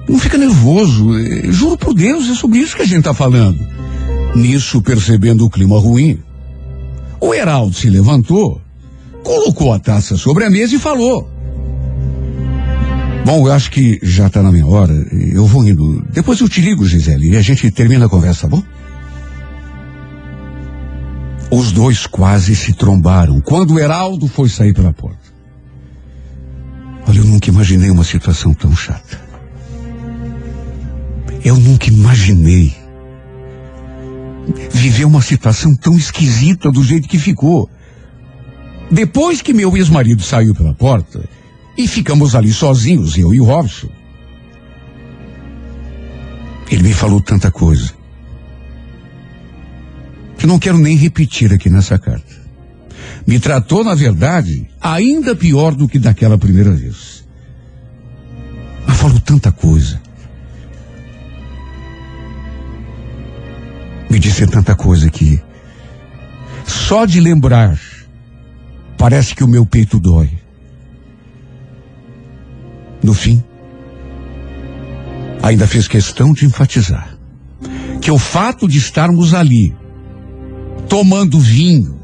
não 0.08 0.20
fica 0.20 0.38
nervoso. 0.38 1.12
juro 1.52 1.78
por 1.78 1.94
Deus, 1.94 2.30
é 2.30 2.36
sobre 2.36 2.60
isso 2.60 2.76
que 2.76 2.82
a 2.82 2.86
gente 2.88 3.04
tá 3.04 3.14
falando. 3.14 3.60
Nisso, 4.36 4.82
percebendo 4.82 5.46
o 5.46 5.50
clima 5.50 5.80
ruim, 5.80 6.20
o 7.20 7.34
Heraldo 7.34 7.76
se 7.76 7.90
levantou, 7.90 8.62
colocou 9.24 9.74
a 9.74 9.80
taça 9.80 10.18
sobre 10.18 10.44
a 10.44 10.50
mesa 10.50 10.76
e 10.76 10.80
falou. 10.80 11.30
Bom, 13.26 13.48
eu 13.48 13.52
acho 13.52 13.72
que 13.72 14.00
já 14.04 14.30
tá 14.30 14.44
na 14.44 14.52
minha 14.52 14.68
hora. 14.68 14.94
Eu 14.94 15.48
vou 15.48 15.66
indo. 15.66 16.06
Depois 16.12 16.40
eu 16.40 16.48
te 16.48 16.62
ligo, 16.62 16.86
Gisele, 16.86 17.32
e 17.32 17.38
a 17.38 17.42
gente 17.42 17.72
termina 17.72 18.06
a 18.06 18.10
conversa, 18.10 18.42
tá 18.42 18.56
bom? 18.56 18.64
Os 21.50 21.72
dois 21.72 22.06
quase 22.06 22.56
se 22.56 22.74
trombaram 22.74 23.42
quando 23.42 23.76
o 23.76 23.80
Heraldo 23.80 24.28
foi 24.28 24.50
sair 24.50 24.74
pela 24.74 24.94
porta. 24.94 25.34
Olha, 27.08 27.18
eu 27.18 27.26
nunca 27.26 27.50
imaginei 27.50 27.90
uma 27.90 28.04
situação 28.04 28.54
tão 28.54 28.76
chata. 28.76 29.25
Eu 31.46 31.56
nunca 31.58 31.88
imaginei 31.88 32.76
viver 34.72 35.06
uma 35.06 35.22
situação 35.22 35.76
tão 35.76 35.96
esquisita 35.96 36.72
do 36.72 36.84
jeito 36.84 37.08
que 37.08 37.20
ficou. 37.20 37.70
Depois 38.90 39.44
que 39.44 39.54
meu 39.54 39.78
ex-marido 39.78 40.24
saiu 40.24 40.56
pela 40.56 40.74
porta 40.74 41.24
e 41.78 41.88
ficamos 41.88 42.34
ali 42.34 42.52
sozinhos, 42.52 43.16
eu 43.16 43.32
e 43.32 43.40
o 43.40 43.46
Robson, 43.46 43.90
ele 46.72 46.82
me 46.82 46.94
falou 46.94 47.22
tanta 47.22 47.52
coisa 47.52 47.94
que 50.40 50.48
não 50.48 50.58
quero 50.58 50.80
nem 50.80 50.98
repetir 50.98 51.54
aqui 51.54 51.70
nessa 51.70 52.00
carta. 52.00 52.44
Me 53.26 53.40
tratou, 53.40 53.84
na 53.84 53.94
verdade, 53.94 54.68
ainda 54.82 55.36
pior 55.36 55.76
do 55.76 55.88
que 55.88 56.00
daquela 56.00 56.40
primeira 56.40 56.72
vez. 56.72 57.24
Mas 58.88 58.98
falou 58.98 59.20
tanta 59.20 59.52
coisa. 59.52 60.05
Me 64.10 64.20
disse 64.20 64.46
tanta 64.48 64.76
coisa 64.76 65.10
que 65.10 65.42
só 66.66 67.06
de 67.06 67.20
lembrar 67.20 67.80
parece 68.98 69.36
que 69.36 69.44
o 69.44 69.48
meu 69.48 69.66
peito 69.66 70.00
dói. 70.00 70.30
No 73.04 73.14
fim, 73.14 73.44
ainda 75.44 75.68
fez 75.68 75.88
questão 75.88 76.34
de 76.34 76.46
enfatizar 76.46 77.16
que 78.02 78.12
o 78.12 78.18
fato 78.18 78.68
de 78.68 78.78
estarmos 78.78 79.34
ali 79.34 79.76
tomando 80.88 81.40
vinho 81.40 82.00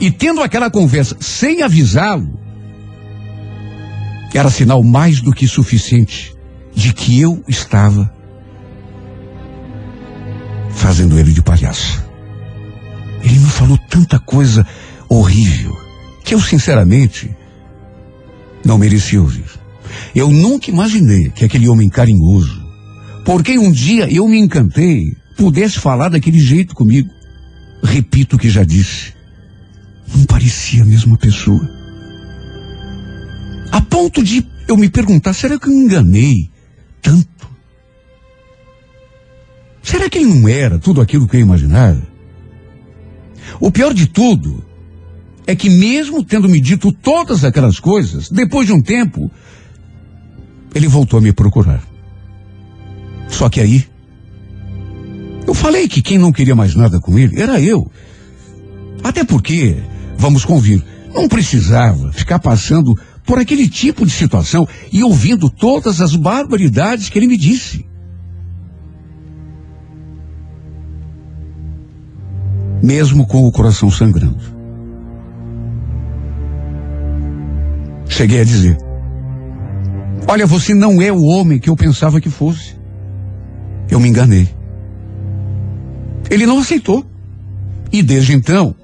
e 0.00 0.10
tendo 0.10 0.42
aquela 0.42 0.70
conversa 0.70 1.16
sem 1.20 1.62
avisá-lo 1.62 2.38
era 4.34 4.50
sinal 4.50 4.82
mais 4.82 5.20
do 5.20 5.32
que 5.32 5.48
suficiente 5.48 6.34
de 6.74 6.92
que 6.92 7.20
eu 7.20 7.42
estava 7.48 8.12
fazendo 10.70 11.18
ele 11.18 11.32
de 11.32 11.42
palhaço. 11.42 12.04
Ele 13.22 13.38
me 13.38 13.50
falou 13.50 13.78
tanta 13.88 14.18
coisa 14.18 14.66
horrível 15.08 15.76
que 16.24 16.34
eu, 16.34 16.40
sinceramente, 16.40 17.30
não 18.64 18.78
merecia 18.78 19.20
ouvir. 19.20 19.46
Eu 20.14 20.30
nunca 20.30 20.70
imaginei 20.70 21.30
que 21.30 21.44
aquele 21.44 21.68
homem 21.68 21.88
carinhoso, 21.88 22.62
por 23.24 23.42
quem 23.42 23.58
um 23.58 23.72
dia 23.72 24.12
eu 24.12 24.28
me 24.28 24.38
encantei, 24.38 25.16
pudesse 25.36 25.78
falar 25.78 26.10
daquele 26.10 26.38
jeito 26.38 26.74
comigo. 26.74 27.08
Repito 27.82 28.36
o 28.36 28.38
que 28.38 28.50
já 28.50 28.64
disse. 28.64 29.14
Não 30.14 30.24
parecia 30.24 30.82
a 30.82 30.86
mesma 30.86 31.16
pessoa. 31.16 31.68
A 33.70 33.80
ponto 33.80 34.22
de 34.22 34.46
eu 34.66 34.76
me 34.76 34.88
perguntar, 34.88 35.32
será 35.32 35.58
que 35.58 35.68
eu 35.68 35.72
enganei 35.72 36.50
tanto? 37.00 37.28
Será 39.88 40.10
que 40.10 40.18
ele 40.18 40.26
não 40.26 40.46
era 40.46 40.78
tudo 40.78 41.00
aquilo 41.00 41.26
que 41.26 41.38
eu 41.38 41.40
imaginava? 41.40 42.02
O 43.58 43.70
pior 43.70 43.94
de 43.94 44.06
tudo 44.06 44.62
é 45.46 45.56
que 45.56 45.70
mesmo 45.70 46.22
tendo 46.22 46.46
me 46.46 46.60
dito 46.60 46.92
todas 46.92 47.42
aquelas 47.42 47.80
coisas, 47.80 48.28
depois 48.28 48.66
de 48.66 48.74
um 48.74 48.82
tempo, 48.82 49.30
ele 50.74 50.86
voltou 50.86 51.18
a 51.18 51.22
me 51.22 51.32
procurar. 51.32 51.82
Só 53.28 53.48
que 53.48 53.62
aí, 53.62 53.86
eu 55.46 55.54
falei 55.54 55.88
que 55.88 56.02
quem 56.02 56.18
não 56.18 56.32
queria 56.32 56.54
mais 56.54 56.74
nada 56.74 57.00
com 57.00 57.18
ele 57.18 57.40
era 57.40 57.58
eu. 57.58 57.90
Até 59.02 59.24
porque, 59.24 59.74
vamos 60.18 60.44
convir, 60.44 60.84
não 61.14 61.26
precisava 61.26 62.12
ficar 62.12 62.40
passando 62.40 62.94
por 63.24 63.38
aquele 63.38 63.66
tipo 63.66 64.04
de 64.04 64.12
situação 64.12 64.68
e 64.92 65.02
ouvindo 65.02 65.48
todas 65.48 66.02
as 66.02 66.14
barbaridades 66.14 67.08
que 67.08 67.18
ele 67.18 67.26
me 67.26 67.38
disse. 67.38 67.88
Mesmo 72.82 73.26
com 73.26 73.46
o 73.46 73.52
coração 73.52 73.90
sangrando. 73.90 74.58
Cheguei 78.08 78.40
a 78.40 78.44
dizer: 78.44 78.78
Olha, 80.26 80.46
você 80.46 80.74
não 80.74 81.00
é 81.00 81.12
o 81.12 81.22
homem 81.22 81.58
que 81.58 81.70
eu 81.70 81.76
pensava 81.76 82.20
que 82.20 82.30
fosse. 82.30 82.76
Eu 83.90 83.98
me 84.00 84.08
enganei. 84.08 84.48
Ele 86.30 86.46
não 86.46 86.58
aceitou. 86.58 87.04
E 87.90 88.02
desde 88.02 88.34
então, 88.34 88.74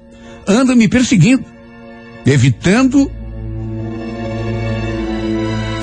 anda 0.47 0.75
me 0.75 0.87
perseguindo, 0.87 1.45
evitando, 2.25 3.11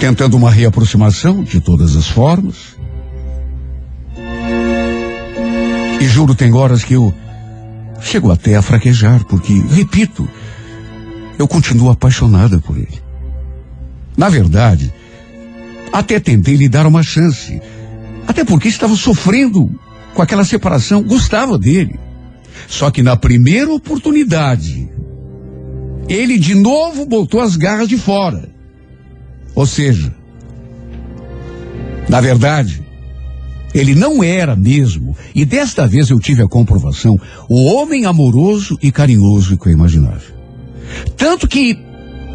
tentando 0.00 0.36
uma 0.36 0.50
reaproximação 0.50 1.44
de 1.44 1.60
todas 1.60 1.94
as 1.94 2.08
formas. 2.08 2.76
E 6.00 6.04
juro, 6.06 6.34
tem 6.34 6.52
horas 6.52 6.82
que 6.82 6.94
eu 6.94 7.14
chego 8.02 8.30
até 8.30 8.56
a 8.56 8.62
fraquejar, 8.62 9.24
porque, 9.24 9.52
repito, 9.70 10.28
eu 11.38 11.48
continuo 11.48 11.90
apaixonada 11.90 12.58
por 12.58 12.76
ele. 12.76 13.00
Na 14.16 14.28
verdade, 14.28 14.92
até 15.92 16.20
tentei 16.20 16.56
lhe 16.56 16.68
dar 16.68 16.86
uma 16.86 17.02
chance. 17.02 17.60
Até 18.26 18.44
porque 18.44 18.68
estava 18.68 18.94
sofrendo 18.94 19.70
com 20.14 20.22
aquela 20.22 20.44
separação, 20.44 21.02
gostava 21.02 21.58
dele. 21.58 21.98
Só 22.68 22.90
que 22.90 23.02
na 23.02 23.16
primeira 23.16 23.72
oportunidade, 23.72 24.88
ele 26.08 26.38
de 26.38 26.54
novo 26.54 27.06
botou 27.06 27.40
as 27.40 27.56
garras 27.56 27.88
de 27.88 27.96
fora. 27.96 28.50
Ou 29.54 29.66
seja, 29.66 30.14
na 32.08 32.20
verdade, 32.20 32.81
ele 33.74 33.94
não 33.94 34.22
era 34.22 34.54
mesmo, 34.54 35.16
e 35.34 35.44
desta 35.44 35.86
vez 35.86 36.10
eu 36.10 36.20
tive 36.20 36.42
a 36.42 36.48
comprovação, 36.48 37.18
o 37.48 37.64
homem 37.64 38.04
amoroso 38.04 38.78
e 38.82 38.92
carinhoso 38.92 39.56
que 39.56 39.68
eu 39.68 39.72
imaginava. 39.72 40.22
Tanto 41.16 41.48
que, 41.48 41.78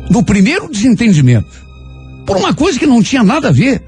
no 0.09 0.23
primeiro 0.23 0.69
desentendimento, 0.69 1.47
por 2.25 2.38
uma 2.38 2.53
coisa 2.53 2.79
que 2.79 2.88
não 2.88 3.03
tinha 3.03 3.23
nada 3.23 3.49
a 3.49 3.51
ver, 3.51 3.83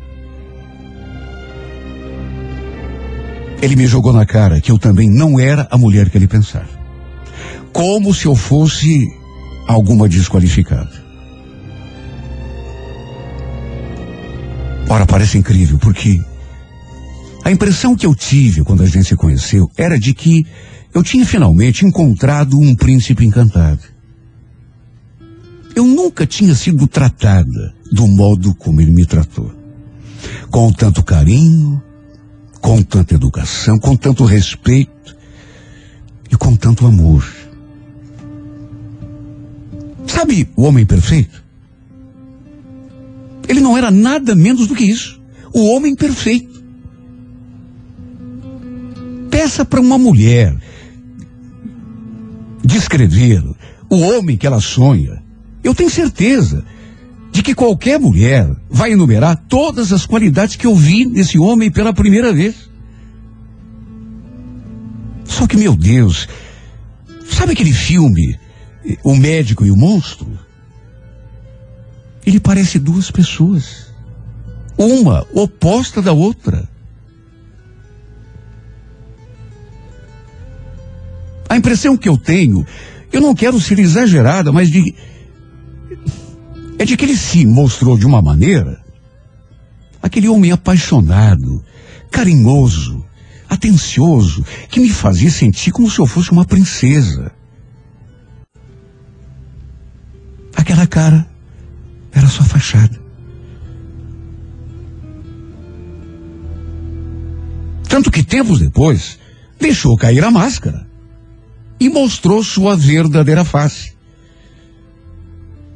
ele 3.62 3.76
me 3.76 3.88
jogou 3.88 4.14
na 4.14 4.26
cara 4.26 4.62
que 4.62 4.72
eu 4.72 4.80
também 4.80 5.10
não 5.10 5.40
era 5.40 5.68
a 5.70 5.78
mulher 5.78 6.10
que 6.10 6.18
ele 6.18 6.28
pensava. 6.28 6.80
Como 7.74 8.14
se 8.14 8.26
eu 8.26 8.36
fosse 8.36 9.06
alguma 9.68 10.08
desqualificada. 10.08 11.10
Ora, 14.90 15.06
parece 15.06 15.38
incrível, 15.38 15.78
porque 15.78 16.20
a 17.50 17.52
impressão 17.52 17.96
que 17.96 18.06
eu 18.06 18.14
tive 18.14 18.64
quando 18.64 18.84
a 18.84 18.86
gente 18.86 19.06
se 19.06 19.16
conheceu 19.16 19.72
era 19.76 19.98
de 19.98 20.14
que 20.14 20.46
eu 20.94 21.02
tinha 21.02 21.26
finalmente 21.26 21.84
encontrado 21.84 22.60
um 22.60 22.76
príncipe 22.76 23.26
encantado. 23.26 23.80
Eu 25.76 25.84
nunca 25.84 26.28
tinha 26.28 26.54
sido 26.54 26.88
tratada 26.88 27.74
do 27.92 28.06
modo 28.08 28.54
como 28.54 28.80
ele 28.80 28.92
me 28.92 29.04
tratou. 29.04 29.52
Com 30.52 30.72
tanto 30.72 31.02
carinho, 31.02 31.82
com 32.62 32.84
tanta 32.84 33.16
educação, 33.16 33.80
com 33.80 33.96
tanto 33.96 34.26
respeito 34.26 35.18
e 36.32 36.38
com 36.38 36.56
tanto 36.56 36.86
amor. 36.86 37.28
Sabe 40.06 40.48
o 40.56 40.62
homem 40.62 40.86
perfeito? 40.86 41.44
Ele 43.48 43.60
não 43.60 43.76
era 43.76 43.90
nada 43.90 44.36
menos 44.36 44.68
do 44.68 44.76
que 44.76 44.86
isso. 44.86 45.20
O 45.52 45.66
homem 45.74 45.96
perfeito. 45.96 46.49
Peça 49.40 49.64
para 49.64 49.80
uma 49.80 49.98
mulher 49.98 50.54
descrever 52.62 53.42
o 53.90 53.96
homem 54.02 54.36
que 54.36 54.46
ela 54.46 54.60
sonha. 54.60 55.24
Eu 55.64 55.74
tenho 55.74 55.90
certeza 55.90 56.66
de 57.32 57.42
que 57.42 57.56
qualquer 57.56 57.98
mulher 57.98 58.54
vai 58.70 58.92
enumerar 58.92 59.42
todas 59.48 59.94
as 59.94 60.06
qualidades 60.06 60.58
que 60.58 60.68
eu 60.68 60.76
vi 60.76 61.06
nesse 61.06 61.40
homem 61.40 61.72
pela 61.72 61.94
primeira 61.94 62.34
vez. 62.34 62.70
Só 65.24 65.48
que, 65.48 65.56
meu 65.56 65.74
Deus, 65.74 66.28
sabe 67.30 67.54
aquele 67.54 67.72
filme, 67.72 68.38
O 69.06 69.16
Médico 69.16 69.66
e 69.66 69.72
o 69.72 69.78
Monstro? 69.78 70.38
Ele 72.26 72.42
parece 72.42 72.78
duas 72.78 73.10
pessoas. 73.10 73.88
Uma 74.78 75.26
oposta 75.34 76.02
da 76.02 76.12
outra. 76.12 76.68
A 81.50 81.58
impressão 81.58 81.98
que 81.98 82.08
eu 82.08 82.16
tenho, 82.16 82.64
eu 83.12 83.20
não 83.20 83.34
quero 83.34 83.60
ser 83.60 83.80
exagerada, 83.80 84.52
mas 84.52 84.70
de. 84.70 84.94
É 86.78 86.86
de 86.86 86.96
que 86.96 87.04
ele 87.04 87.18
se 87.18 87.44
mostrou 87.46 87.98
de 87.98 88.06
uma 88.06 88.22
maneira. 88.22 88.80
Aquele 90.02 90.30
homem 90.30 90.52
apaixonado, 90.52 91.64
carinhoso, 92.12 93.04
atencioso, 93.50 94.46
que 94.70 94.80
me 94.80 94.90
fazia 94.90 95.32
sentir 95.32 95.72
como 95.72 95.90
se 95.90 96.00
eu 96.00 96.06
fosse 96.06 96.32
uma 96.32 96.46
princesa. 96.46 97.32
Aquela 100.56 100.86
cara 100.86 101.28
era 102.14 102.28
só 102.28 102.44
fachada. 102.44 102.98
Tanto 107.90 108.12
que 108.12 108.24
tempos 108.24 108.60
depois, 108.60 109.18
deixou 109.60 109.98
cair 109.98 110.24
a 110.24 110.32
máscara 110.32 110.89
e 111.80 111.90
mostrou 111.90 112.44
sua 112.44 112.76
verdadeira 112.76 113.46
face. 113.46 113.94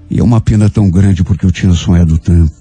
E 0.10 0.20
é 0.20 0.24
uma 0.24 0.41
pena 0.41 0.70
tão 0.70 0.89
grande 0.89 1.24
porque 1.24 1.45
eu 1.45 1.51
tinha 1.51 1.74
sonhado 1.74 2.18
tanto. 2.18 2.54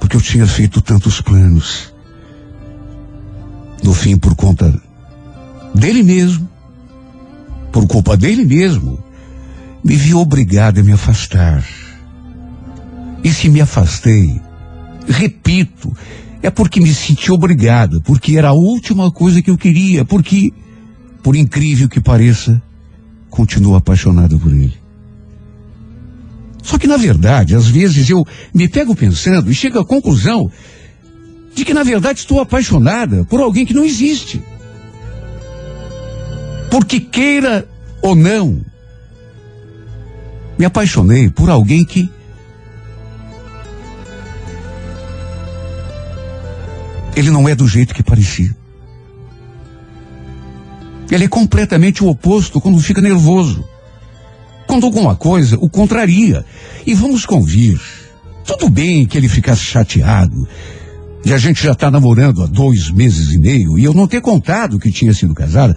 Porque 0.00 0.16
eu 0.16 0.20
tinha 0.20 0.46
feito 0.46 0.80
tantos 0.80 1.20
planos. 1.20 1.92
No 3.82 3.94
fim, 3.94 4.16
por 4.16 4.34
conta 4.34 4.74
dele 5.74 6.02
mesmo, 6.02 6.48
por 7.72 7.86
culpa 7.86 8.16
dele 8.16 8.44
mesmo, 8.44 9.02
me 9.84 9.96
vi 9.96 10.14
obrigado 10.14 10.80
a 10.80 10.82
me 10.82 10.92
afastar. 10.92 11.64
E 13.22 13.32
se 13.32 13.48
me 13.48 13.60
afastei, 13.60 14.40
repito, 15.08 15.94
é 16.42 16.50
porque 16.50 16.80
me 16.80 16.92
senti 16.94 17.30
obrigado, 17.30 18.00
porque 18.02 18.36
era 18.36 18.48
a 18.48 18.54
última 18.54 19.10
coisa 19.10 19.42
que 19.42 19.50
eu 19.50 19.58
queria, 19.58 20.04
porque, 20.04 20.52
por 21.26 21.34
incrível 21.34 21.88
que 21.88 22.00
pareça, 22.00 22.62
continuo 23.28 23.74
apaixonado 23.74 24.38
por 24.38 24.52
ele. 24.52 24.78
Só 26.62 26.78
que, 26.78 26.86
na 26.86 26.96
verdade, 26.96 27.56
às 27.56 27.66
vezes 27.66 28.08
eu 28.08 28.24
me 28.54 28.68
pego 28.68 28.94
pensando 28.94 29.50
e 29.50 29.54
chego 29.54 29.80
à 29.80 29.84
conclusão 29.84 30.48
de 31.52 31.64
que, 31.64 31.74
na 31.74 31.82
verdade, 31.82 32.20
estou 32.20 32.38
apaixonada 32.38 33.24
por 33.24 33.40
alguém 33.40 33.66
que 33.66 33.74
não 33.74 33.84
existe. 33.84 34.40
Porque 36.70 37.00
queira 37.00 37.68
ou 38.00 38.14
não, 38.14 38.64
me 40.56 40.64
apaixonei 40.64 41.28
por 41.28 41.50
alguém 41.50 41.84
que 41.84 42.08
ele 47.16 47.32
não 47.32 47.48
é 47.48 47.54
do 47.56 47.66
jeito 47.66 47.92
que 47.92 48.04
parecia. 48.04 48.54
Ele 51.10 51.24
é 51.24 51.28
completamente 51.28 52.02
o 52.02 52.08
oposto 52.08 52.60
quando 52.60 52.80
fica 52.80 53.00
nervoso. 53.00 53.64
Quando 54.66 54.86
alguma 54.86 55.14
coisa 55.14 55.56
o 55.60 55.68
contraria. 55.68 56.44
E 56.86 56.94
vamos 56.94 57.24
convir. 57.24 57.80
Tudo 58.44 58.68
bem 58.68 59.06
que 59.06 59.16
ele 59.16 59.28
ficasse 59.28 59.62
chateado. 59.62 60.46
E 61.24 61.32
a 61.32 61.38
gente 61.38 61.62
já 61.62 61.72
está 61.72 61.90
namorando 61.90 62.42
há 62.42 62.46
dois 62.46 62.90
meses 62.90 63.32
e 63.32 63.38
meio 63.38 63.76
e 63.78 63.84
eu 63.84 63.92
não 63.92 64.06
ter 64.06 64.20
contado 64.20 64.78
que 64.78 64.92
tinha 64.92 65.12
sido 65.12 65.34
casada. 65.34 65.76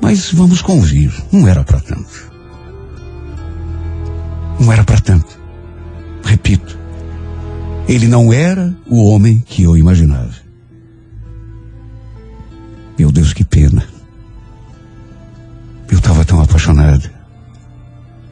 Mas 0.00 0.30
vamos 0.30 0.62
convir, 0.62 1.12
não 1.32 1.48
era 1.48 1.64
para 1.64 1.80
tanto. 1.80 2.32
Não 4.60 4.72
era 4.72 4.84
para 4.84 5.00
tanto. 5.00 5.40
Repito, 6.24 6.78
ele 7.88 8.06
não 8.06 8.32
era 8.32 8.74
o 8.86 9.04
homem 9.10 9.42
que 9.44 9.62
eu 9.62 9.76
imaginava. 9.76 10.34
Meu 12.98 13.10
Deus, 13.10 13.32
que 13.32 13.44
pena. 13.44 13.93
Eu 15.90 15.98
estava 15.98 16.24
tão 16.24 16.40
apaixonado. 16.40 17.10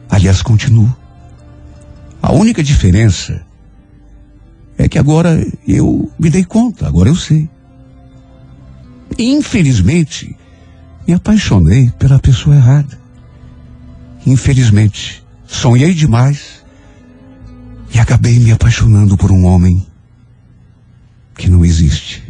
Aliás, 0.09 0.41
continuo. 0.41 0.93
A 2.21 2.31
única 2.31 2.63
diferença 2.63 3.45
é 4.77 4.87
que 4.87 4.97
agora 4.97 5.45
eu 5.67 6.11
me 6.17 6.29
dei 6.29 6.43
conta, 6.43 6.87
agora 6.87 7.09
eu 7.09 7.15
sei. 7.15 7.49
Infelizmente, 9.17 10.35
me 11.07 11.13
apaixonei 11.13 11.91
pela 11.99 12.19
pessoa 12.19 12.55
errada. 12.55 12.99
Infelizmente, 14.25 15.23
sonhei 15.45 15.93
demais 15.93 16.63
e 17.93 17.99
acabei 17.99 18.39
me 18.39 18.51
apaixonando 18.51 19.17
por 19.17 19.31
um 19.31 19.45
homem 19.45 19.85
que 21.35 21.49
não 21.49 21.63
existe. 21.63 22.23